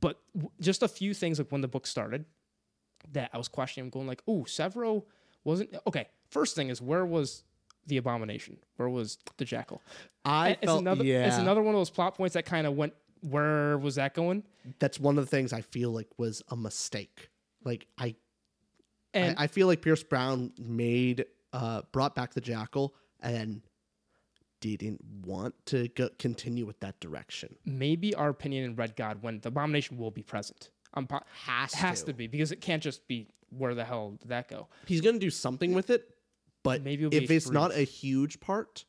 [0.00, 2.24] but w- just a few things like when the book started
[3.12, 5.04] that I was questioning, going like, "Oh, Sevro
[5.44, 7.44] wasn't okay." First thing is, where was
[7.86, 8.58] the abomination?
[8.76, 9.82] Where was the jackal?
[10.24, 12.74] I it's felt, another yeah, it's another one of those plot points that kind of
[12.74, 14.44] went where was that going
[14.78, 17.30] that's one of the things I feel like was a mistake.
[17.64, 18.14] Like I,
[19.14, 23.62] I, I feel like Pierce Brown made, uh, brought back the Jackal and
[24.60, 27.56] didn't want to go, continue with that direction.
[27.64, 30.70] maybe our opinion in red god when the abomination will be present
[31.08, 32.06] po- Has has to.
[32.06, 35.18] to be because it can't just be where the hell did that go He's gonna
[35.18, 36.08] do something with it,
[36.62, 38.84] but Maybe if it's not a huge part,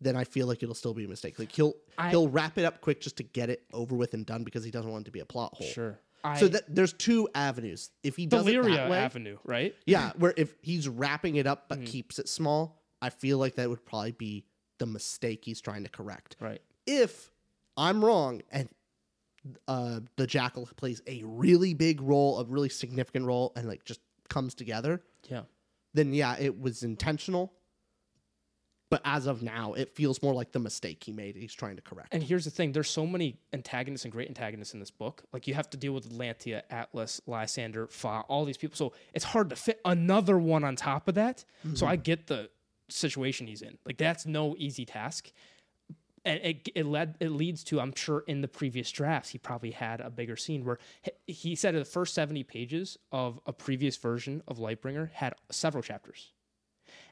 [0.00, 1.38] then I feel like it'll still be a mistake.
[1.38, 4.24] Like he'll I- he'll wrap it up quick just to get it over with and
[4.24, 5.66] done because he doesn't want it to be a plot hole.
[5.66, 7.90] sure I, So that, there's two avenues.
[8.02, 11.68] If he does it that way, Avenue right Yeah, where if he's wrapping it up
[11.68, 11.82] Mm-hmm.
[11.82, 14.44] but keeps it small, I feel like that would probably be
[14.78, 16.36] the mistake he's trying to correct.
[16.40, 17.30] right If
[17.76, 18.68] I'm wrong and
[19.66, 24.00] uh, the Jackal plays a really big role, a really significant role, and like just
[24.28, 25.42] comes together, yeah
[25.94, 27.52] then yeah, it was intentional.
[28.90, 31.36] But as of now, it feels more like the mistake he made.
[31.36, 32.08] He's trying to correct.
[32.12, 35.46] and here's the thing there's so many antagonists and great antagonists in this book like
[35.46, 39.50] you have to deal with Atlantia Atlas Lysander Fa all these people so it's hard
[39.50, 41.44] to fit another one on top of that
[41.74, 42.48] so I get the
[42.88, 45.30] situation he's in like that's no easy task
[46.24, 49.70] and it, it led it leads to I'm sure in the previous drafts he probably
[49.70, 50.78] had a bigger scene where
[51.26, 56.32] he, said the first 70 pages of a previous version of Lightbringer had several chapters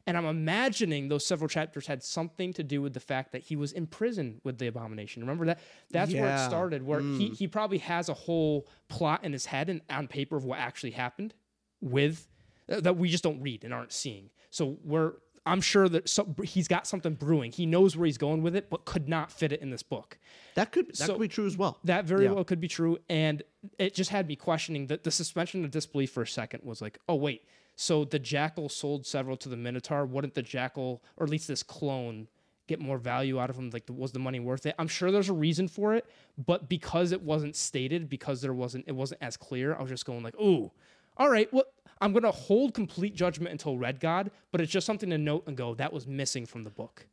[0.06, 3.56] And I'm imagining those several chapters had something to do with the fact that he
[3.56, 5.22] was in prison with the abomination.
[5.22, 5.60] Remember that?
[5.90, 7.36] That's where it started, where he, mm.
[7.36, 10.92] he probably has a whole plot in his head and on paper of what actually
[10.92, 11.34] happened
[11.80, 12.28] with
[12.68, 14.30] that we just don't read and aren't seeing.
[14.50, 15.14] So we're
[15.46, 17.52] I'm sure that so, he's got something brewing.
[17.52, 20.18] He knows where he's going with it, but could not fit it in this book.
[20.56, 21.78] That could that So- could be true as well.
[21.84, 22.32] That very Yeah.
[22.32, 22.98] well could be true.
[23.08, 23.42] And
[23.78, 26.98] it just had me questioning that the suspension of disbelief for a second was like,
[27.08, 27.44] oh, wait.
[27.76, 30.04] So the Jackal sold Sevro to the Minotaur.
[30.06, 32.26] Wouldn't the Jackal, or at least this clone,
[32.66, 33.70] get more value out of him?
[33.70, 34.74] Like, was the money worth it?
[34.78, 36.06] I'm sure there's a reason for it,
[36.38, 40.06] but because it wasn't stated, because there wasn't, it wasn't as clear, I was just
[40.06, 40.72] going like, ooh,
[41.16, 41.64] all right, well,
[42.00, 45.44] I'm going to hold complete judgment until Red God, but it's just something to note
[45.46, 47.06] and go, that was missing from the book.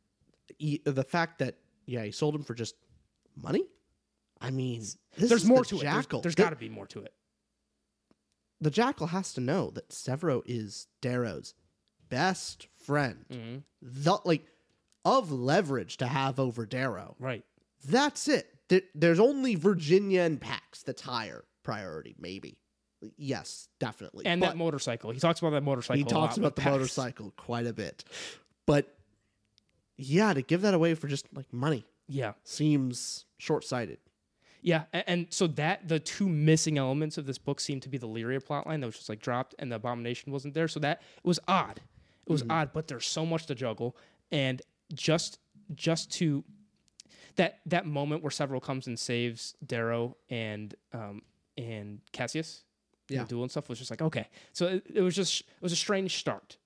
[0.58, 1.56] E- the fact that
[1.86, 2.74] yeah, he sold him for just
[3.40, 3.64] money.
[4.40, 4.82] I mean,
[5.16, 5.80] There's more the to it.
[5.82, 6.20] There's- Jackal.
[6.20, 7.12] there's The- got to be more to it.
[8.60, 11.54] the jackal has to know that Sevro is Darrow's
[12.08, 13.24] best friend.
[13.30, 13.56] Mm-hmm.
[13.82, 14.46] The like
[15.04, 17.16] of leverage to have over Darrow.
[17.18, 17.44] Right.
[17.86, 18.48] That's it.
[18.68, 22.56] There, there's only Virginia and Pax that's higher priority, maybe.
[23.16, 24.26] Yes, definitely.
[24.26, 25.10] And But that motorcycle.
[25.10, 25.96] He talks about that motorcycle.
[25.98, 28.04] he talks about the motorcycle quite a bit.
[28.66, 28.96] But
[29.96, 32.32] yeah, to give that away for just like money Yeah.
[32.42, 33.98] seems short-sighted.
[34.62, 37.98] Yeah, and, and so that the two missing elements of this book seem to be
[37.98, 40.68] the Lyria plotline that was just like dropped, and the abomination wasn't there.
[40.68, 41.80] So that it was odd.
[42.26, 43.94] It was odd, but there's so much to juggle,
[44.32, 44.62] and
[44.94, 45.38] just
[45.74, 46.42] just to
[47.36, 51.20] that that moment where Sevro comes and saves Darrow and um
[51.58, 52.64] and Cassius,
[53.08, 53.26] Yeah.
[53.30, 54.28] and stuff was just like okay.
[54.52, 56.56] So it, it was just it was a strange start.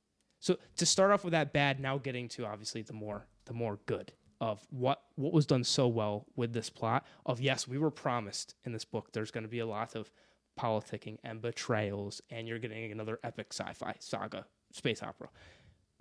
[0.41, 3.79] So to start off with that bad, now getting to obviously the more the more
[3.87, 7.91] good of what what was done so well with this plot of yes, we were
[7.91, 10.11] promised in this book there's going to be a lot of
[10.59, 15.29] politicking and betrayals, and you're getting another epic sci-fi saga space opera.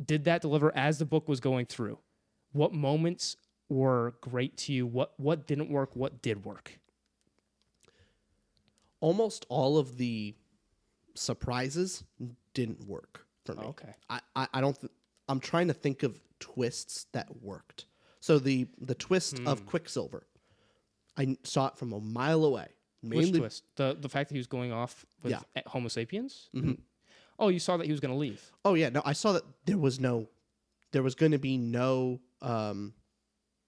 [0.03, 1.99] Did that deliver as the book was going through?
[2.51, 3.37] What moments
[3.69, 4.85] were great to you?
[4.85, 5.95] What what didn't work?
[5.95, 6.79] What did work?
[8.99, 10.35] Almost all of the
[11.15, 12.03] surprises
[12.53, 13.63] didn't work for me.
[13.67, 13.93] Okay.
[14.09, 14.79] I, I, I don't.
[14.79, 14.91] Th-
[15.29, 17.85] I'm trying to think of twists that worked.
[18.19, 20.25] So the the twist of Quicksilver,
[21.17, 22.67] I saw it from a mile away.
[23.01, 23.63] Which Mainly, twist?
[23.75, 25.41] The the fact that he was going off with Yeah.
[25.55, 26.49] a- Homo sapiens.
[26.55, 26.73] Mm-hmm.
[27.39, 28.41] Oh, you saw that he was going to leave.
[28.65, 30.27] oh yeah, no, I saw that there was no,
[30.91, 32.93] there was going to be no um,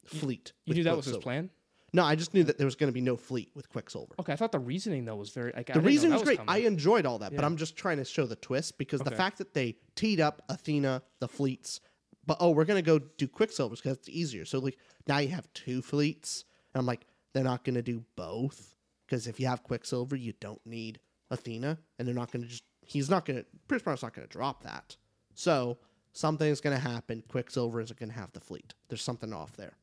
[0.05, 0.53] fleet.
[0.65, 1.51] You with knew that was his plan.
[1.93, 4.13] No, I just knew that there was going to be no fleet with Quicksilver.
[4.19, 5.51] Okay, I thought the reasoning though was very.
[5.55, 6.37] Like, I The didn't reason that was great.
[6.37, 6.53] coming.
[6.53, 9.37] I enjoyed all that, but I'm just trying to show the twist because the fact
[9.39, 11.81] that they teed up Athena, the fleets,
[12.25, 14.45] but oh, we're gonna go do Quicksilvers because it's easier.
[14.45, 18.75] So like now you have two fleets, and I'm like, they're not gonna do both
[19.07, 20.99] because if you have Quicksilver, you don't need
[21.31, 22.63] Athena, and they're not gonna just.
[22.85, 23.45] He's not gonna.
[23.67, 24.95] Pierce Brosnan's not gonna drop that.
[25.33, 25.77] So
[26.13, 27.23] something's gonna happen.
[27.29, 28.73] Quicksilver isn't gonna have the fleet.
[28.89, 29.73] There's something off there.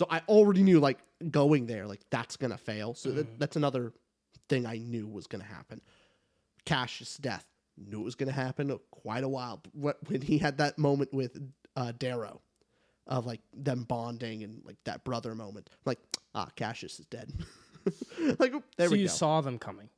[0.00, 0.96] So I already knew like
[1.30, 2.94] going there, like that's gonna fail.
[2.94, 3.92] So that, that's another
[4.48, 5.82] thing I knew was gonna happen.
[6.64, 7.44] Cassius' death
[7.76, 11.36] knew it was gonna happen quite a while wh- when he had that moment with
[11.76, 12.40] uh, Darrow,
[13.06, 15.68] of like them bonding and like that brother moment.
[15.84, 15.98] Like
[16.34, 17.30] ah, Cassius is dead.
[18.38, 19.12] like there so we you go.
[19.12, 19.90] saw them coming,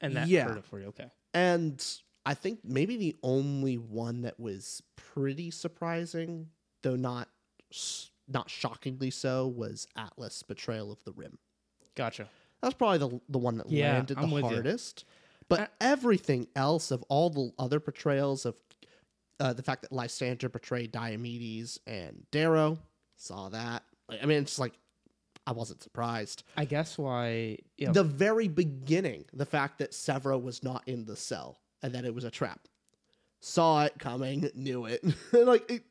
[0.00, 0.44] and that Yeah.
[0.44, 0.86] hurt it for you.
[0.86, 1.10] Okay.
[1.34, 1.84] And
[2.24, 6.48] I think maybe the only one that was pretty surprising,
[6.82, 7.28] though not
[7.70, 11.38] s- not shockingly so, was Atlas' betrayal of the Rim.
[11.96, 12.28] Gotcha.
[12.62, 14.50] That's probably the the one that Yeah, landed I'm the with you.
[14.50, 15.04] hardest.
[15.48, 18.54] But everything else of all the other portrayals of
[19.40, 22.78] uh, the fact that Lysander portrayed Diomedes and Darrow,
[23.16, 23.82] saw that.
[24.08, 24.74] I mean, it's like
[25.46, 26.44] I wasn't surprised.
[26.56, 27.58] I guess why.
[27.78, 31.94] You know, The very beginning, the fact that Sevro was not in the cell and
[31.94, 32.60] that it was a trap,
[33.40, 35.02] saw it coming, knew it.
[35.32, 35.82] like it,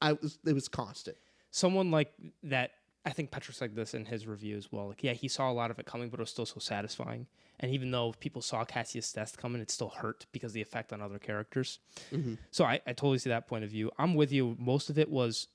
[0.00, 1.16] I was, it was constant.
[1.52, 2.12] Someone like
[2.42, 2.72] that
[3.06, 5.52] i think petrus said this in his review as well like yeah he saw a
[5.52, 7.26] lot of it coming but it was still so satisfying.
[7.60, 10.92] And even though people saw cassius death coming it still hurt because of the effect
[10.92, 11.78] on other characters.
[12.12, 12.34] Mm-hmm.
[12.50, 13.90] So I, I totally see that point of view.
[13.98, 14.56] I'm with you.
[14.58, 15.46] Most of it was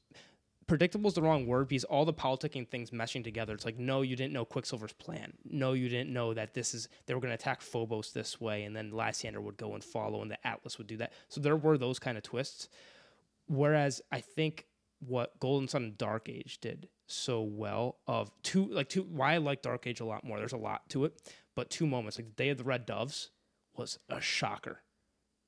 [0.67, 4.01] predictable is the wrong word because all the politicking things meshing together it's like no
[4.01, 5.33] you didn't know quicksilver's plan.
[5.43, 8.63] No you didn't know that this is they were going to attack phobos this way
[8.63, 11.13] and then lysander would go and follow and the atlas would do that.
[11.29, 12.69] So there were those kind of twists.
[13.47, 14.65] Whereas I think
[14.99, 19.37] what Golden Son and Dark Age did so well of two like two why I
[19.37, 20.37] like Dark Age a lot more.
[20.39, 21.13] There's a lot to it,
[21.55, 23.31] but two moments like the Day of the Red Doves
[23.75, 24.81] was a shocker.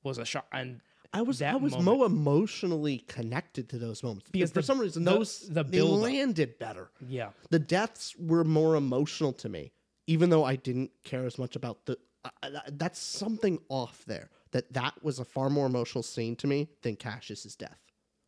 [0.02, 0.80] Was a shock and
[1.12, 4.66] I was that I was moment- more emotionally connected to those moments Because because for
[4.66, 6.90] some reason the- those the they landed better.
[7.06, 7.30] yeah.
[7.50, 9.72] The deaths were more emotional to me,
[10.06, 11.98] even though I didn't care as much about the
[12.42, 14.30] I- that's something off there.
[14.52, 17.78] That that was a far more emotional scene to me than Cassius's death.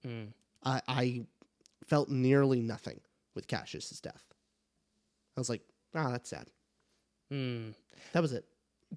[0.05, 0.33] Mm.
[0.65, 1.27] I, I
[1.87, 3.01] felt nearly nothing
[3.35, 4.25] with Cassius's death.
[5.37, 5.63] I was like,
[5.95, 6.49] ah, that's sad.
[7.33, 7.75] Mm.
[8.13, 8.45] That was it.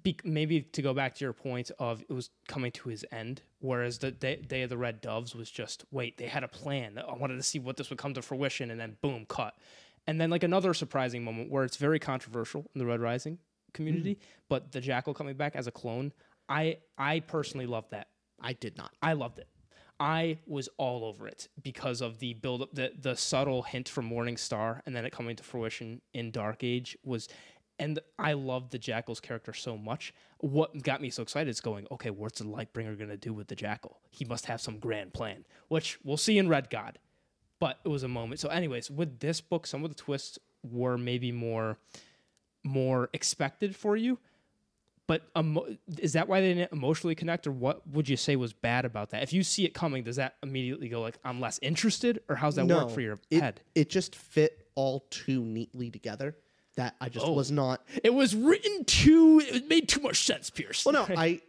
[0.02, 3.42] Be- maybe to go back to your point of it was coming to his end,
[3.60, 6.98] whereas the day, day of the Red Doves was just wait, they had a plan.
[6.98, 9.54] I wanted to see what this would come to fruition, and then boom, cut.
[10.06, 13.38] And then like another surprising moment where it's very controversial in the Red Rising
[13.72, 14.18] community,
[14.48, 16.12] but the Jackal coming back as a clone,
[16.48, 18.08] I I personally loved that.
[18.40, 18.92] I did not.
[19.02, 19.48] I loved it.
[19.98, 24.04] I was all over it because of the build up, the the subtle hint from
[24.04, 27.28] Morning Star, and then it coming to fruition in Dark Age was,
[27.78, 30.12] and I loved the Jackal's character so much.
[30.38, 33.56] What got me so excited is going, okay, what's the Lightbringer gonna do with the
[33.56, 34.00] Jackal?
[34.10, 36.98] He must have some grand plan, which we'll see in Red God.
[37.58, 38.38] But it was a moment.
[38.38, 41.78] So, anyways, with this book, some of the twists were maybe more,
[42.64, 44.18] more expected for you
[45.06, 45.66] but emo-
[45.98, 49.10] is that why they didn't emotionally connect or what would you say was bad about
[49.10, 52.34] that if you see it coming does that immediately go like i'm less interested or
[52.36, 56.36] how's that work for your it, head It just fit all too neatly together
[56.76, 57.32] that I just Oh.
[57.32, 57.82] was not.
[58.04, 61.40] it was written too it made too much sense pierce Well, no, I.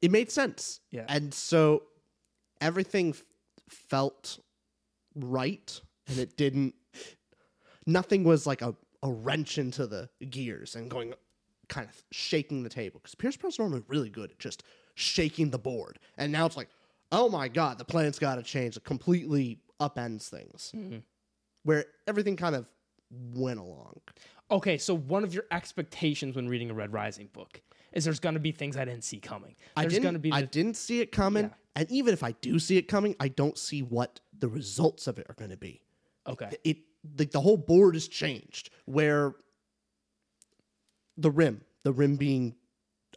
[0.00, 0.80] It made sense.
[0.92, 1.04] Yeah.
[1.08, 1.82] And so
[2.60, 3.22] everything f-
[3.68, 4.38] felt
[5.14, 6.74] right, and it didn't.
[7.86, 11.12] Nothing was like a, a wrench into the gears and going,
[11.70, 13.00] kind of shaking the table.
[13.00, 14.62] Because Pierce Brown's normally really good at just
[14.94, 16.68] shaking the board, and now it's like,
[17.10, 18.76] oh my god, the plan's got to change.
[18.76, 20.98] It completely upends things, mm-hmm.
[21.62, 22.66] where everything kind of
[23.34, 23.98] went along.
[24.52, 27.60] okay so one of your expectations when reading a red rising book
[27.92, 30.02] is there's going to be things i didn't see coming I there's didn't.
[30.04, 31.50] going to be I didn't see it coming, Yeah.
[31.80, 35.18] and even if I do see it coming, I don't see what the results of
[35.18, 35.80] it are going to be.
[36.28, 36.78] okay It
[37.16, 38.70] the, the whole board is changed.
[38.84, 39.34] Where
[41.20, 42.54] the rim, the rim being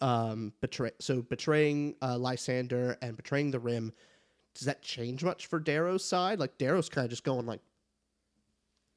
[0.01, 3.93] um betray, so betraying uh, Lysander and betraying the rim.
[4.55, 6.39] Does that change much for Darrow's side?
[6.39, 7.61] Like Darrow's kind of just going like,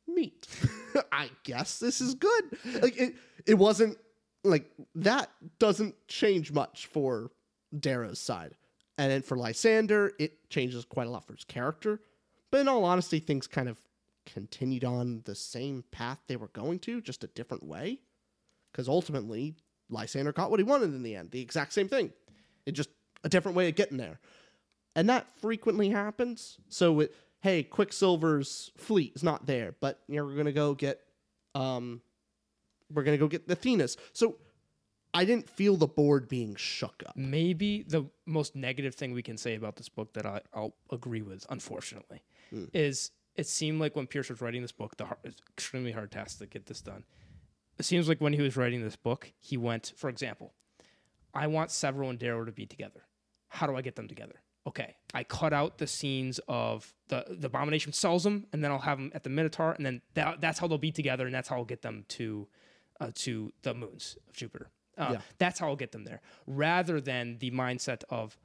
[0.07, 0.47] neat.
[1.13, 2.45] I guess this is good.
[2.83, 3.15] Like it,
[3.47, 3.99] it wasn't
[4.45, 7.31] like that doesn't change much for
[7.79, 8.55] Darrow's side.
[8.99, 12.01] And then for Lysander, it changes quite a lot for his character.
[12.51, 13.79] But in all honesty, things kind of
[14.25, 18.01] continued on the same path they were going to, just a different way.
[18.77, 19.55] Because ultimately,
[19.89, 21.31] Lysander got what he wanted in the end.
[21.31, 22.13] The exact same thing.
[22.67, 22.91] It just
[23.25, 24.21] a different way of getting there.
[24.95, 26.59] And that frequently happens.
[26.69, 31.01] So it, hey, Quicksilver's fleet is not there, but you know, we're gonna go get
[31.55, 32.03] um
[32.93, 33.97] we're gonna go get the Athenas.
[34.13, 34.37] So
[35.15, 37.17] I didn't feel the board being shook up.
[37.17, 41.23] maybe the most negative thing we can say about this book that I, I'll agree
[41.23, 42.23] with, unfortunately,
[42.75, 45.19] is it seemed like when Pierce was writing this book, the hard,
[45.57, 47.05] extremely hard task to get this done.
[47.79, 50.55] It seems like when he was writing this book, he went, for example,
[51.35, 53.03] I want Sevro and Darrow to be together.
[53.49, 54.41] How do I get them together?
[54.67, 58.81] Okay, I cut out the scenes of the the abomination sells them, and then I'll
[58.81, 61.49] have them at the Minotaur, and then that, that's how they'll be together, and that's
[61.49, 62.49] how I'll get them to
[63.01, 64.71] uh, to the moons of Jupiter.
[64.99, 65.21] Uh, Yeah.
[65.39, 68.37] That's how I'll get them there, rather than the mindset of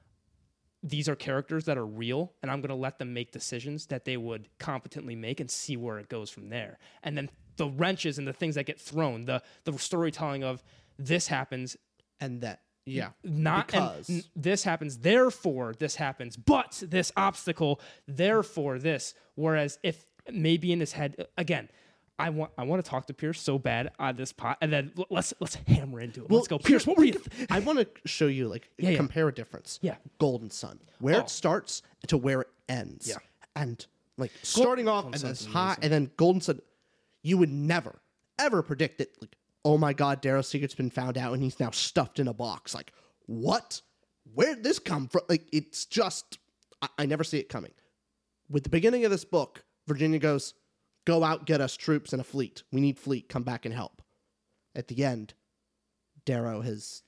[0.83, 4.05] these are characters that are real, and I'm going to let them make decisions that
[4.05, 6.77] they would competently make and see where it goes from there.
[7.03, 7.29] And then
[7.61, 10.63] the wrenches and the things that get thrown, the the storytelling of
[10.97, 11.77] this happens,
[12.19, 13.09] And that yeah.
[13.23, 19.13] not Because- n- this happens, therefore this happens, but this obstacle, therefore this.
[19.35, 21.69] Whereas if maybe in his head again.
[22.19, 24.91] I want I want to talk to Pierce so bad on this pot, and then
[25.09, 26.29] let's let's hammer into it.
[26.29, 26.85] let's go, Pierce.
[26.85, 27.13] What were you?
[27.13, 28.97] Th- I want to show you like Yeah, yeah.
[28.97, 29.79] compare a difference.
[29.81, 29.95] Yeah.
[30.19, 31.19] Golden Son, where Oh.
[31.21, 33.07] it starts to where it ends.
[33.07, 33.15] Yeah.
[33.55, 33.83] and
[34.17, 36.59] like starting off Golden and this high, and then Golden Son,
[37.23, 38.01] you would never
[38.41, 39.15] ever predict that.
[39.21, 42.33] Like, oh my God, Darrow's secret's been found out, and he's now stuffed in a
[42.33, 42.73] box.
[42.73, 42.91] Like,
[43.27, 43.81] what?
[44.33, 45.21] Where'd this come from?
[45.29, 46.39] Like, it's just
[46.81, 47.71] I, I never see it coming.
[48.49, 50.53] With the beginning of this book, Virginia goes,
[51.05, 52.63] "Go out, get us troops and a fleet.
[52.71, 53.29] We need fleet.
[53.29, 54.01] Come back and help."
[54.75, 55.33] At the end,
[56.25, 57.03] Darrow has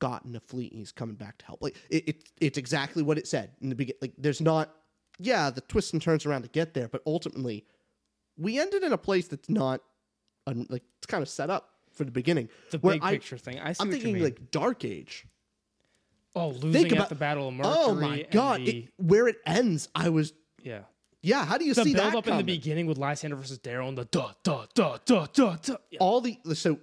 [0.00, 1.62] gotten a fleet and he's coming back to help.
[1.62, 3.98] Like it, it it's exactly what it said in the beginning.
[4.02, 4.74] Like there's not,
[5.18, 7.64] yeah, the twists and turns around to get there, but ultimately,
[8.40, 9.80] we ended in a place that's not,
[10.46, 12.48] un, like it's kind of set up for the beginning.
[12.70, 13.58] the big I- picture thing.
[13.60, 15.26] I see I'm what you thinking like Dark Age.
[16.34, 18.06] oh, losing Think at about the Battle of oh Mercury.
[18.06, 18.60] Oh my god!
[18.60, 20.80] the- it- where it ends, I was yeah.
[21.22, 21.44] yeah.
[21.44, 23.88] How do you The see build that up in the beginning with Lysander versus Darrow
[23.88, 25.76] and the duh duh duh duh duh duh.
[25.90, 25.98] Yeah.
[26.00, 26.78] all the so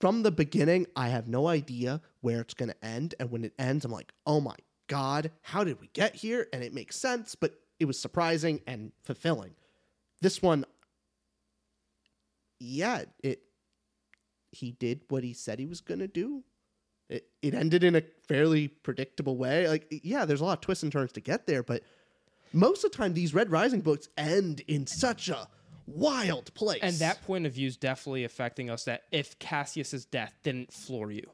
[0.00, 3.52] from the beginning i have no idea where it's going to end and when it
[3.56, 4.56] ends i'm like oh my
[4.88, 8.90] god how did we get here and it makes sense but it was surprising and
[9.04, 9.54] fulfilling
[10.20, 10.64] this one
[12.62, 13.42] yeah it
[14.52, 16.44] he did what he said he was going to do
[17.08, 19.68] It, it ended in a fairly predictable way.
[19.68, 21.82] Like, yeah, there's a lot of twists and turns to get there, but
[22.54, 25.48] most of the time, these Red Rising books end in such a
[25.86, 26.80] wild place.
[26.82, 28.84] And that point of view is definitely affecting us.
[28.84, 31.30] That if Cassius's death didn't floor you,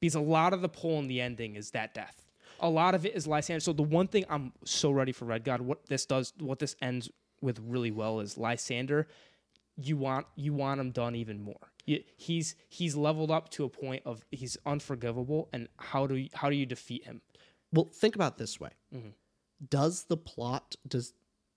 [0.00, 2.24] because a lot of the pull in the ending is that death.
[2.60, 3.60] A lot of it is Lysander.
[3.60, 6.76] So the one thing I'm so ready for Red God, what this does, what this
[6.80, 9.06] ends with really well is Lysander.
[9.82, 11.72] You want you want him done even more.
[11.86, 16.28] You, he's he's leveled up to a point of he's unforgivable, and how do you,
[16.34, 17.20] how do you defeat him?
[17.72, 18.70] Well, think about this way.
[18.94, 19.08] Mm-hmm.
[19.68, 21.12] Does the plot, does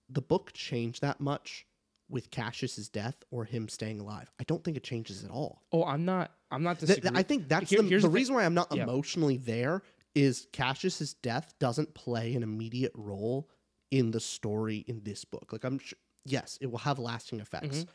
[0.08, 1.66] the book change that much
[2.08, 4.30] with Cassius's death or him staying alive?
[4.40, 5.62] I don't think it changes at all.
[5.72, 6.32] Oh, I'm not.
[6.50, 7.14] I'm not Th- disagreeing.
[7.14, 8.84] th- I think that's Here- the, the the reason why I'm not Yeah.
[8.84, 9.82] emotionally there
[10.14, 13.48] is Cassius's death doesn't play an immediate role
[13.90, 15.48] in the story in this book.
[15.52, 17.90] Like I'm sure, yes, it will have lasting effects, Mm-hmm.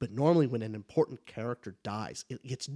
[0.00, 2.68] But normally when an important character dies, it gets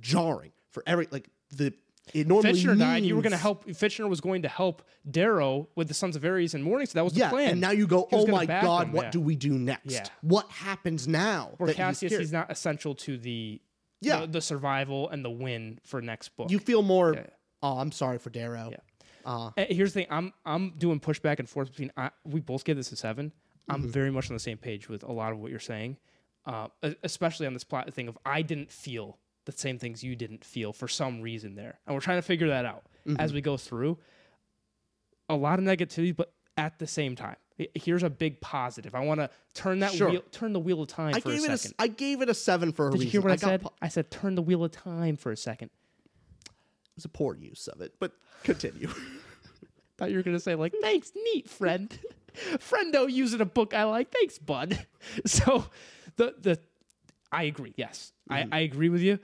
[0.00, 1.72] jarring for every like the.
[2.12, 3.02] It normally Fitchner died.
[3.02, 3.64] You were going to help.
[3.64, 6.86] Fitchner was going to help Darrow with the Sons of Ares and Morning.
[6.86, 7.52] So that was the Yeah, plan.
[7.52, 9.10] and now you go, oh my god, him, what yeah.
[9.10, 9.90] do we do next?
[9.90, 10.04] Yeah.
[10.20, 11.52] What happens now?
[11.56, 13.58] For that Cassius, he's not essential to the
[14.02, 14.20] Yeah.
[14.20, 16.50] the, the survival and the win for next book.
[16.50, 17.14] You feel more.
[17.14, 17.26] Yeah.
[17.62, 18.68] Oh, I'm sorry for Darrow.
[18.70, 18.76] Yeah.
[19.24, 20.08] Uh, here's the thing.
[20.10, 21.90] I'm I'm doing push back and forth between.
[21.96, 23.32] I, we both give this a 7
[23.70, 23.72] Mm-hmm.
[23.82, 25.96] I'm very much on the same page with a lot of what you're saying,
[26.46, 26.68] uh,
[27.02, 30.72] especially on this plot thing of I didn't feel the same things you didn't feel
[30.72, 33.20] for some reason there, and we're trying to figure that out Mm-hmm.
[33.20, 33.98] as we go through.
[35.28, 37.36] A lot of negativity, but at the same time,
[37.74, 38.94] here's a big positive.
[38.94, 40.08] I want to turn that Sure.
[40.10, 41.50] wheel, turn the wheel of time I for a gave it.
[41.50, 41.74] A, second.
[41.78, 43.62] s- I gave it a seven for a Did you hear what I, got said?
[43.62, 45.68] pu- I said turn the wheel of time for a second.
[46.46, 46.50] It
[46.96, 48.12] was a poor use of it, but
[48.42, 48.88] continue.
[49.98, 51.96] Thought you were gonna say like, "Thanks, neat friend."
[52.58, 54.10] Friendo using a book I like.
[54.10, 54.86] Thanks, bud.
[55.26, 55.66] So,
[56.16, 56.60] the the
[57.32, 57.74] I agree.
[57.76, 58.54] Yes, I, mm-hmm.
[58.54, 59.18] I agree with you.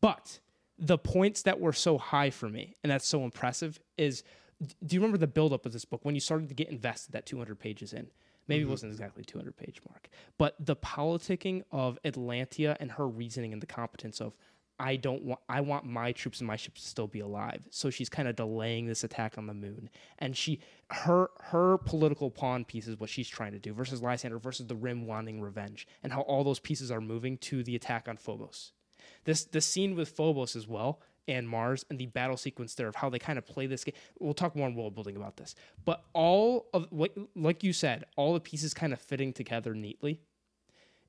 [0.00, 0.38] But
[0.78, 4.22] the points that were so high for me and that's so impressive is,
[4.86, 7.26] do you remember the buildup of this book when you started to get invested that
[7.26, 8.08] 200 pages in?
[8.46, 8.70] Maybe it mm-hmm.
[8.70, 10.08] wasn't exactly 200 page mark,
[10.38, 14.36] but the politicking of Atlantia and her reasoning and the competence of
[14.78, 17.66] I don't want I want my troops and my ships to still be alive.
[17.70, 19.90] So she's kind of delaying this attack on the moon.
[20.18, 20.60] And she
[20.90, 24.76] her her political pawn piece is what she's trying to do versus Lysander versus the
[24.76, 28.72] Rim wanting revenge and how all those pieces are moving to the attack on Phobos.
[29.24, 32.94] This the scene with Phobos as well and Mars and the battle sequence there of
[32.94, 33.94] how they kind of play this game.
[34.18, 35.54] We'll talk more in world building about this.
[35.84, 40.20] But all of what like you said, all the pieces kind of fitting together neatly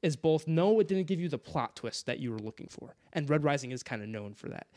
[0.02, 2.96] is both no, it didn't give you the plot twist that you were looking for.
[3.14, 4.68] And Red Rising is kind of known for that.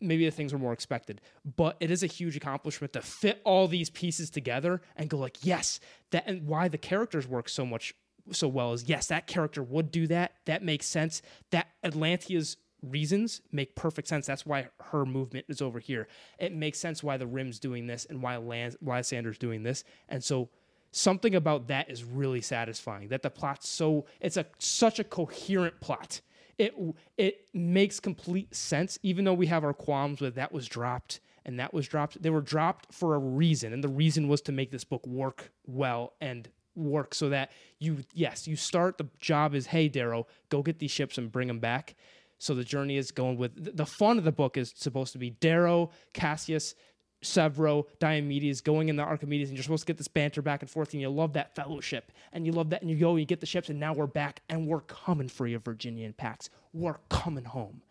[0.00, 1.20] Maybe the things were more expected,
[1.56, 5.44] but it is a huge accomplishment to fit all these pieces together and go like,
[5.44, 5.78] yes,
[6.10, 7.94] that and why the characters work so much
[8.30, 10.32] so well is yes, that character would do that.
[10.46, 11.22] That makes sense.
[11.50, 14.26] That Atlantia's reasons make perfect sense.
[14.26, 16.08] That's why her movement is over here.
[16.38, 19.84] It makes sense why the Rim's doing this and why Lans- Lysander's doing this.
[20.08, 20.50] And so
[20.92, 23.08] something about that is really satisfying.
[23.08, 26.20] That the plot's so it's a such a coherent plot.
[26.58, 26.74] It
[27.16, 31.58] it makes complete sense, even though we have our qualms with that was dropped and
[31.58, 32.22] that was dropped.
[32.22, 35.50] They were dropped for a reason, and the reason was to make this book work
[35.66, 40.62] well and work so that you yes you start the job is hey Darrow go
[40.62, 41.96] get these ships and bring them back.
[42.38, 45.30] So the journey is going with the fun of the book is supposed to be
[45.30, 46.74] Darrow, Cassius,
[47.22, 50.70] Sevro, Diomedes going in the Archimedes, and you're supposed to get this banter back and
[50.70, 53.26] forth, and you love that fellowship, and you love that, and you go and you
[53.26, 56.50] get the ships, and now we're back, and we're coming for you, Virginian Pax.
[56.72, 57.82] We're coming home.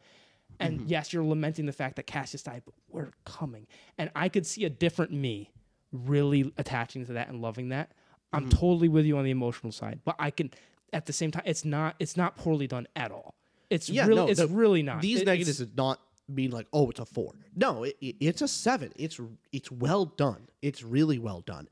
[0.60, 0.90] And mm-hmm.
[0.90, 3.68] yes, you're lamenting the fact that Cassius died, but we're coming.
[3.98, 5.52] And I could see a different me
[5.92, 7.92] really attaching to that and loving that.
[8.34, 8.60] I'm mm-hmm.
[8.60, 10.52] totally with you on the emotional side, but I can
[10.94, 13.36] at the same time it's not it's not poorly done at all.
[13.70, 15.02] It's Yeah, really no, it's the- really not.
[15.02, 16.00] These It- negatives is not
[16.32, 17.34] mean like, oh, it's a four.
[17.56, 18.92] No, it, it- it's a seven.
[18.96, 19.20] It's
[19.52, 20.48] it's well done.
[20.62, 21.68] It's really well done.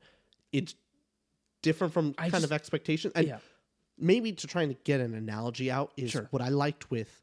[0.52, 0.74] It's
[1.62, 3.12] different from I kind just- of expectation.
[3.14, 3.38] And yeah.
[3.98, 6.26] maybe to try and get an analogy out is Sure.
[6.30, 7.22] what I liked with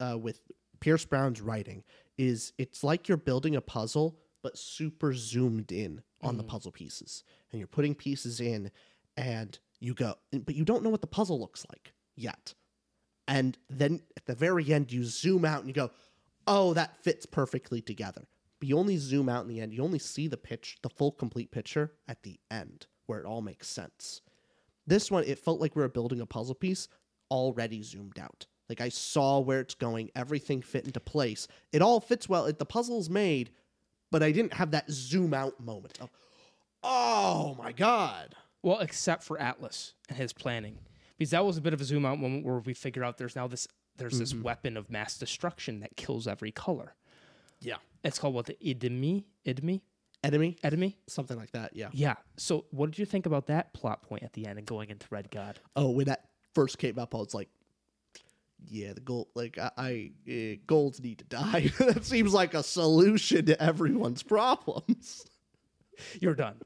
[0.00, 0.40] uh, with
[0.80, 1.82] Pierce Brown's writing
[2.18, 6.48] is it's like you're building a puzzle but super zoomed in on the Mm.
[6.48, 8.70] puzzle pieces and you're putting pieces in
[9.16, 10.14] and you go
[10.44, 12.54] but you don't know what the puzzle looks like yet
[13.26, 15.90] and then at the very end you zoom out and you go
[16.46, 18.26] oh that fits perfectly together.
[18.58, 19.74] But you only zoom out in the end.
[19.74, 23.42] You only see the pitch the full complete picture at the end where it all
[23.42, 24.20] makes sense.
[24.86, 26.88] This one it felt like we were building a puzzle piece
[27.30, 28.46] already zoomed out.
[28.68, 31.48] Like i saw where it's going everything fit into place.
[31.72, 32.46] It all fits well.
[32.46, 33.50] It, the puzzle's made
[34.12, 36.10] but i didn't have that zoom out moment of
[36.82, 38.34] oh my god.
[38.62, 40.78] Well, except for Atlas and his planning,
[41.16, 43.36] because that was a bit of a zoom out moment where we figure out there's
[43.36, 43.68] now this
[43.98, 46.94] there's this weapon of mass destruction that kills every color.
[47.60, 47.76] Yeah.
[48.04, 49.80] It's called what the Idmi Idmi
[50.26, 50.56] Enemy?
[50.64, 50.98] Enemy.
[51.06, 51.88] Something like that, yeah.
[51.92, 52.14] Yeah.
[52.36, 55.06] So what did you think about that plot point at the end and going into
[55.10, 55.60] Red God?
[55.76, 57.48] Oh, when that first came up, I was like,
[58.68, 61.70] yeah, the gold, like, I, I uh, golds need to die.
[61.78, 65.26] that seems like a solution to everyone's problems.
[66.20, 66.56] You're done.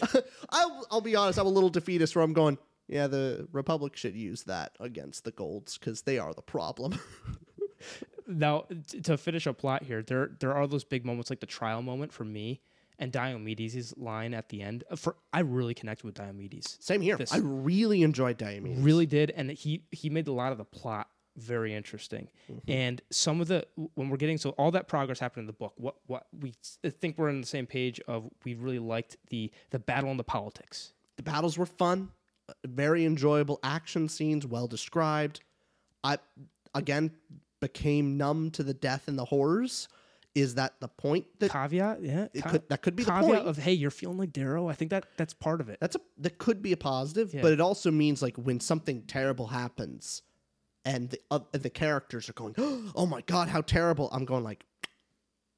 [0.50, 2.56] I'll, I'll be honest, I'm a little defeatist where I'm going,
[2.88, 6.98] yeah, the Republic should use that against the golds because they are the problem.
[8.26, 11.46] now t- to finish a plot here, there there are those big moments like the
[11.46, 12.60] trial moment for me
[13.00, 14.84] and Diomedes' line at the end.
[14.90, 16.76] Uh, For I really connected with Diomedes.
[16.82, 17.16] Same here.
[17.16, 18.84] This- I really enjoyed Diomedes.
[18.84, 22.26] really did and he he made a lot of the plot very interesting
[22.66, 25.72] and some of the when we're getting so all that progress happened in the book
[25.76, 26.52] what what we
[26.98, 30.24] think we're on the same page of we really liked the the battle and the
[30.24, 32.10] politics The battles were fun,
[32.66, 35.40] very enjoyable action scenes, well described.
[36.04, 36.18] I
[36.74, 37.12] again
[37.60, 39.88] became numb to the death and the horrors.
[40.34, 43.46] Is that the point that caveat yeah it ca- could that could be the point?
[43.46, 46.00] of hey you're feeling like darrow i think that that's part of it That's a
[46.18, 47.42] that could be a positive, Yeah.
[47.42, 50.22] but it also means like when something terrible happens,
[50.84, 52.54] and the uh, the characters are going,
[52.94, 54.64] "Oh my god, how terrible!" I'm going like,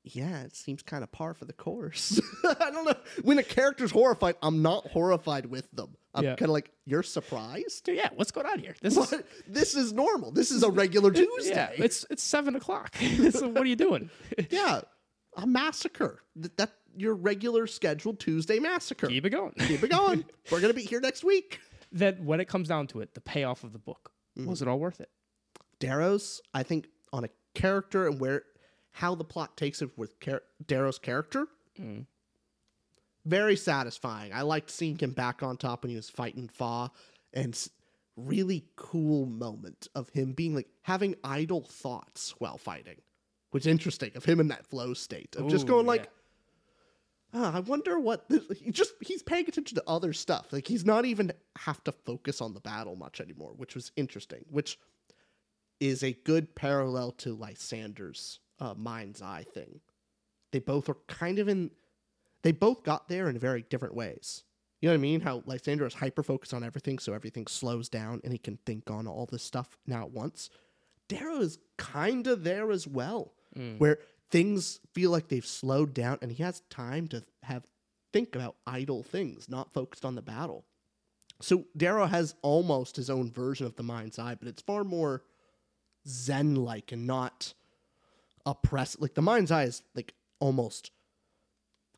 [0.04, 2.94] "Yeah, it seems kind of par for the course." I don't know.
[3.22, 5.96] When a character's horrified, I'm not horrified with them.
[6.14, 6.30] I'm Yeah.
[6.36, 9.14] kind of like, "You're surprised." Yeah what's going on here this is
[9.46, 10.32] This is normal.
[10.32, 11.50] This is a regular Tuesday.
[11.50, 12.94] yeah it's it's seven o'clock
[13.30, 14.10] so what are you doing
[14.50, 14.80] Yeah,
[15.36, 16.22] a massacre.
[16.36, 19.06] That, that your regular scheduled Tuesday massacre.
[19.06, 20.24] keep it going Keep it going.
[20.50, 21.60] We're gonna be here next week.
[21.92, 24.48] That when it comes down to it the payoff of the book Mm-hmm.
[24.48, 25.10] was it all worth it
[25.80, 28.42] Darrow's, I think, on a character and where
[28.92, 31.46] how the plot takes it with char- Darrow's character,
[33.24, 34.32] very satisfying.
[34.32, 36.90] I liked seeing him back on top when he was fighting Fa,
[37.32, 37.68] and
[38.16, 43.00] really cool moment of him being like having idle thoughts while fighting,
[43.50, 45.90] which is interesting of him in that flow state of just Ooh, going yeah.
[45.90, 46.10] like.
[47.32, 50.52] "Ah, I wonder what this, he just he's paying attention to other stuff.
[50.52, 54.44] Like he's not even have to focus on the battle much anymore, which was interesting.
[54.50, 54.78] Which
[55.78, 59.80] is a good parallel to Lysander's uh, mind's eye thing.
[60.52, 61.70] They both are kind of in.
[62.42, 64.44] They both got there in very different ways.
[64.80, 65.20] You know what I mean?
[65.20, 68.90] How Lysander is hyper focused on everything, so everything slows down and he can think
[68.90, 70.48] on all this stuff now at once.
[71.08, 73.32] Darrow is kind of there as well,
[73.78, 73.98] where
[74.30, 77.64] things feel like they've slowed down and he has time to have
[78.12, 80.64] think about idle things, not focused on the battle.
[81.42, 85.24] So Darrow has almost his own version of the mind's eye, but it's far more
[86.08, 87.54] zen like and not
[88.46, 89.00] oppressed.
[89.00, 90.90] Like the mind's eye is like almost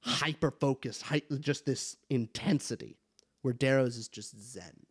[0.01, 2.99] hyper focused, hy- just this intensity,
[3.43, 4.87] where Darrow's is just zen.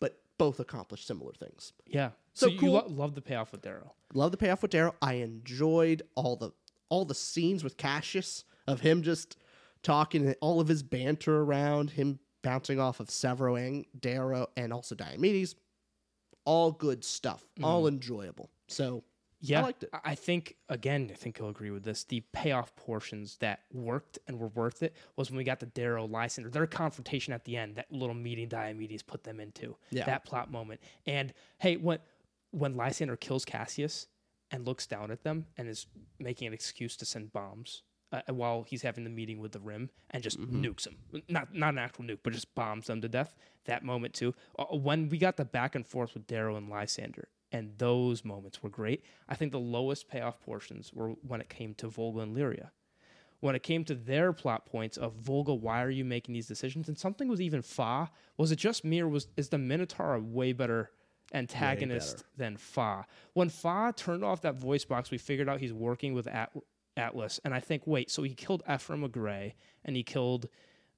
[0.00, 1.72] But both accomplish similar things.
[1.86, 2.10] Yeah.
[2.34, 2.72] So So, you cool.
[2.72, 3.94] lo- love the payoff with Darrow.
[4.14, 4.94] Love the payoff with Darrow.
[5.00, 6.52] I enjoyed all the
[6.88, 9.36] all the scenes with Cassius of him just
[9.82, 14.72] talking, and all of his banter around him bouncing off of Sevro and Darrow, and
[14.72, 15.54] also Diomedes.
[16.44, 17.44] All good stuff.
[17.62, 17.96] All mm-hmm.
[17.96, 18.50] enjoyable.
[18.68, 19.02] So
[19.40, 19.62] Yeah.
[19.62, 19.90] liked it.
[19.92, 22.04] I I think again, I think you'll agree with this.
[22.04, 26.06] The payoff portions that worked and were worth it was when we got the Darrow
[26.06, 29.76] Lysander, their confrontation at the end, that little meeting Diomedes put them into.
[29.90, 30.06] Yeah.
[30.06, 30.80] That plot moment.
[31.06, 31.98] And hey, when
[32.50, 34.06] when Lysander kills Cassius
[34.50, 35.86] and looks down at them and is
[36.18, 37.82] making an excuse to send bombs
[38.12, 40.96] uh, while he's having the meeting with the Rim and just nukes them.
[41.28, 43.36] Not not an actual nuke, but just bombs them to death.
[43.66, 44.34] That moment too.
[44.58, 48.62] Uh, when we got the back and forth with Darrow and Lysander, and those moments
[48.62, 49.04] were great.
[49.28, 52.70] I think the lowest payoff portions were when it came to Volga and Lyria.
[53.40, 56.88] When it came to their plot points of Volga, why are you making these decisions?
[56.88, 58.10] And something was even Fa.
[58.38, 60.90] Was it just me, or was is the Minotaur a way better
[61.34, 63.06] antagonist than Fa?
[63.34, 66.52] When Fa turned off that voice box, we figured out he's working with At-
[66.96, 69.54] Atlas, and I think wait, so he killed Ephraim of Grey,
[69.84, 70.48] and he killed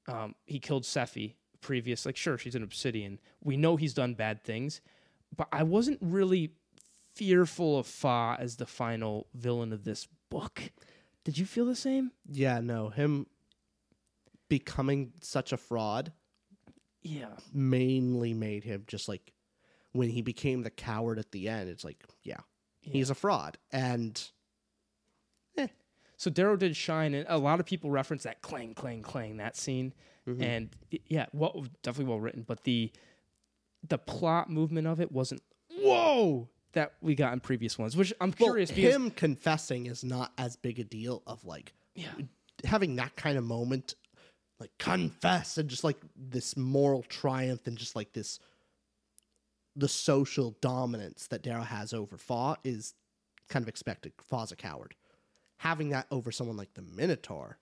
[0.07, 2.07] um, he killed Sefi previous.
[2.07, 3.19] Like sure, she's an Obsidian.
[3.43, 4.81] We know he's done bad things,
[5.37, 6.53] but I wasn't really
[7.15, 10.63] fearful of Fa as the final villain of this book.
[11.25, 12.13] Did you feel the same?
[12.31, 13.27] yeah, no, him
[14.49, 16.13] becoming such a fraud
[17.03, 17.37] Yeah.
[17.53, 19.33] mainly made him just like
[19.93, 22.41] when he became the coward at the end, it's like, yeah,
[22.81, 23.59] he's a fraud.
[23.73, 24.23] And
[25.57, 25.69] eh.
[26.17, 29.57] So Darrow did shine, and a lot of people reference that clang, clang, clang that
[29.57, 29.95] scene,
[30.27, 30.43] mm-hmm.
[30.43, 32.43] and y- yeah, well, definitely well written.
[32.47, 32.93] But the
[33.87, 35.43] the plot movement of it wasn't
[35.81, 40.05] whoa that we got in previous ones, which I'm well, curious because him confessing is
[40.05, 42.09] not as big a deal of like yeah,
[42.65, 43.95] having that kind of moment,
[44.61, 48.39] like confess and just like this moral triumph and just like this
[49.77, 52.95] the social dominance that Darrow has over Fa is
[53.49, 54.13] kind of expected.
[54.21, 54.95] Fa's a coward.
[55.59, 57.59] having that over someone like the Minotaur,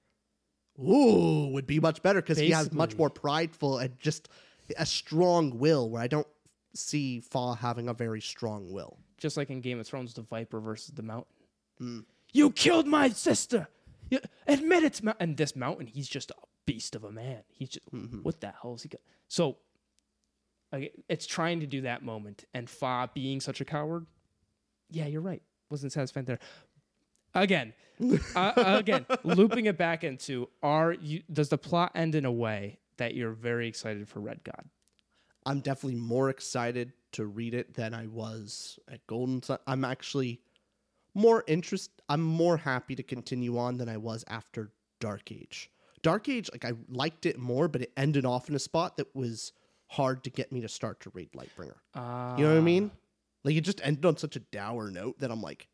[0.78, 4.28] ooh, would be much better because he has much more prideful and just
[4.76, 5.90] a strong will.
[5.90, 6.26] Where I don't
[6.74, 8.98] see Fa having a very strong will.
[9.18, 11.32] Just like in Game of Thrones, the Viper versus the Mountain.
[11.78, 12.00] Hmm.
[12.32, 13.68] You killed my sister.
[14.10, 16.34] You, admit it, Mou- and this Mountain, he's just a
[16.66, 17.42] beast of a man.
[17.48, 18.18] He's just Mm-hmm.
[18.22, 19.00] what the hell is he got?
[19.28, 19.56] So,
[21.08, 24.06] it's trying to do that moment, and Fa being such a coward.
[24.90, 25.42] Yeah, you're right.
[25.70, 26.38] Wasn't satisfied there.
[27.34, 27.72] Again,
[28.36, 31.22] uh, again, looping it back into are you?
[31.32, 34.64] Does the plot end in a way that you're very excited for Red God?
[35.44, 39.58] I'm definitely more excited to read it than I was at Golden Son.
[39.66, 40.40] I'm actually
[41.14, 41.90] more interest.
[42.08, 45.70] I'm more happy to continue on than I was after Dark Age.
[46.02, 49.14] Dark Age, like I liked it more, but it ended off in a spot that
[49.14, 49.52] was
[49.88, 51.76] hard to get me to start to read Lightbringer.
[51.94, 52.90] Uh, You know what I mean?
[53.44, 55.68] Like it just ended on such a dour note that I'm like,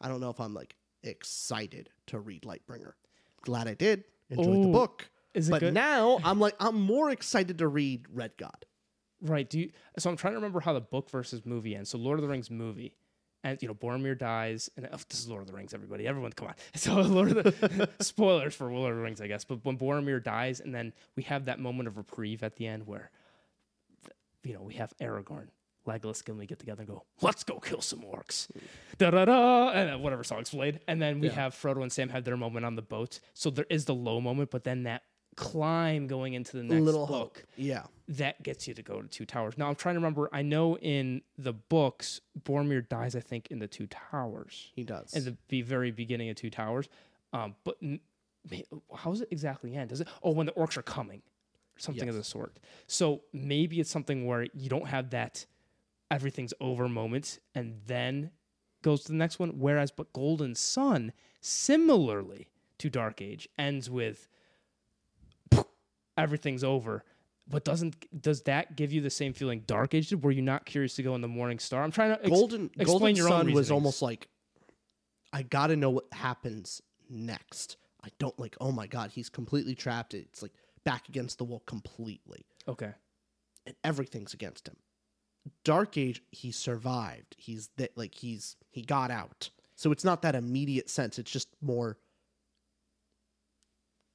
[0.00, 2.92] I don't know if I'm like excited to read Lightbringer.
[3.42, 4.04] Glad I did.
[4.30, 5.08] Enjoyed the book.
[5.36, 5.74] Is it but good?
[5.74, 8.64] now I'm like, I'm more excited to read Red God.
[9.20, 9.48] Right.
[9.48, 11.90] Do you, so I'm trying to remember how the book versus movie ends.
[11.90, 12.94] So Lord of the Rings movie,
[13.44, 15.72] and you know Boromir dies, and oh, this is Lord of the Rings.
[15.72, 16.54] Everybody, everyone, come on.
[16.74, 19.44] So Lord of the spoilers for Lord of the Rings, I guess.
[19.44, 22.86] But when Boromir dies, and then we have that moment of reprieve at the end
[22.86, 23.10] where,
[24.42, 25.48] you know, we have Aragorn.
[25.86, 28.48] Legolas, Gimli get together and go, let's go kill some orcs.
[28.98, 30.80] Da da da, and whatever song's played.
[30.88, 33.20] And then we have Frodo and Sam have their moment on the boat.
[33.34, 35.02] So there is the low moment, but then that
[35.36, 37.44] climb going into the next Little book.
[37.56, 37.84] Yeah.
[38.08, 39.56] that gets you to go to Two Towers.
[39.58, 40.28] Now I'm trying to remember.
[40.32, 43.14] I know in the books, Boromir dies.
[43.14, 45.12] I think in the Two Towers, He does.
[45.14, 46.88] in the be- very beginning of Two Towers.
[47.32, 48.00] Um, but n-
[48.94, 49.90] how does it exactly end?
[49.90, 50.08] Does it?
[50.22, 51.18] Oh, when the orcs are coming,
[51.76, 52.58] or something of the sort.
[52.86, 55.44] So maybe it's something where you don't have that
[56.10, 58.30] everything's over moment, and then
[58.82, 59.58] goes to the next one.
[59.58, 62.46] Whereas, but Golden Son, similarly
[62.78, 64.28] to Dark Age, ends with
[66.16, 67.04] everything's over.
[67.48, 70.24] But doesn't does that give you the same feeling Dark Age did?
[70.24, 71.82] Were you not curious to go in the Morning Star?
[71.82, 73.70] I'm trying to ex- Golden explain Golden your own Sun was reasonings.
[73.70, 74.28] almost like
[75.32, 77.76] I got to know what happens next.
[78.02, 78.56] I don't like.
[78.60, 80.12] Oh my god, he's completely trapped.
[80.14, 80.52] It's like
[80.84, 82.92] back against the wall completely, okay.
[83.66, 84.76] and everything's against him.
[85.64, 87.36] Dark Age, he survived.
[87.38, 89.50] He's that like he's he got out.
[89.76, 91.18] So it's not that immediate sense.
[91.18, 91.98] It's just more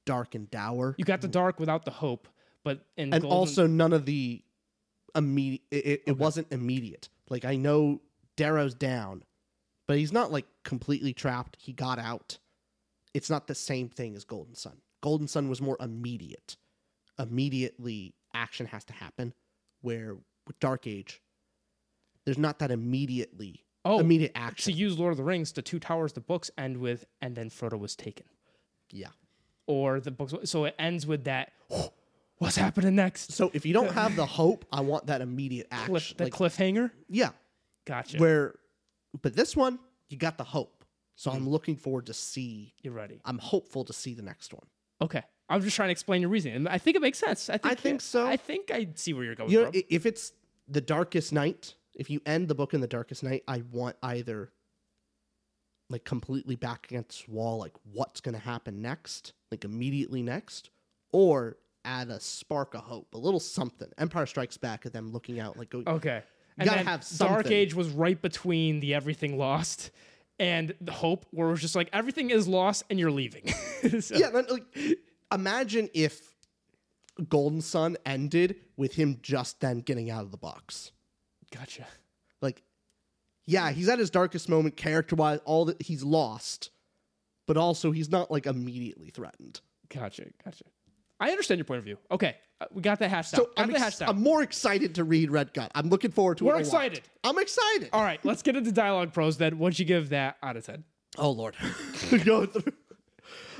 [0.04, 0.94] dark and dour.
[0.98, 1.32] You got the mm-hmm.
[1.32, 2.28] dark without the hope,
[2.64, 4.42] but in and Golden, also none of the
[5.14, 7.08] immediate it, it, it wasn't immediate.
[7.28, 8.00] Like i know
[8.36, 9.24] darrow's down
[9.86, 11.56] but he's not like completely trapped.
[11.60, 12.38] He got out.
[13.14, 14.78] It's not the same thing as golden son.
[15.02, 16.56] Golden son was more immediate.
[17.18, 19.34] Immediately action has to happen
[19.82, 20.16] where
[20.46, 21.20] with dark age
[22.24, 24.72] there's not that immediately Oh, immediate action.
[24.72, 27.50] to use Lord of the Rings, the Two Towers, the books end with, and then
[27.50, 28.26] Frodo was taken,
[28.90, 29.08] yeah
[29.66, 30.34] or the books.
[30.44, 31.52] So it ends with that.
[32.38, 33.30] what's happening next?
[33.32, 36.32] so if you don't have the hope i want that immediate action Cliff, the like,
[36.32, 36.90] cliffhanger.
[37.08, 37.28] yeah
[37.86, 38.18] Gotcha.
[38.18, 38.56] where
[39.22, 39.78] but this one
[40.08, 40.84] you got the hope
[41.14, 41.36] so Hmm.
[41.36, 43.20] i'm looking forward to see You're ready.
[43.24, 44.66] i'm hopeful to see the next one
[45.00, 45.22] Okay.
[45.48, 46.56] I'm just trying to explain your reasoning.
[46.56, 47.50] and I think it makes sense.
[47.50, 48.24] I think, think so.
[48.26, 49.82] I think I see where you're going you know from.
[49.90, 50.32] if it's
[50.68, 54.50] the darkest night if you end the book in the darkest night i want either
[55.92, 60.70] like completely back against the wall like what's going to happen next like immediately next
[61.12, 65.38] or add a spark of hope a little something empire strikes back at them looking
[65.38, 66.22] out like go okay.
[66.58, 67.50] You gotta have Dark.
[67.50, 69.90] Age was right between the everything lost
[70.38, 73.52] and the hope, where it was just like everything is lost and you're leaving.
[74.00, 74.64] So- yeah then, like
[75.32, 76.34] imagine if
[77.28, 80.92] golden son ended with him just then getting out of the box
[81.50, 81.86] Gotcha.
[82.40, 82.62] like
[83.46, 86.70] yeah he's at his darkest moment character wise all that he's lost
[87.46, 89.60] but also he's not like immediately threatened
[89.92, 90.24] Gotcha.
[90.44, 90.64] Gotcha.
[91.20, 91.98] I understand your point of view.
[92.10, 92.34] Okay.
[92.60, 94.00] uh, we got that hashed so I'm, ex-.
[94.00, 96.84] I'm more excited to read red god i'm looking forward to We're it a lot.
[96.86, 97.00] excited.
[97.24, 98.18] i'm excited All right.
[98.24, 99.58] Let's get into dialogue pros then.
[99.58, 100.84] What'd you give that out of 10?
[101.18, 101.54] oh lord
[102.24, 102.72] go through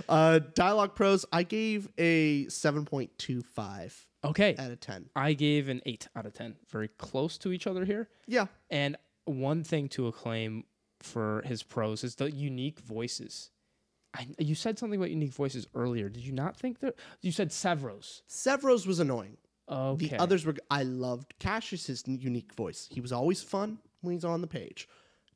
[0.08, 3.94] uh dialogue pros i gave a 7.25
[4.24, 4.54] Okay.
[4.58, 6.54] out of 10 I gave an 8 out of 10.
[6.70, 8.08] Very close to each other here.
[8.28, 10.64] yeah And one thing to acclaim
[11.00, 13.50] for his prose is the unique voices.
[14.14, 16.08] I, you said something about unique voices earlier.
[16.08, 16.96] Did you not think that?
[17.22, 18.22] You said Sevro's.
[18.26, 19.38] Sevro's was annoying
[19.68, 20.08] Okay.
[20.08, 20.54] The others were.
[20.70, 22.88] I loved Cassius's unique voice.
[22.90, 24.88] He was always fun when he's on the page.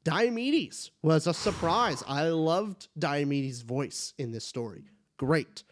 [0.05, 2.05] Diomedes was a surprise.
[2.07, 4.85] I loved Diomedes' voice in this story.
[5.17, 5.65] Great.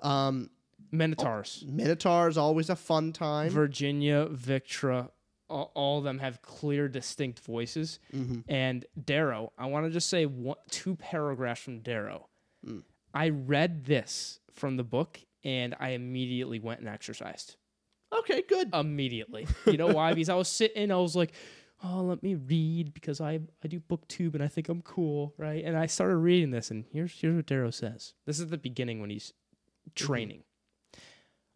[0.00, 0.50] Um,
[0.90, 1.64] Minotaurs.
[1.66, 3.50] Minotaur is always a fun time.
[3.50, 5.10] Virginia, Victra,
[5.48, 7.98] all, all of them have clear, distinct voices.
[8.14, 8.40] Mm-hmm.
[8.48, 12.28] And Darrow, I want to just say one, two paragraphs from Darrow.
[12.66, 12.82] Mm.
[13.14, 17.56] I read this from the book and I immediately went and exercised.
[18.12, 18.70] Okay, good.
[18.74, 19.46] Immediately.
[19.66, 20.12] You know why?
[20.12, 21.32] because I was sitting, I was like,
[21.84, 25.64] oh, let me read because I, I do booktube and I think I'm cool, right?
[25.64, 28.14] And I started reading this, and here's, here's what Darrow says.
[28.26, 29.32] This is the beginning when he's
[29.94, 30.44] training.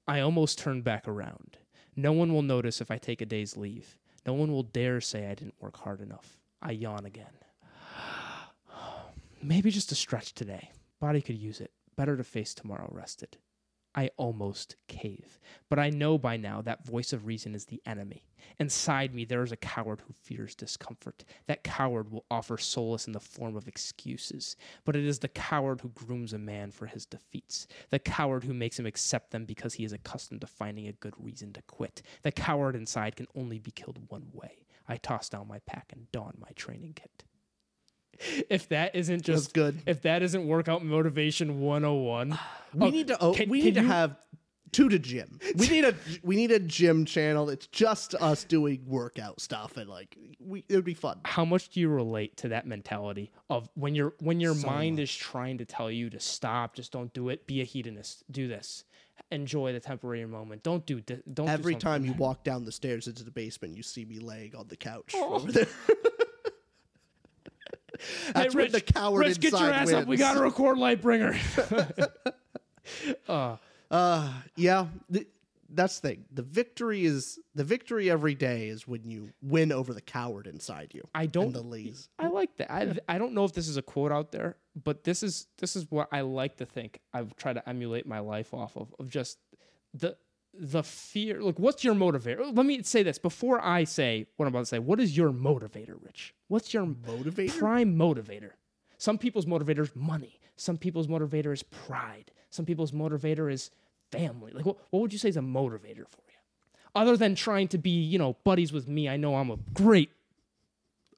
[0.09, 1.59] I almost turned back around.
[1.97, 3.97] No one will notice if I take a day's leave.
[4.27, 6.39] No one will dare say I didn't work hard enough.
[6.61, 7.33] I yawn again.
[9.43, 10.71] Maybe just a stretch today.
[11.01, 11.71] Body could use it.
[11.97, 13.39] Better to face tomorrow rested.
[13.97, 15.41] I almost cave.
[15.71, 18.25] But I know by now that voice of reason is the enemy.
[18.61, 21.25] Inside me, there is a coward who fears discomfort.
[21.47, 24.57] That coward will offer solace in the form of excuses.
[24.85, 27.67] But it is the coward who grooms a man for his defeats.
[27.91, 31.15] The coward who makes him accept them because he is accustomed to finding a good
[31.19, 32.03] reason to quit.
[32.23, 34.67] The coward inside can only be killed one way.
[34.87, 37.25] I toss down my pack and don my training kit.
[38.51, 39.79] If that isn't just good.
[39.87, 42.39] if that isn't workout motivation 101,
[42.75, 43.19] we Oh, need to.
[43.21, 44.17] Oh, can- we need to you- have
[44.73, 45.39] two to gym.
[45.57, 45.95] We need a.
[46.23, 47.49] We need a gym channel.
[47.51, 51.21] It's just us doing workout stuff, and like we, it would be fun.
[51.25, 54.99] how much do you relate to that mentality of when your when your So mind
[55.01, 58.47] is trying to tell you to stop just don't do it be a hedonist do
[58.49, 58.85] this
[59.33, 63.07] enjoy the temporary moment don't do don't do Every time you walk down the stairs
[63.09, 65.35] into the basement, you see me laying on the couch Oh.
[65.37, 65.67] over there.
[67.99, 71.37] hey, That's when Rich, the coward Rich, get your ass up we gotta record Lightbringer
[73.29, 73.57] uh,
[73.91, 74.87] Uh, yeah.
[75.13, 75.27] th-
[75.69, 76.25] that's the thing.
[76.33, 80.93] The victory is the victory every day is when you win over the coward inside
[80.95, 81.03] you.
[81.15, 82.05] I don't the lazy.
[82.19, 82.73] I like that.
[82.73, 85.75] I, I don't know if this is a quote out there, but this is this
[85.75, 87.01] is what I like to think.
[87.13, 89.39] I've tried to emulate my life off of of just
[89.93, 90.17] the
[90.59, 91.43] the fear.
[91.43, 92.55] Like, what's your motivator?
[92.57, 94.79] Let me say this before I say what I'm about to say.
[94.79, 96.35] What is your motivator, Rich?
[96.49, 97.59] What's your Motivator?
[97.59, 98.53] prime motivator?
[98.99, 100.41] Some people's motivator is money.
[100.57, 102.31] Some people's motivator is pride.
[102.51, 103.71] Some people's motivator is
[104.11, 104.53] family.
[104.53, 106.39] Like, what, what would you say is a motivator for you?
[106.95, 110.11] Other than trying to be, you know, buddies with me, I know I'm a great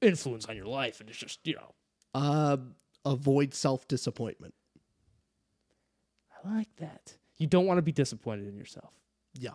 [0.00, 1.74] influence on your life, and it's just, you know,
[2.14, 2.56] Uh,
[3.04, 4.54] avoid self disappointment.
[6.44, 7.16] I like that.
[7.36, 8.92] You don't want to be disappointed in yourself.
[9.34, 9.50] Yeah.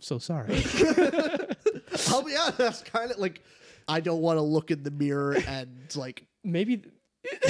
[0.00, 0.54] So sorry.
[2.08, 2.58] I'll be honest.
[2.58, 3.42] That's kind of like
[3.88, 6.82] I don't want to look in the mirror and like maybe,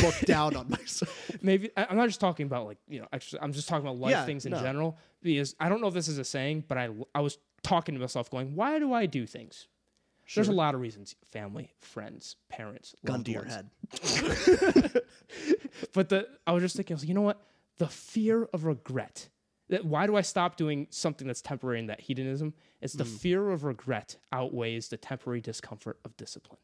[0.03, 1.31] look down on myself.
[1.43, 3.07] maybe I- I'm not just talking about like you know.
[3.13, 4.61] Actually, I'm just talking about life Yeah, things in no.
[4.61, 4.97] general.
[5.23, 8.01] Because I don't know if this is a saying, but I I was talking to
[8.01, 9.67] myself, going, "Why do I do things?"
[10.35, 13.55] There's a lot of reasons: family, friends, parents, Gun loved to your ones.
[13.55, 15.03] head.
[15.95, 17.41] But the I was just thinking, I was like, you know what?
[17.79, 19.29] The fear of regret.
[19.71, 22.55] That why do I stop doing something that's temporary in that hedonism?
[22.81, 23.19] It's the Mm.
[23.19, 26.59] fear of regret outweighs the temporary discomfort of discipline.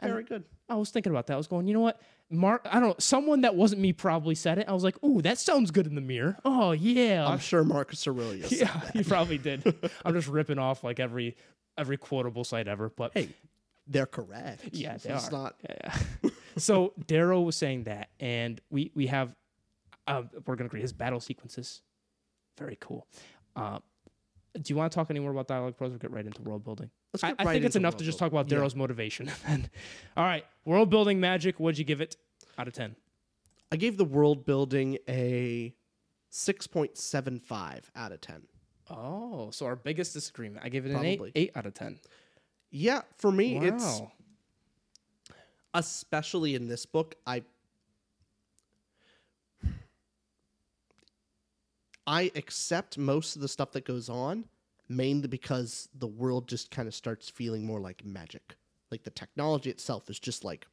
[0.00, 0.44] And Very good.
[0.68, 1.34] I was thinking about that.
[1.34, 2.00] I was going, you know what?
[2.30, 2.94] Mark, I don't know.
[2.98, 4.68] Someone that wasn't me probably said it.
[4.68, 6.36] I was like, ooh, that sounds good in the mirror.
[6.44, 7.26] Oh, yeah.
[7.26, 8.48] I'm sure Marcus Aurelius.
[8.48, 8.92] said yeah, that.
[8.96, 9.62] he probably did.
[10.04, 11.36] I'm just ripping off like every
[11.78, 12.88] every quotable site ever.
[12.88, 13.28] But Hey,
[13.86, 14.68] they're correct.
[14.72, 15.32] yeah, they it's are.
[15.32, 15.56] not.
[15.68, 16.30] Yeah, yeah.
[16.56, 19.34] so Darrow was saying that, and we we have
[20.06, 21.82] uh, we're gonna create his battle sequences.
[22.58, 23.06] Very cool.
[23.56, 23.78] Uh,
[24.54, 26.62] do you want to talk any more about dialogue pros or get right into world
[26.64, 26.90] building?
[27.12, 28.78] Let's I, get I right think it's enough to just talk about Darrow's Yeah.
[28.78, 29.30] Motivation.
[29.46, 29.68] and
[30.16, 31.58] all right, world building magic.
[31.58, 32.16] What'd you give it
[32.58, 32.94] out of ten?
[33.72, 35.74] I gave the world building a
[36.32, 38.42] 6.75 out of 10.
[38.90, 40.64] Oh, so our biggest disagreement.
[40.64, 41.32] I gave it an Probably.
[41.34, 41.98] eight, eight out of ten.
[42.70, 43.64] Yeah, for me, Wow.
[43.64, 44.02] it's
[45.72, 47.42] especially in this book, I
[52.06, 54.44] I accept most of the stuff that goes on
[54.88, 58.56] mainly because the world just kind of starts feeling more like magic.
[58.90, 60.66] Like the technology itself is just like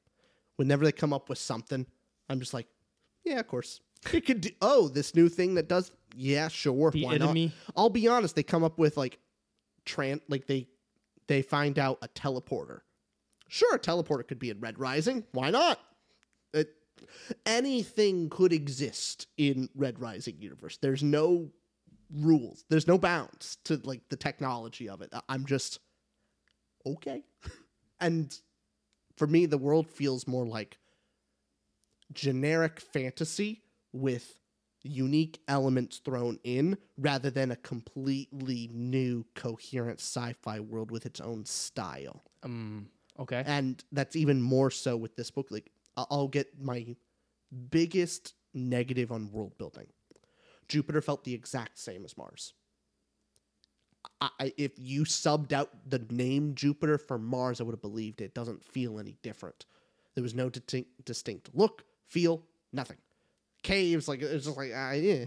[0.58, 1.86] whenever they come up with something,
[2.30, 2.68] I'm just like,
[3.24, 3.80] yeah, of course.
[4.12, 6.92] It could do oh, this new thing that does yeah, sure.
[6.92, 7.46] The why enemy.
[7.46, 7.74] not?
[7.78, 9.20] I'll be honest, they come up with like
[9.86, 10.68] tran like they
[11.28, 12.82] they find out a teleporter.
[13.48, 15.24] Sure, a teleporter could be in Red Rising.
[15.34, 15.80] Why not?
[16.54, 16.74] It,
[17.46, 20.78] anything could exist in Red Rising universe.
[20.82, 21.50] There's no
[22.14, 22.66] rules.
[22.70, 25.14] There's no bounds to like the technology of it.
[25.30, 25.80] I'm just
[26.86, 27.24] okay.
[28.00, 28.38] and
[29.18, 30.78] for me, the world feels more like
[32.14, 33.62] generic fantasy
[33.94, 34.38] with
[34.84, 41.46] unique elements thrown in rather than a completely new coherent sci-fi world with its own
[41.46, 42.90] style Um.
[43.20, 43.44] Okay.
[43.46, 46.96] and that's even more so with this book like i'll get my
[47.70, 49.88] biggest negative on world building
[50.68, 52.54] jupiter felt the exact same as mars
[54.20, 58.26] I, if you subbed out the name Jupiter for Mars, I would have believed it.
[58.26, 58.34] it.
[58.34, 59.66] Doesn't feel any different.
[60.16, 62.44] There was no distinct, distinct look, feel,
[62.74, 62.98] nothing.
[63.64, 65.26] Caves, like it's just like I, yeah.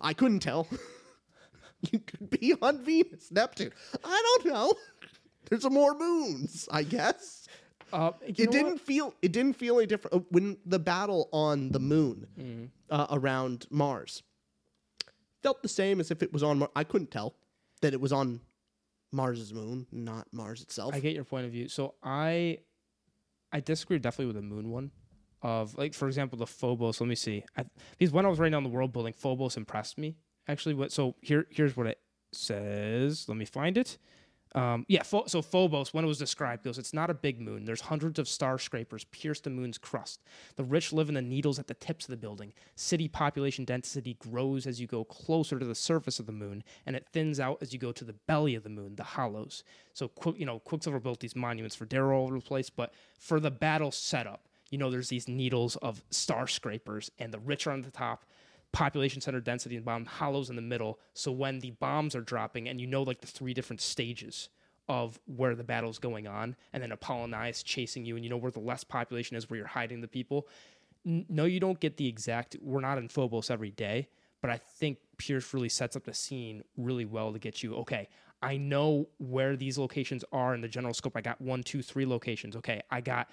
[0.00, 0.66] I couldn't tell.
[1.92, 3.72] you could be on Venus, Neptune.
[4.04, 4.74] I don't know.
[5.48, 7.43] There's more moons, I guess.
[7.92, 9.14] Uh, it didn't feel.
[9.22, 12.64] It didn't feel any different uh, when the battle on the moon Mm-hmm.
[12.90, 14.22] uh, around Mars
[15.42, 16.58] felt the same as if it was on.
[16.60, 17.34] Mar- I couldn't tell
[17.82, 18.40] that it was on
[19.12, 20.94] Mars's moon, not Mars itself.
[20.94, 21.68] I get your point of view.
[21.68, 22.58] So I
[23.52, 24.90] I disagree definitely with the moon one.
[25.42, 27.00] Of like for example the Phobos.
[27.00, 27.44] Let me see.
[27.56, 27.64] I,
[27.98, 30.16] because when I was writing down the world building, Phobos impressed me.
[30.48, 30.90] Actually, what?
[30.90, 32.00] So here here's what it
[32.32, 33.28] says.
[33.28, 33.98] Let me find it.
[34.54, 37.64] Um, yeah, so Phobos, when it was described, goes, it's not a big moon.
[37.64, 40.22] There's hundreds of star scrapers pierce the moon's crust.
[40.54, 42.52] The rich live in the needles at the tips of the building.
[42.76, 46.94] City population density grows as you go closer to the surface of the moon, and
[46.94, 49.64] it thins out as you go to the belly of the moon, the hollows.
[49.92, 53.40] So, you know, Quicksilver built these monuments for Darrow all over the place, but for
[53.40, 57.72] the battle setup, you know, there's these needles of star scrapers, and the rich are
[57.72, 58.24] on the top,
[58.74, 60.98] population center density and bomb hollows in the middle.
[61.14, 64.48] So when the bombs are dropping and you know like the three different stages
[64.88, 68.50] of where the battle's going on and then apollonius chasing you and you know where
[68.50, 70.46] the less population is where you're hiding the people
[71.06, 74.08] N- no you don't get the exact we're not in phobos every day
[74.42, 78.08] but i think pierce really sets up the scene really well to get you okay
[78.42, 81.16] i know where these locations are in the general scope.
[81.16, 82.54] I got one two three locations.
[82.54, 83.30] Okay i got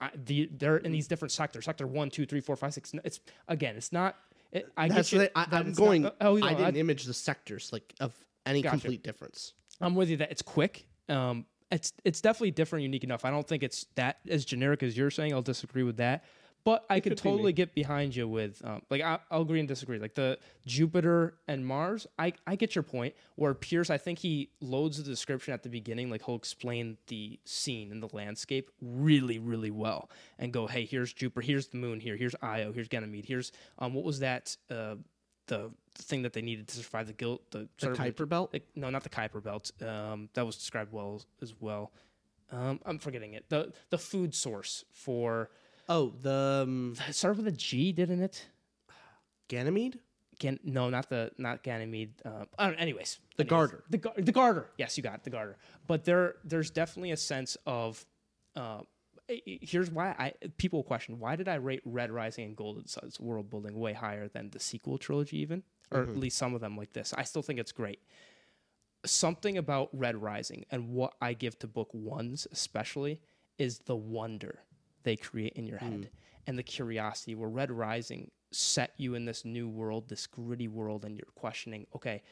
[0.00, 3.20] I, the they're in these different sectors sector one two three four five six it's
[3.48, 4.16] again it's not
[4.56, 5.18] it, I That's get you.
[5.20, 6.10] the- I, that I'm it's not- going.
[6.20, 8.14] oh, no, I didn't image the sectors like of
[8.44, 8.72] any Gotcha.
[8.78, 9.52] complete difference.
[9.80, 10.86] I'm with you that it's quick.
[11.08, 13.24] Um, it's it's definitely different, unique enough.
[13.24, 15.32] I don't think it's that as generic as you're saying.
[15.32, 16.24] I'll disagree with that,
[16.66, 19.68] but I could could totally get behind you with um, like I, I'll agree and
[19.68, 20.00] disagree.
[20.00, 20.36] Like the
[20.66, 23.14] Jupiter and Mars, I I get your point.
[23.36, 27.38] Where Pierce, I think he loads the description at the beginning, like he'll explain the
[27.44, 30.10] scene and the landscape really really well,
[30.40, 33.94] and go, hey, here's Jupiter, here's the moon, here, here's Io, here's Ganymede, here's um,
[33.94, 34.96] what was that uh
[35.46, 38.52] the thing that they needed to survive the guilt the, The Kuiper Belt.
[38.52, 39.70] like, no, not the Kuiper Belt.
[39.80, 41.92] Um, that was described well as well.
[42.50, 43.48] Um, I'm forgetting it.
[43.48, 45.50] The the food source for
[45.88, 48.46] Oh, the um, it started with a G, didn't it?
[49.48, 49.98] Ganymede.
[50.38, 52.14] Gan- no, not the not Ganymede.
[52.24, 52.44] Uh,
[52.76, 53.50] anyways, The anyways.
[53.50, 53.84] garter.
[53.90, 54.70] The gar- the garter.
[54.76, 55.56] Yes, you got it, the garter.
[55.86, 58.04] But there there's definitely a sense of.
[58.54, 58.80] Uh,
[59.28, 63.50] here's why I people question why did I rate Red Rising and Golden Sons world
[63.50, 66.92] building way higher than the sequel trilogy even or at least some of them like
[66.92, 67.12] this.
[67.16, 68.00] I still think it's great.
[69.04, 73.20] Something about Red Rising and what I give to book ones especially
[73.58, 74.60] is the wonder
[75.06, 76.00] they create in your head.
[76.00, 76.08] Mm.
[76.48, 81.04] And the curiosity where Red Rising set you in this new world, this gritty world,
[81.04, 82.22] and you're questioning, okay,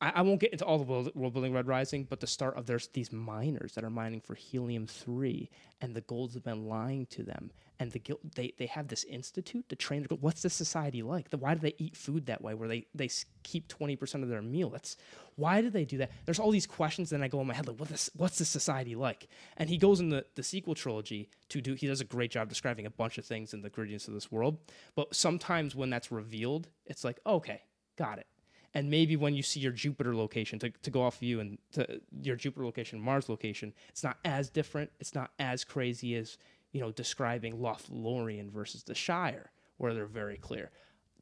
[0.00, 2.56] I, I won't get into all the world, world building Red Rising, but the start
[2.56, 5.50] of there's these miners that are mining for helium three,
[5.80, 9.04] and the golds have been lying to them, and the guild they they have this
[9.04, 10.06] institute to train.
[10.08, 11.30] The, what's this society like?
[11.30, 12.54] The, why do they eat food that way?
[12.54, 13.08] Where they they
[13.42, 14.68] keep twenty percent of their meal?
[14.68, 14.96] That's
[15.36, 16.10] why do they do that?
[16.24, 18.50] There's all these questions, and I go in my head like, what this what's this
[18.50, 19.28] society like?
[19.56, 21.74] And he goes in the the sequel trilogy to do.
[21.74, 24.30] He does a great job describing a bunch of things in the grittiness of this
[24.30, 24.58] world,
[24.94, 27.62] but sometimes when that's revealed, it's like, okay,
[27.96, 28.26] got it
[28.74, 32.00] and maybe when you see your Jupiter location to, to go off you and to
[32.22, 34.90] your Jupiter location, Mars location, it's not as different.
[35.00, 36.38] It's not as crazy as
[36.72, 40.70] you know describing Lothlorien versus the Shire, where they're very clear.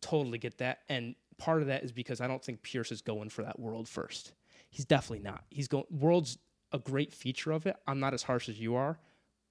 [0.01, 3.29] Totally get that, and part of that is because I don't think Pierce is going
[3.29, 4.33] for that world first.
[4.71, 5.45] He's definitely not.
[5.51, 6.39] He's going world's
[6.73, 7.77] a great feature of it.
[7.87, 8.99] I'm not as harsh as you are,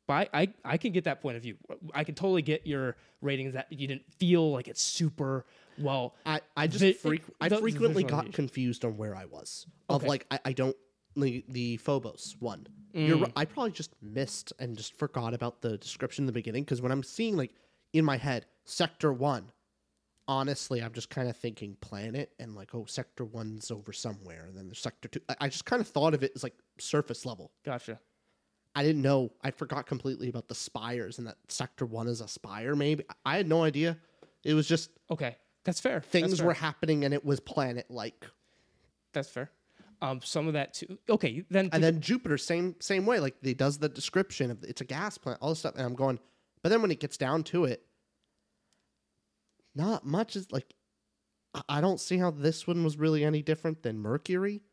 [0.08, 1.56] but I, I, I can get that point of view.
[1.94, 5.46] I can totally get your ratings that you didn't feel like it's super
[5.78, 6.14] well.
[6.26, 9.66] I, I just Vi- freak, I the- frequently got confused on where I was.
[9.90, 10.08] Of Okay.
[10.10, 10.76] like I, I don't
[11.16, 12.68] the, the Phobos one.
[12.96, 13.08] Mm.
[13.08, 16.82] You're I probably just missed and just forgot about the description in the beginning because
[16.82, 17.52] when I'm seeing like
[17.94, 19.52] in my head sector one,
[20.28, 24.58] honestly I'm just kind of thinking planet and like oh sector one's over somewhere and
[24.58, 25.20] then there's sector two.
[25.30, 27.52] I, I just kind of thought of it as like surface level.
[27.66, 28.00] Gotcha.
[28.76, 29.32] I didn't know.
[29.44, 32.76] I forgot completely about the spires and that sector one is a spire.
[32.76, 33.98] Maybe I had no idea.
[34.44, 36.00] It was just Okay, that's fair.
[36.00, 36.48] That's things fair.
[36.48, 38.26] were happening and it was planet like.
[39.14, 39.52] That's fair.
[40.02, 40.98] Um, some of that too.
[41.10, 41.70] Okay, then.
[41.72, 43.20] And then Jupiter, same same way.
[43.20, 45.96] Like he does the description of it's a gas plant, all this stuff, and I'm
[45.96, 46.20] going.
[46.62, 47.86] But then when it gets down to it,
[49.76, 50.74] not much is like.
[51.54, 54.64] I- I don't see how this one was really any different than Mercury.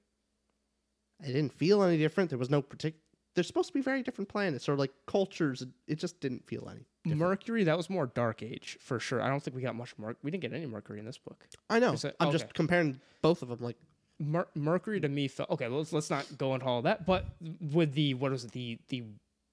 [1.22, 2.30] I didn't feel any different.
[2.30, 3.02] There was no particular.
[3.34, 5.64] They're supposed to be very different planets or like cultures.
[5.86, 7.14] It just didn't feel any.
[7.14, 9.22] Mercury, that was more Dark Age for sure.
[9.22, 10.18] I don't think we got much Merc.
[10.22, 11.46] We didn't get any Mercury in this book.
[11.68, 11.92] I know.
[11.92, 12.38] It- I'm okay.
[12.38, 13.58] just comparing both of them.
[13.60, 13.76] Like
[14.18, 15.68] Mer- Mercury to me felt okay.
[15.68, 17.06] Let's let's not go into all that.
[17.06, 17.24] But
[17.72, 19.04] with the what was it the the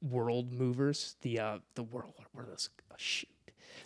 [0.02, 3.30] world movers the uh the world what are those oh, shoot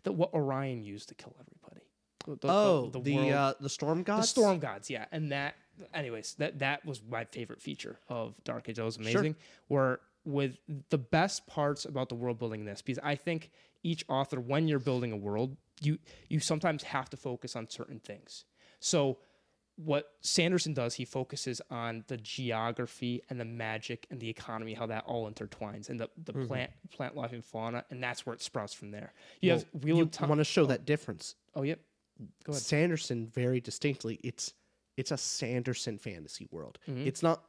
[0.04, 1.86] that what Orion used to kill everybody.
[2.26, 4.24] The- the- Oh, the uh, the storm gods.
[4.24, 5.56] the storm gods, yeah, and that.
[5.94, 8.78] Anyways, that that was my favorite feature of Dark Age.
[8.78, 9.36] That was amazing.
[9.68, 10.58] Where with
[10.90, 13.52] the best parts about the world building this, because I think
[13.84, 15.98] each author, when you're building a world, you
[16.30, 18.46] you sometimes have to focus on certain things.
[18.80, 19.18] So
[19.76, 24.86] what Sanderson does, he focuses on the geography and the magic and the economy, how
[24.88, 26.48] that all intertwines, and the, the mm-hmm.
[26.48, 29.14] plant plant life and fauna, and that's where it sprouts from there.
[29.42, 30.30] You have Wheel you of Time.
[30.30, 30.68] want to show oh.
[30.68, 31.36] that difference.
[31.56, 31.80] oh, yep.
[32.44, 32.62] Go ahead.
[32.62, 34.54] Sanderson very distinctly it's
[35.02, 36.78] it's a Sanderson fantasy world.
[36.88, 37.08] Mm-hmm.
[37.08, 37.44] It's not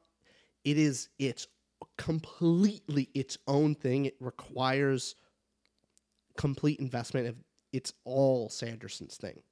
[0.65, 1.47] it is it's
[1.99, 4.07] completely its own thing.
[4.07, 5.15] It requires
[6.39, 7.37] complete investment of
[7.74, 9.43] it's all Sanderson's thing.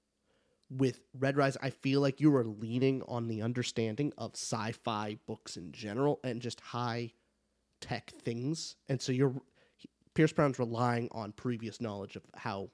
[0.71, 5.59] With Red Rise, I feel like you are leaning on the understanding of sci-fi books
[5.59, 7.13] in general and just high
[7.81, 8.77] tech things.
[8.89, 9.35] And so you're
[10.15, 12.71] Pierce Brown's relying on previous knowledge of how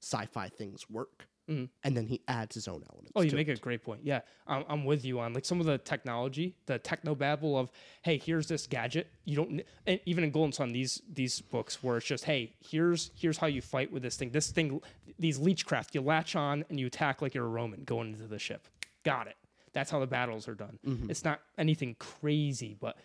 [0.00, 1.64] sci-fi things work, Mm-hmm.
[1.82, 3.12] and then he adds his own elements.
[3.16, 3.58] Oh, you make it.
[3.58, 4.00] a great point.
[4.04, 7.70] Yeah, I'm, I'm with you on like some of the technology, the techno babble of,
[8.02, 9.08] hey, here's this gadget.
[9.24, 13.10] You don't, and even in Golden Son, these these books where it's just, hey, here's
[13.14, 14.30] here's how you fight with this thing.
[14.30, 14.80] This thing,
[15.18, 18.38] these leechcraft, you latch on and you attack like you're a Roman going into the
[18.38, 18.68] ship.
[19.02, 19.36] Got it.
[19.72, 20.78] That's how the battles are done.
[20.86, 21.10] Mm-hmm.
[21.10, 22.98] It's not anything crazy, but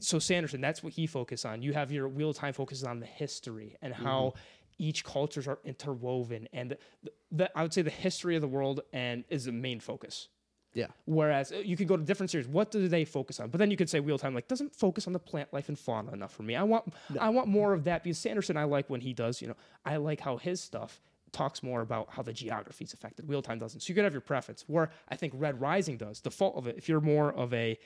[0.00, 1.62] so Sanderson, that's what he focuses on.
[1.62, 4.38] You have your Wheel of Time focuses on the history and how mm-hmm.
[4.78, 8.80] Each cultures are interwoven, and the, the, I would say the history of the world
[8.92, 10.28] and is the main focus.
[10.74, 10.86] Yeah.
[11.04, 12.48] Whereas uh, you could go to different series.
[12.48, 13.50] What do they focus on?
[13.50, 15.78] But then you could say Wheel Time like doesn't focus on the plant life and
[15.78, 16.56] fauna enough for me.
[16.56, 19.42] I want I want more of that because Sanderson I like when he does.
[19.42, 21.00] You know, I like how his stuff
[21.30, 23.28] talks more about how the geography is affected.
[23.28, 23.80] Wheel Time doesn't.
[23.80, 24.64] So you could have your preference.
[24.66, 26.20] Where I think Red Rising does.
[26.20, 27.78] The fault of it, if you're more of a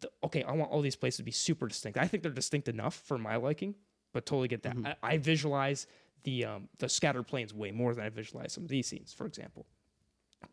[0.00, 1.98] the, okay, I want all these places to be super distinct.
[1.98, 3.74] I think they're distinct enough for my liking,
[4.12, 4.76] but totally get that.
[5.02, 5.86] I, I visualize
[6.24, 9.26] the um, the scattered planes way more than I visualize some of these scenes, for
[9.26, 9.66] example.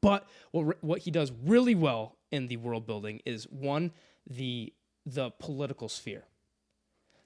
[0.01, 3.91] But what what he does really well in the world building is one
[4.27, 4.73] the
[5.05, 6.25] the political sphere,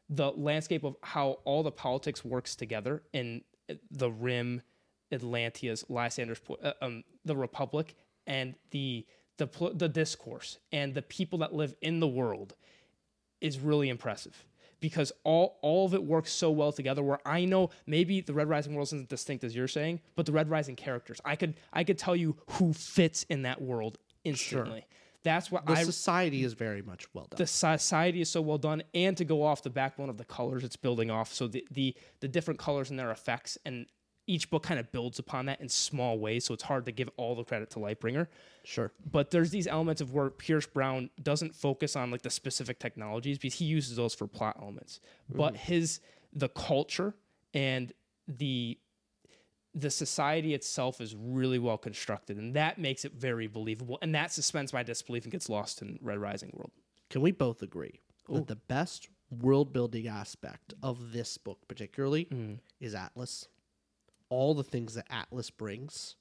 [0.09, 3.43] the landscape of how all the politics works together in
[3.91, 4.61] the Rim,
[5.11, 7.95] Atlantia's, Lysander's, uh, um, the Republic,
[8.27, 9.05] and the
[9.37, 12.55] the the discourse and the people that live in the world
[13.39, 14.43] is really impressive
[14.79, 18.49] because all all of it works so well together where I know maybe the Red
[18.49, 21.83] Rising world isn't distinct as you're saying, but the Red Rising characters, I could I
[21.83, 24.79] could tell you who fits in that world instantly.
[24.81, 24.87] Sure.
[25.23, 27.37] That's what The I society is very much well done.
[27.37, 30.63] the society is so well done and to go off the backbone of the colors
[30.63, 33.85] it's building off so the the, the different colors and their effects and
[34.29, 37.09] each book kind of builds upon that in small ways so it's hard to give
[37.17, 38.27] all the credit to lightbringer
[38.63, 38.91] sure.
[39.11, 43.37] but there's these elements of where Pierce Brown doesn't focus on like the specific technologies
[43.37, 44.99] because he uses those for plot elements.
[45.29, 45.57] But mm.
[45.57, 45.99] his
[46.33, 47.15] the culture
[47.53, 47.91] and
[48.27, 48.77] the
[49.75, 53.99] the society itself is really well constructed, and that makes it very believable.
[54.01, 56.71] And that suspends my disbelief and gets lost in Red Rising world.
[57.09, 59.09] Can we both agree that the best
[59.41, 62.59] world building aspect of this book, particularly, mm.
[62.79, 63.47] is Atlas?
[64.29, 66.15] All the things that Atlas brings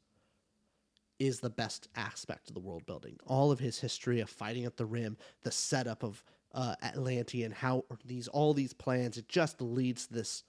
[1.18, 3.16] is the best aspect of the world building.
[3.26, 6.22] All of his history of fighting at the rim, the setup of
[6.54, 10.44] uh, Atlantean, how these all these plans, it just leads this.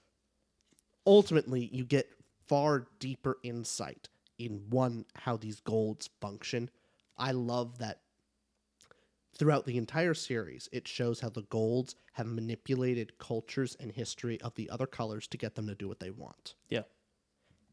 [1.06, 2.10] Ultimately, you get
[2.48, 6.69] far deeper insight in one how these golds function.
[7.18, 7.99] I love that
[9.40, 14.53] Throughout the entire series, it shows how the Golds have manipulated cultures and history of
[14.56, 16.56] the other colors to get them to do what they want.
[16.68, 16.81] Yeah.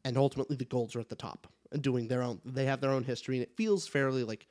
[0.07, 2.41] And ultimately, the Golds are at the top and doing their own.
[2.45, 4.47] They have their own history, and it feels fairly like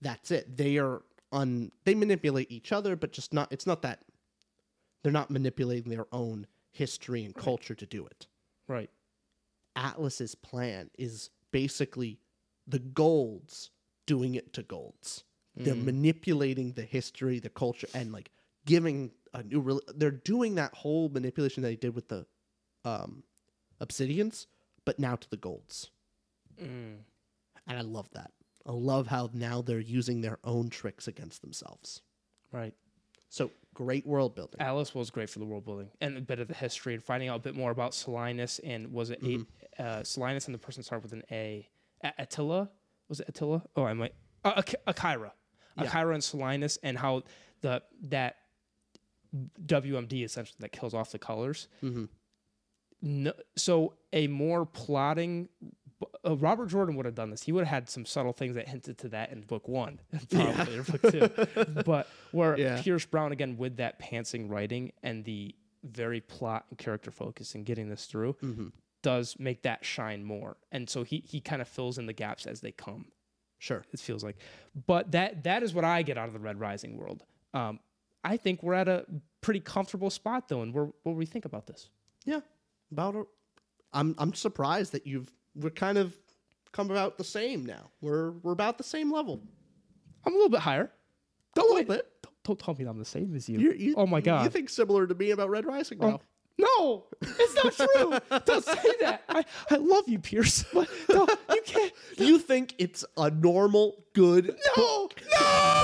[0.00, 0.56] that's it.
[0.56, 3.52] They are on They manipulate each other, but just not.
[3.52, 4.00] It's not that
[5.02, 8.26] they're not manipulating their own history and culture to do it.
[8.66, 8.88] Right.
[9.76, 12.20] Atlas's plan is basically
[12.66, 13.70] the golds
[14.06, 15.24] doing it to golds.
[15.56, 18.30] They're manipulating the history, the culture, and like
[18.64, 19.60] giving a new.
[19.60, 22.24] Re- they're doing that whole manipulation that he did with the
[22.86, 23.24] um,
[23.84, 24.46] obsidians,
[24.84, 25.90] but now to the golds.
[27.66, 28.30] And I love that.
[28.66, 32.00] I love how now they're using their own tricks against themselves.
[32.52, 32.74] Right.
[33.28, 34.60] So great world building.
[34.60, 37.28] Alice was great for the world building and a bit of the history and finding
[37.28, 40.82] out a bit more about Silenus and was it a, uh, Silenus and the person
[40.82, 41.68] started with an A.
[42.02, 42.70] A- Attila?
[43.08, 43.62] Was it Attila?
[43.76, 44.14] Oh, I might.
[44.44, 45.32] Uh, Ak- Akira.
[45.76, 47.22] Akira and Silenus and how
[47.62, 48.36] the that
[49.66, 51.66] WMD essentially that kills off the colors.
[53.06, 55.48] No, so a more plotting
[56.26, 57.42] uh, Robert Jordan would have done this.
[57.42, 60.00] He would have had some subtle things that hinted to that in book one,
[60.30, 61.82] probably or book two.
[61.84, 62.80] But where Yeah.
[62.82, 67.64] Pierce Brown again with that pantsing writing and the very plot and character focus and
[67.66, 68.68] getting this through Mm-hmm.
[69.02, 70.56] does make that shine more.
[70.72, 73.06] And so he he kind of fills in the gaps as they come.
[73.58, 73.84] Sure.
[73.92, 74.36] It feels like,
[74.86, 77.22] but that that is what I get out of the Red Rising world.
[77.52, 77.80] Um,
[78.24, 79.04] I think we're at a
[79.42, 81.90] pretty comfortable spot though, and we're, what do we think about this?
[82.24, 82.40] Yeah.
[82.94, 83.24] About a,
[83.92, 86.16] I'm I'm surprised that you've we're kind of
[86.70, 87.90] come about the same now.
[88.00, 89.40] We're we're about the same level.
[90.24, 90.92] I'm a little bit higher.
[91.56, 92.06] A little bit.
[92.22, 93.58] Don't, don't tell me I'm the same as you.
[93.58, 94.44] You, you, oh my god.
[94.44, 96.20] You think similar to me about Red Rising Oh, now?
[96.56, 98.38] no, it's not true.
[98.44, 99.22] Don't say that.
[99.28, 100.64] I, I love you, Pierce.
[100.72, 101.92] But no, you can't.
[102.16, 105.83] You think it's a normal, good No, no.